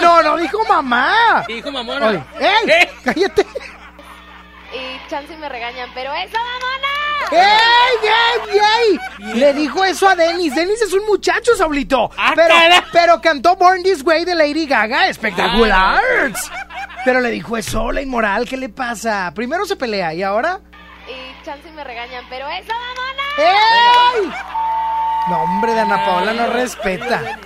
No, 0.00 0.22
no 0.22 0.36
dijo 0.38 0.64
mamá. 0.68 1.44
Dijo 1.46 1.70
mamona. 1.70 2.26
¡Ey! 2.40 2.70
¡Eh! 2.70 2.88
¡Cállate! 3.04 3.46
Y 4.72 5.08
chance 5.10 5.36
me 5.36 5.48
regañan, 5.48 5.90
pero 5.94 6.12
¡eso, 6.14 6.36
mamona! 6.36 6.88
¡Ey, 7.30 8.08
ey, 8.08 8.58
ey! 9.28 9.34
Le 9.38 9.52
dijo 9.54 9.84
eso 9.84 10.08
a 10.08 10.14
Denis. 10.14 10.54
Denis 10.54 10.80
es 10.82 10.92
un 10.92 11.04
muchacho, 11.06 11.54
Saulito. 11.56 12.10
Ah, 12.16 12.32
pero, 12.34 12.54
cara. 12.54 12.84
pero 12.92 13.20
cantó 13.20 13.56
Born 13.56 13.82
This 13.82 14.02
Way 14.04 14.24
de 14.24 14.34
Lady 14.34 14.66
Gaga. 14.66 15.08
Espectacular. 15.08 16.00
Pero 17.04 17.20
le 17.20 17.30
dijo 17.30 17.56
eso, 17.56 17.92
la 17.92 18.02
inmoral. 18.02 18.48
¿Qué 18.48 18.56
le 18.56 18.68
pasa? 18.68 19.32
Primero 19.34 19.64
se 19.66 19.76
pelea 19.76 20.12
y 20.14 20.22
ahora. 20.22 20.60
Y 21.08 21.44
chance 21.44 21.70
me 21.72 21.82
regañan, 21.84 22.24
pero 22.28 22.46
¡eso, 22.48 22.72
mamona! 22.72 24.20
¡Ey! 24.20 24.30
No, 25.30 25.42
hombre, 25.42 25.74
Dana 25.74 26.04
Paola 26.04 26.32
no 26.34 26.46
respeta. 26.48 27.38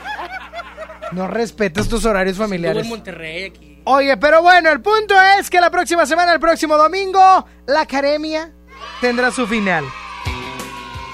No 1.13 1.27
respeta 1.29 1.81
estos 1.81 2.05
horarios 2.05 2.33
Estuvo 2.35 2.47
familiares. 2.49 2.83
en 2.85 2.89
Monterrey 2.89 3.45
aquí. 3.45 3.72
Oye, 3.85 4.17
pero 4.17 4.43
bueno, 4.43 4.71
el 4.71 4.81
punto 4.81 5.15
es 5.39 5.51
que 5.51 5.61
la 5.61 5.71
próxima 5.71 6.07
semana, 6.07 6.33
el 6.33 6.41
próximo 6.41 6.77
domingo, 6.77 7.47
la 7.67 7.81
academia 7.81 8.53
tendrá 9.01 9.31
su 9.31 9.47
final. 9.47 9.85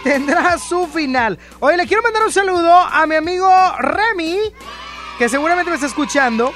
Tendrá 0.05 0.59
su 0.59 0.87
final. 0.87 1.39
Oye, 1.61 1.77
le 1.77 1.87
quiero 1.87 2.03
mandar 2.03 2.23
un 2.23 2.33
saludo 2.33 2.73
a 2.73 3.07
mi 3.07 3.15
amigo 3.15 3.51
Remy, 3.79 4.39
que 5.19 5.29
seguramente 5.29 5.71
me 5.71 5.77
está 5.77 5.87
escuchando. 5.87 6.53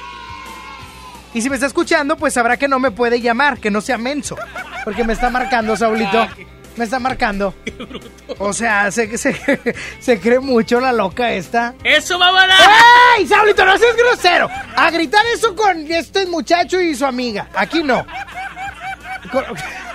Y 1.33 1.41
si 1.41 1.49
me 1.49 1.55
está 1.55 1.65
escuchando, 1.65 2.15
pues 2.15 2.35
sabrá 2.35 2.57
que 2.57 2.67
no 2.67 2.79
me 2.79 2.91
puede 2.91 3.19
llamar, 3.19 3.59
que 3.59 3.71
no 3.71 3.81
sea 3.81 3.97
menso. 3.97 4.37
Porque 4.85 5.03
me 5.03 5.13
está 5.13 5.31
marcando, 5.31 5.75
Saulito. 5.75 6.27
Qué- 6.73 6.79
Me 6.79 6.85
está 6.85 6.99
marcando. 6.99 7.53
O 8.39 8.51
sea, 8.51 8.89
se, 8.91 9.15
se, 9.17 9.35
se 9.99 10.19
cree 10.19 10.39
mucho 10.39 10.79
la 10.79 10.91
loca 10.91 11.31
esta. 11.33 11.75
¡Eso, 11.83 12.17
mamona! 12.17 12.55
¡Ey! 13.17 13.27
Saulito, 13.27 13.63
no 13.65 13.77
seas 13.77 13.95
grosero. 13.95 14.49
A 14.75 14.89
gritar 14.89 15.23
eso 15.33 15.55
con 15.55 15.79
este 15.91 16.25
muchacho 16.25 16.81
y 16.81 16.95
su 16.95 17.05
amiga. 17.05 17.47
Aquí 17.53 17.83
no. 17.83 18.05
Con- 19.31 19.45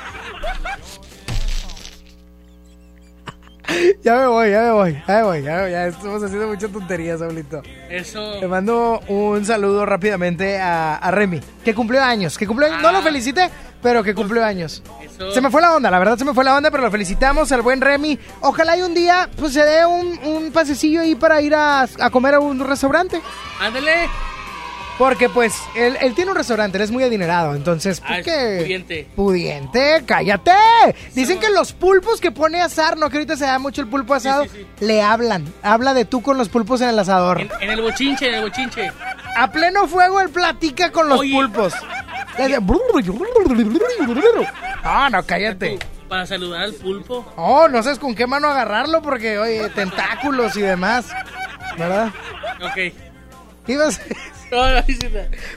Ya 4.03 4.17
me 4.17 4.27
voy, 4.27 4.51
ya 4.51 4.61
me 4.63 4.71
voy, 4.73 5.03
ya 5.07 5.15
me 5.17 5.23
voy, 5.23 5.43
ya, 5.43 5.69
ya 5.69 5.87
estamos 5.89 6.23
haciendo 6.23 6.49
mucha 6.49 6.69
tontería, 6.69 7.19
Saulito. 7.19 7.63
Eso. 7.91 8.41
Le 8.41 8.49
mando 8.49 9.01
un 9.09 9.45
saludo 9.45 9.85
rápidamente 9.87 10.59
a, 10.59 10.97
a 10.97 11.11
Remy, 11.11 11.41
que 11.65 11.75
cumplió 11.75 12.03
años, 12.03 12.39
que 12.39 12.47
cumplió 12.47 12.69
años. 12.69 12.83
No 12.83 12.93
lo 12.93 13.03
felicité, 13.03 13.51
pero 13.83 14.03
que 14.03 14.15
cumplió 14.15 14.45
años. 14.45 14.83
Eso. 15.03 15.31
Se 15.33 15.41
me 15.41 15.51
fue 15.51 15.61
la 15.61 15.75
onda, 15.77 15.91
la 15.91 15.99
verdad 15.99 16.17
se 16.17 16.25
me 16.25 16.33
fue 16.35 16.45
la 16.45 16.57
onda, 16.57 16.71
pero 16.71 16.83
lo 16.83 16.91
felicitamos 16.91 17.53
al 17.53 17.63
buen 17.63 17.81
Remy. 17.81 18.19
Ojalá 18.41 18.77
y 18.77 18.83
un 18.83 18.95
día 18.95 19.29
pues 19.37 19.53
se 19.53 19.65
dé 19.65 19.85
un, 19.85 20.19
un 20.25 20.51
pasecillo 20.53 21.03
ahí 21.03 21.15
para 21.15 21.41
ir 21.43 21.55
a, 21.55 21.83
a 21.83 22.11
comer 22.11 22.35
a 22.35 22.41
un 22.41 22.59
restaurante. 22.61 23.21
Ándale. 23.61 24.09
Porque 24.99 25.29
pues 25.29 25.55
él, 25.77 25.97
él 26.01 26.15
tiene 26.15 26.33
un 26.33 26.37
restaurante, 26.37 26.77
él 26.77 26.83
es 26.83 26.91
muy 26.91 27.05
adinerado, 27.05 27.55
entonces 27.55 28.01
¿por 28.01 28.21
qué? 28.23 28.59
pudiente. 28.63 29.07
Pudiente, 29.15 30.03
cállate. 30.05 30.51
Dicen 31.15 31.39
que 31.39 31.51
los 31.51 31.73
pulpos 31.73 32.21
que 32.21 32.33
pone 32.33 32.61
asar, 32.61 32.97
no 32.97 33.09
que 33.09 33.19
ahorita 33.19 33.37
se 33.37 33.45
da 33.45 33.61
mucho 33.61 33.81
el 33.81 33.87
pulpo 33.87 34.15
asado, 34.15 34.45
le 34.81 35.01
hablan. 35.01 35.45
Habla 35.63 35.95
de 35.95 36.05
tú 36.05 36.21
con 36.21 36.37
los 36.37 36.49
pulpos 36.49 36.81
en 36.81 36.89
el 36.89 36.99
asador. 36.99 37.41
En, 37.41 37.51
en 37.61 37.71
el 37.71 37.81
bochinche, 37.81 38.29
en 38.29 38.35
el 38.35 38.43
bochinche. 38.43 38.91
A 39.37 39.53
pleno 39.53 39.87
fuego 39.87 40.21
él 40.21 40.31
platica 40.31 40.91
con 40.91 41.09
los 41.09 41.21
Oye. 41.21 41.33
pulpos. 41.33 41.73
Ah, 44.83 45.09
no, 45.11 45.23
cállate. 45.25 45.79
Para 46.09 46.27
saludar 46.27 46.63
al 46.63 46.75
pulpo. 46.75 47.25
Oh, 47.37 47.69
no 47.69 47.83
sabes 47.83 47.99
con 47.99 48.15
qué 48.15 48.27
mano 48.27 48.49
agarrarlo 48.49 49.03
porque, 49.03 49.39
oye, 49.39 49.69
tentáculos 49.71 50.57
y 50.57 50.63
demás. 50.63 51.07
¿Verdad? 51.77 52.11
Ok. 52.63 52.93
Ibas... 53.69 54.01
No, 54.51 54.71
no. 54.71 54.83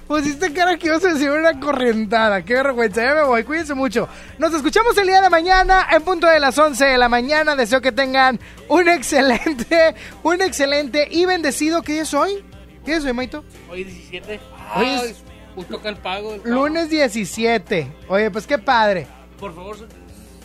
Pusiste 0.07 0.51
cara 0.53 0.77
que 0.77 0.87
ibas 0.87 1.03
a 1.05 1.13
decir 1.13 1.29
una 1.29 1.59
corrientada. 1.59 2.41
Qué 2.43 2.53
vergüenza. 2.55 3.01
Ya 3.03 3.15
me 3.15 3.23
voy. 3.23 3.43
Cuídense 3.43 3.73
mucho. 3.73 4.07
Nos 4.37 4.53
escuchamos 4.53 4.97
el 4.97 5.07
día 5.07 5.21
de 5.21 5.29
mañana 5.29 5.87
en 5.91 6.01
punto 6.01 6.27
de 6.27 6.39
las 6.39 6.57
11 6.57 6.85
de 6.85 6.97
la 6.97 7.07
mañana. 7.07 7.55
Deseo 7.55 7.79
que 7.81 7.91
tengan 7.91 8.39
un 8.67 8.87
excelente, 8.89 9.95
un 10.23 10.41
excelente 10.41 11.07
y 11.09 11.25
bendecido. 11.25 11.81
¿Qué 11.81 11.99
es 12.01 12.13
hoy? 12.13 12.43
¿Qué 12.85 12.95
es 12.95 13.05
hoy, 13.05 13.13
Maito? 13.13 13.43
Hoy 13.69 13.83
17. 13.83 14.39
Hoy 14.75 14.85
es- 14.87 15.23
pues 15.55 15.67
toca 15.67 15.89
el 15.89 15.97
pago. 15.97 16.33
el 16.33 16.41
pago. 16.41 16.53
Lunes 16.55 16.89
17. 16.89 17.91
Oye, 18.07 18.31
pues 18.31 18.47
qué 18.47 18.57
padre. 18.57 19.05
Por 19.39 19.53
favor, 19.53 19.75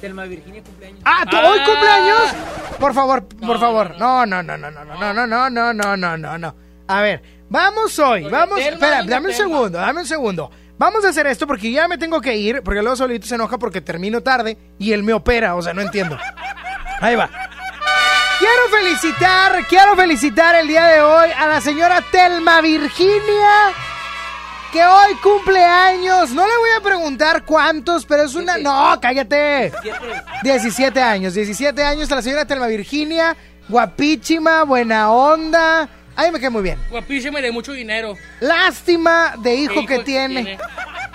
Telma 0.00 0.24
Virginia 0.24 0.62
cumpleaños. 0.62 1.00
Ah, 1.04 1.24
¿tú 1.30 1.36
hoy 1.36 1.58
cumpleaños? 1.64 2.20
Por 2.78 2.92
favor, 2.92 3.24
por 3.26 3.58
favor. 3.58 3.94
No, 3.98 4.26
no, 4.26 4.42
no, 4.42 4.56
no, 4.58 4.70
no, 4.70 4.84
no, 4.84 5.12
no, 5.14 5.26
no, 5.26 5.48
no, 5.50 5.72
no, 5.72 5.96
no, 5.96 6.16
no, 6.16 6.38
no. 6.38 6.65
A 6.88 7.00
ver, 7.00 7.22
vamos 7.48 7.98
hoy, 7.98 8.24
vamos. 8.24 8.58
Telma, 8.58 8.74
Espera, 8.74 9.02
dame 9.02 9.28
un 9.28 9.34
segundo, 9.34 9.78
dame 9.78 10.00
un 10.00 10.06
segundo. 10.06 10.50
Vamos 10.78 11.04
a 11.04 11.08
hacer 11.08 11.26
esto 11.26 11.46
porque 11.46 11.70
ya 11.70 11.88
me 11.88 11.96
tengo 11.96 12.20
que 12.20 12.36
ir, 12.36 12.62
porque 12.62 12.82
luego 12.82 12.96
solito 12.96 13.26
se 13.26 13.34
enoja 13.34 13.58
porque 13.58 13.80
termino 13.80 14.20
tarde 14.20 14.58
y 14.78 14.92
él 14.92 15.02
me 15.02 15.14
opera, 15.14 15.54
o 15.54 15.62
sea, 15.62 15.72
no 15.72 15.80
entiendo. 15.80 16.18
Ahí 17.00 17.16
va. 17.16 17.30
Quiero 18.38 18.68
felicitar, 18.70 19.66
quiero 19.66 19.96
felicitar 19.96 20.54
el 20.56 20.68
día 20.68 20.86
de 20.86 21.00
hoy 21.00 21.30
a 21.36 21.46
la 21.46 21.60
señora 21.62 22.04
Telma 22.12 22.60
Virginia, 22.60 23.72
que 24.70 24.84
hoy 24.84 25.14
cumple 25.22 25.64
años. 25.64 26.30
No 26.32 26.46
le 26.46 26.56
voy 26.58 26.70
a 26.76 26.82
preguntar 26.82 27.44
cuántos, 27.44 28.04
pero 28.04 28.24
es 28.24 28.34
una... 28.34 28.58
No, 28.58 28.98
cállate. 29.00 29.72
17 30.42 31.00
años, 31.00 31.32
17 31.32 31.82
años 31.82 32.12
a 32.12 32.16
la 32.16 32.22
señora 32.22 32.44
Telma 32.44 32.66
Virginia, 32.66 33.34
guapísima, 33.66 34.64
buena 34.64 35.10
onda. 35.10 35.88
Ahí 36.16 36.30
me 36.32 36.38
quedé 36.40 36.50
muy 36.50 36.62
bien. 36.62 36.78
Guapísima 36.90 37.38
y 37.38 37.42
de 37.42 37.52
mucho 37.52 37.72
dinero. 37.72 38.16
Lástima 38.40 39.34
de 39.38 39.54
hijo, 39.54 39.74
¿Qué 39.74 39.78
hijo 39.80 39.86
que 39.88 39.98
que 39.98 40.04
tiene. 40.04 40.42
tiene? 40.44 40.58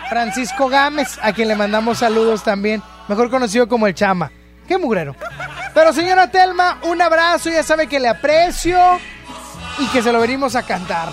Francisco 0.10 0.68
Gámez, 0.70 1.18
a 1.22 1.34
quien 1.34 1.48
le 1.48 1.56
mandamos 1.56 1.98
saludos 2.00 2.44
también, 2.44 2.84
mejor 3.08 3.30
conocido 3.30 3.68
como 3.68 3.88
el 3.88 3.94
Chama. 3.96 4.32
Qué 4.68 4.78
mugrero. 4.78 5.16
Pero 5.74 5.94
señora 5.94 6.30
Telma, 6.30 6.80
un 6.84 7.02
abrazo, 7.02 7.50
ya 7.50 7.64
sabe 7.64 7.88
que 7.88 8.00
le 8.00 8.10
aprecio 8.10 8.78
y 9.80 9.88
que 9.88 10.02
se 10.04 10.12
lo 10.12 10.20
venimos 10.20 10.56
a 10.56 10.64
cantar. 10.64 11.10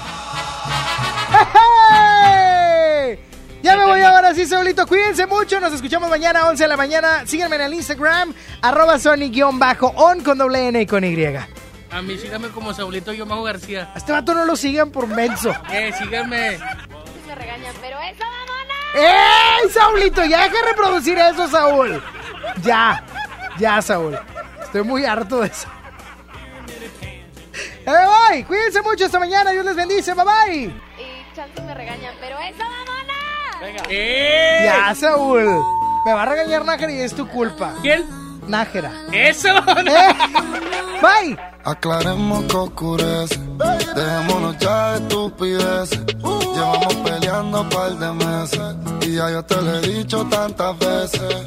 ¡Hey! 1.90 3.18
Ya 3.62 3.76
me 3.76 3.84
voy 3.84 4.00
ahora 4.02 4.34
sí, 4.34 4.46
Saulito. 4.46 4.86
Cuídense 4.86 5.26
mucho. 5.26 5.58
Nos 5.60 5.72
escuchamos 5.72 6.08
mañana 6.08 6.40
a 6.40 6.48
11 6.48 6.62
de 6.64 6.68
la 6.68 6.76
mañana. 6.76 7.22
Síganme 7.26 7.56
en 7.56 7.62
el 7.62 7.74
Instagram, 7.74 8.32
arroba 8.62 8.98
Sony-on 8.98 9.58
con 10.22 10.38
doble 10.38 10.68
N 10.68 10.80
y 10.80 10.86
con 10.86 11.04
Y. 11.04 11.16
A 11.90 11.98
A 11.98 12.02
mí 12.02 12.18
síganme 12.18 12.48
como 12.48 12.72
Saulito 12.74 13.12
Yo 13.12 13.24
Mago 13.26 13.42
García. 13.44 13.90
este 13.96 14.12
vato 14.12 14.34
no 14.34 14.44
lo 14.44 14.56
sigan 14.56 14.90
por 14.90 15.06
menso. 15.06 15.54
Eh, 15.70 15.92
síganme. 15.98 16.58
Me 17.26 17.34
regañan, 17.34 17.74
pero 17.80 17.98
eso, 18.00 18.24
mamona. 18.24 18.74
¡Ey, 19.62 19.68
Saulito! 19.70 20.24
Ya 20.24 20.42
deja 20.44 20.56
de 20.56 20.62
reproducir 20.70 21.18
eso, 21.18 21.48
Saúl. 21.48 22.02
Ya, 22.62 23.02
ya, 23.58 23.80
Saúl. 23.82 24.18
Estoy 24.62 24.82
muy 24.82 25.04
harto 25.04 25.40
de 25.40 25.48
eso. 25.48 25.68
¡Eh, 27.86 28.06
bye! 28.30 28.44
Cuídense 28.44 28.82
mucho 28.82 29.06
esta 29.06 29.18
mañana. 29.18 29.50
Dios 29.50 29.64
les 29.64 29.76
bendice. 29.76 30.12
Bye 30.14 30.24
bye. 30.24 30.64
Y 30.98 31.34
chance 31.34 31.60
me 31.62 31.74
regañan, 31.74 32.14
pero 32.20 32.38
eso, 32.38 32.58
mamona. 32.64 33.60
Venga. 33.60 33.82
¡Eh! 33.88 34.60
Ya, 34.64 34.94
Saúl. 34.94 35.44
Me 36.04 36.12
va 36.12 36.22
a 36.22 36.26
regañar 36.26 36.64
Nájera 36.64 36.92
y 36.92 37.00
es 37.00 37.14
tu 37.14 37.26
culpa. 37.28 37.74
¿Quién? 37.82 38.04
Nájera. 38.46 38.90
¡Eso! 39.12 39.48
Eh, 39.86 40.14
Bye. 41.00 41.38
Aclaremos 41.64 42.44
que 42.44 42.56
oscurece. 42.56 43.38
Dejémonos 43.94 44.56
ya 44.58 44.92
de 44.92 44.98
estupideces. 45.02 46.00
Llevamos 46.54 46.94
peleando 47.04 47.60
un 47.62 47.68
par 47.68 47.92
de 47.98 48.12
meses. 48.12 48.76
Y 49.02 49.14
ya 49.16 49.30
yo 49.30 49.42
te 49.44 49.60
lo 49.60 49.74
he 49.76 49.80
dicho 49.80 50.24
tantas 50.26 50.78
veces. 50.78 51.44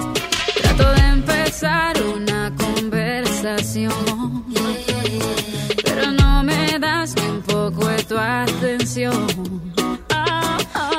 Trato 0.62 0.92
de 0.94 1.08
empezar 1.08 1.96
una 2.02 2.54
conversación, 2.56 4.46
pero 5.84 6.12
no 6.12 6.44
me 6.44 6.78
das 6.80 7.16
un 7.30 7.42
poco 7.42 7.88
de 7.88 8.04
tu 8.04 8.18
atención. 8.18 9.28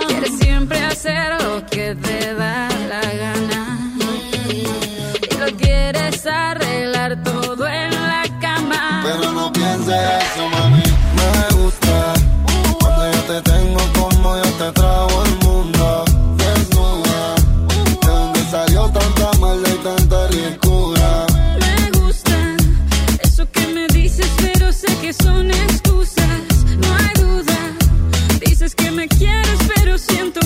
Quieres 0.08 0.38
siempre 0.38 0.78
hacer 0.84 1.42
lo 1.42 1.64
que 1.66 1.94
te 1.94 2.34
da 2.34 2.68
la 2.88 3.00
gana 3.00 3.78
y 4.50 5.34
lo 5.38 5.56
quieres 5.56 6.26
arreglar 6.26 7.22
todo 7.22 7.66
en. 7.66 7.91
Pero 9.02 9.32
no 9.32 9.52
pienses 9.52 9.88
eso, 9.88 10.48
mami. 10.48 10.82
Me 11.18 11.56
gusta 11.56 12.14
cuando 12.80 13.12
yo 13.12 13.20
te 13.22 13.42
tengo 13.50 13.80
como 13.98 14.36
yo 14.36 14.50
te 14.60 14.72
trago 14.72 15.24
el 15.24 15.46
mundo. 15.46 16.04
Desnuda, 16.36 17.34
de 18.00 18.10
donde 18.10 18.40
salió 18.50 18.88
tanta 18.90 19.38
maldad 19.40 19.70
y 19.72 19.78
tanta 19.78 20.28
ricura. 20.28 21.26
Me 21.58 21.98
gusta 21.98 22.56
eso 23.22 23.50
que 23.50 23.66
me 23.68 23.86
dices, 23.88 24.28
pero 24.40 24.72
sé 24.72 24.86
que 25.00 25.12
son 25.12 25.50
excusas. 25.50 26.42
No 26.78 26.88
hay 26.94 27.22
duda. 27.22 27.58
Dices 28.46 28.74
que 28.74 28.90
me 28.92 29.08
quieres, 29.08 29.58
pero 29.74 29.98
siento 29.98 30.40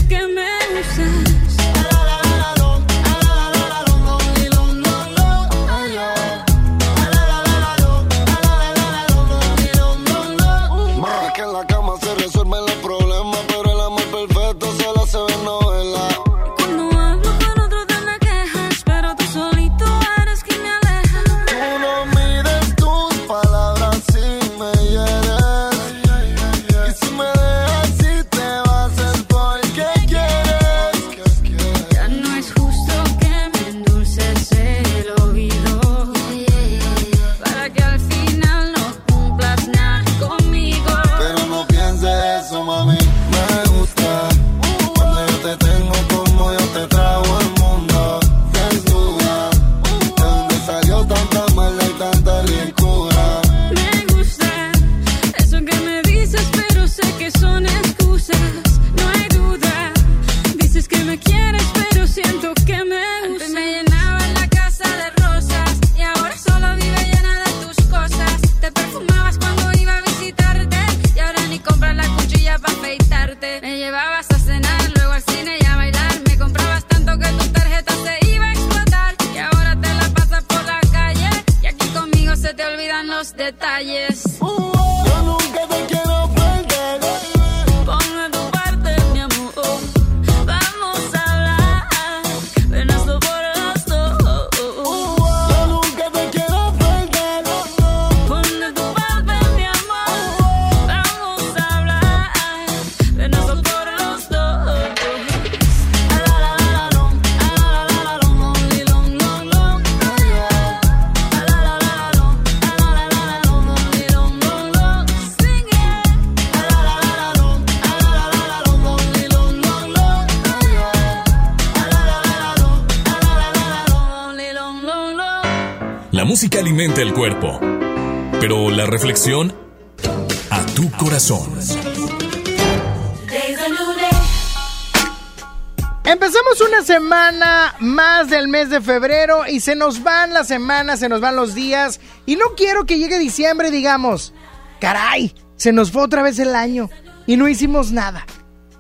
del 138.37 138.49
mes 138.49 138.69
de 138.69 138.83
febrero 138.83 139.47
y 139.49 139.61
se 139.61 139.75
nos 139.75 140.03
van 140.03 140.35
las 140.35 140.49
semanas, 140.49 141.01
se 141.01 141.09
nos 141.09 141.23
van 141.23 141.37
los 141.37 141.55
días 141.55 142.01
y 142.27 142.37
no 142.37 142.55
quiero 142.55 142.85
que 142.85 142.99
llegue 142.99 143.19
diciembre 143.19 143.71
digamos, 143.71 144.35
caray, 144.79 145.35
se 145.57 145.73
nos 145.73 145.91
fue 145.91 146.03
otra 146.03 146.23
vez 146.23 146.39
el 146.39 146.55
año 146.55 146.91
y 147.27 147.39
no 147.39 147.49
hicimos 147.49 147.93
nada. 147.93 148.27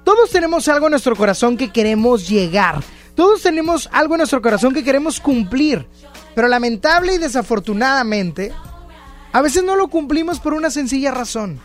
Todos 0.04 0.30
tenemos 0.30 0.68
algo 0.68 0.86
en 0.86 0.90
nuestro 0.90 1.16
corazón 1.16 1.56
que 1.56 1.72
queremos 1.72 2.28
llegar, 2.28 2.82
todos 3.14 3.42
tenemos 3.42 3.88
algo 3.92 4.14
en 4.14 4.18
nuestro 4.18 4.42
corazón 4.42 4.74
que 4.74 4.84
queremos 4.84 5.20
cumplir, 5.20 5.86
pero 6.34 6.48
lamentable 6.48 7.14
y 7.14 7.18
desafortunadamente, 7.18 8.52
a 9.32 9.40
veces 9.40 9.64
no 9.64 9.74
lo 9.74 9.88
cumplimos 9.88 10.38
por 10.38 10.52
una 10.52 10.70
sencilla 10.70 11.12
razón. 11.12 11.58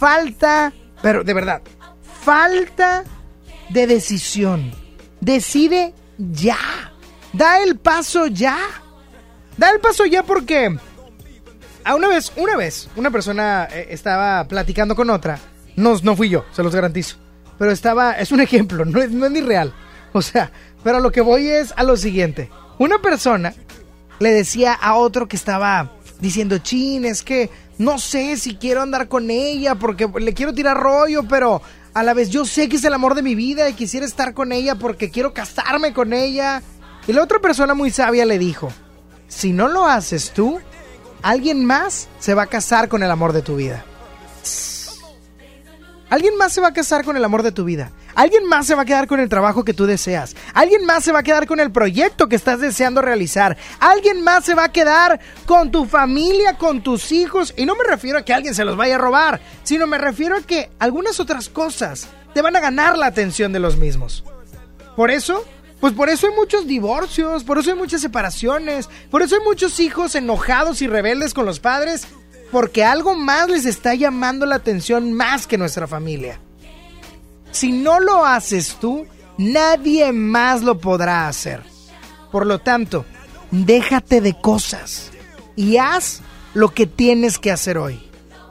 Falta, 0.00 0.72
pero 1.00 1.22
de 1.22 1.32
verdad, 1.32 1.62
falta 2.24 3.04
de 3.68 3.86
decisión. 3.86 4.72
Decide 5.20 5.94
ya. 6.18 6.89
Da 7.32 7.62
el 7.62 7.76
paso 7.76 8.26
ya. 8.26 8.58
Da 9.56 9.70
el 9.70 9.80
paso 9.80 10.06
ya 10.06 10.22
porque 10.22 10.76
a 11.84 11.94
una 11.94 12.08
vez, 12.08 12.32
una 12.36 12.56
vez, 12.56 12.88
una 12.96 13.10
persona 13.10 13.68
eh, 13.70 13.88
estaba 13.90 14.46
platicando 14.48 14.94
con 14.94 15.10
otra. 15.10 15.38
No, 15.76 15.96
no 16.02 16.16
fui 16.16 16.28
yo, 16.28 16.44
se 16.52 16.62
los 16.62 16.74
garantizo. 16.74 17.16
Pero 17.58 17.70
estaba, 17.70 18.12
es 18.12 18.32
un 18.32 18.40
ejemplo, 18.40 18.84
no 18.84 19.00
es, 19.00 19.10
no 19.10 19.26
es 19.26 19.32
ni 19.32 19.40
real. 19.40 19.72
O 20.12 20.22
sea, 20.22 20.50
pero 20.82 21.00
lo 21.00 21.12
que 21.12 21.20
voy 21.20 21.48
es 21.48 21.72
a 21.76 21.84
lo 21.84 21.96
siguiente. 21.96 22.50
Una 22.78 23.00
persona 23.00 23.54
le 24.18 24.30
decía 24.30 24.72
a 24.72 24.96
otro 24.96 25.28
que 25.28 25.36
estaba 25.36 25.92
diciendo, 26.20 26.58
chin, 26.58 27.04
es 27.04 27.22
que 27.22 27.50
no 27.78 27.98
sé 27.98 28.36
si 28.36 28.56
quiero 28.56 28.82
andar 28.82 29.08
con 29.08 29.30
ella 29.30 29.74
porque 29.74 30.08
le 30.18 30.34
quiero 30.34 30.52
tirar 30.52 30.76
rollo, 30.76 31.22
pero 31.28 31.62
a 31.94 32.02
la 32.02 32.14
vez 32.14 32.30
yo 32.30 32.44
sé 32.44 32.68
que 32.68 32.76
es 32.76 32.84
el 32.84 32.94
amor 32.94 33.14
de 33.14 33.22
mi 33.22 33.34
vida 33.34 33.68
y 33.68 33.74
quisiera 33.74 34.06
estar 34.06 34.34
con 34.34 34.52
ella 34.52 34.74
porque 34.74 35.10
quiero 35.10 35.32
casarme 35.32 35.92
con 35.92 36.12
ella. 36.12 36.62
Y 37.10 37.12
la 37.12 37.24
otra 37.24 37.40
persona 37.40 37.74
muy 37.74 37.90
sabia 37.90 38.24
le 38.24 38.38
dijo, 38.38 38.72
si 39.26 39.52
no 39.52 39.66
lo 39.66 39.84
haces 39.84 40.30
tú, 40.30 40.60
alguien 41.22 41.64
más 41.64 42.06
se 42.20 42.34
va 42.34 42.42
a 42.42 42.46
casar 42.46 42.88
con 42.88 43.02
el 43.02 43.10
amor 43.10 43.32
de 43.32 43.42
tu 43.42 43.56
vida. 43.56 43.84
Alguien 46.08 46.36
más 46.36 46.52
se 46.52 46.60
va 46.60 46.68
a 46.68 46.72
casar 46.72 47.04
con 47.04 47.16
el 47.16 47.24
amor 47.24 47.42
de 47.42 47.50
tu 47.50 47.64
vida. 47.64 47.90
Alguien 48.14 48.46
más 48.46 48.68
se 48.68 48.76
va 48.76 48.82
a 48.82 48.84
quedar 48.84 49.08
con 49.08 49.18
el 49.18 49.28
trabajo 49.28 49.64
que 49.64 49.74
tú 49.74 49.86
deseas. 49.86 50.36
Alguien 50.54 50.86
más 50.86 51.02
se 51.02 51.10
va 51.10 51.18
a 51.18 51.22
quedar 51.24 51.48
con 51.48 51.58
el 51.58 51.72
proyecto 51.72 52.28
que 52.28 52.36
estás 52.36 52.60
deseando 52.60 53.02
realizar. 53.02 53.56
Alguien 53.80 54.22
más 54.22 54.44
se 54.44 54.54
va 54.54 54.66
a 54.66 54.72
quedar 54.72 55.18
con 55.46 55.72
tu 55.72 55.86
familia, 55.86 56.58
con 56.58 56.80
tus 56.80 57.10
hijos. 57.10 57.52
Y 57.56 57.66
no 57.66 57.74
me 57.74 57.82
refiero 57.82 58.18
a 58.18 58.22
que 58.24 58.34
alguien 58.34 58.54
se 58.54 58.64
los 58.64 58.76
vaya 58.76 58.94
a 58.94 58.98
robar, 58.98 59.40
sino 59.64 59.88
me 59.88 59.98
refiero 59.98 60.36
a 60.36 60.42
que 60.42 60.70
algunas 60.78 61.18
otras 61.18 61.48
cosas 61.48 62.06
te 62.34 62.40
van 62.40 62.54
a 62.54 62.60
ganar 62.60 62.96
la 62.96 63.06
atención 63.06 63.52
de 63.52 63.58
los 63.58 63.78
mismos. 63.78 64.22
Por 64.94 65.10
eso, 65.10 65.44
pues 65.80 65.94
por 65.94 66.10
eso 66.10 66.26
hay 66.26 66.34
muchos 66.34 66.66
divorcios, 66.66 67.42
por 67.42 67.58
eso 67.58 67.70
hay 67.70 67.76
muchas 67.76 68.02
separaciones, 68.02 68.88
por 69.10 69.22
eso 69.22 69.36
hay 69.36 69.42
muchos 69.42 69.80
hijos 69.80 70.14
enojados 70.14 70.82
y 70.82 70.86
rebeldes 70.86 71.32
con 71.32 71.46
los 71.46 71.58
padres, 71.58 72.06
porque 72.52 72.84
algo 72.84 73.14
más 73.14 73.48
les 73.48 73.64
está 73.64 73.94
llamando 73.94 74.44
la 74.44 74.56
atención 74.56 75.12
más 75.14 75.46
que 75.46 75.56
nuestra 75.56 75.86
familia. 75.86 76.38
Si 77.50 77.72
no 77.72 77.98
lo 77.98 78.26
haces 78.26 78.76
tú, 78.80 79.06
nadie 79.38 80.12
más 80.12 80.62
lo 80.62 80.78
podrá 80.78 81.26
hacer. 81.28 81.62
Por 82.30 82.46
lo 82.46 82.58
tanto, 82.58 83.06
déjate 83.50 84.20
de 84.20 84.38
cosas 84.38 85.10
y 85.56 85.78
haz 85.78 86.20
lo 86.52 86.74
que 86.74 86.86
tienes 86.86 87.38
que 87.38 87.50
hacer 87.50 87.78
hoy. 87.78 88.00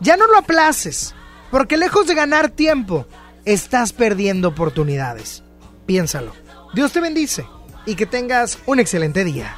Ya 0.02 0.18
no 0.18 0.28
lo 0.28 0.38
aplaces, 0.38 1.14
porque 1.52 1.78
lejos 1.78 2.08
de 2.08 2.16
ganar 2.16 2.50
tiempo, 2.50 3.06
estás 3.46 3.94
perdiendo 3.94 4.48
oportunidades. 4.48 5.44
Piénsalo. 5.86 6.49
Dios 6.74 6.92
te 6.92 7.00
bendice 7.00 7.46
y 7.86 7.96
que 7.96 8.06
tengas 8.06 8.60
un 8.66 8.80
excelente 8.80 9.24
día. 9.24 9.56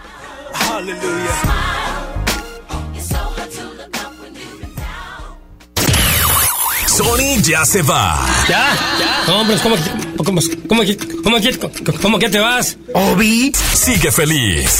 Sony 6.87 7.41
ya 7.41 7.65
se 7.65 7.81
va. 7.81 8.25
¿Ya? 8.47 8.77
¿Ya? 8.99 9.33
Hombre, 9.33 9.57
¿cómo, 9.61 9.75
cómo, 10.17 10.23
cómo, 10.23 10.41
cómo, 10.67 10.81
cómo, 11.23 11.99
cómo 12.01 12.19
que 12.19 12.29
te 12.29 12.39
vas? 12.39 12.77
Obi 12.93 13.51
sigue 13.73 14.11
feliz. 14.11 14.79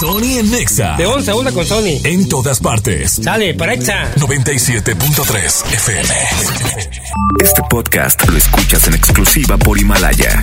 Sony 0.00 0.38
en 0.38 0.50
Nexa. 0.50 0.96
De 0.96 1.06
11 1.06 1.30
a 1.30 1.34
1 1.36 1.52
con 1.52 1.66
Sony. 1.66 2.00
En 2.04 2.28
todas 2.28 2.60
partes. 2.60 3.20
Sale, 3.22 3.54
para 3.54 3.74
Exa. 3.74 4.12
97.3 4.16 5.74
FM. 5.74 6.14
Este 7.40 7.62
podcast 7.68 8.28
lo 8.28 8.36
escuchas 8.36 8.86
en 8.88 8.94
exclusiva 8.94 9.56
por 9.56 9.78
Himalaya. 9.78 10.42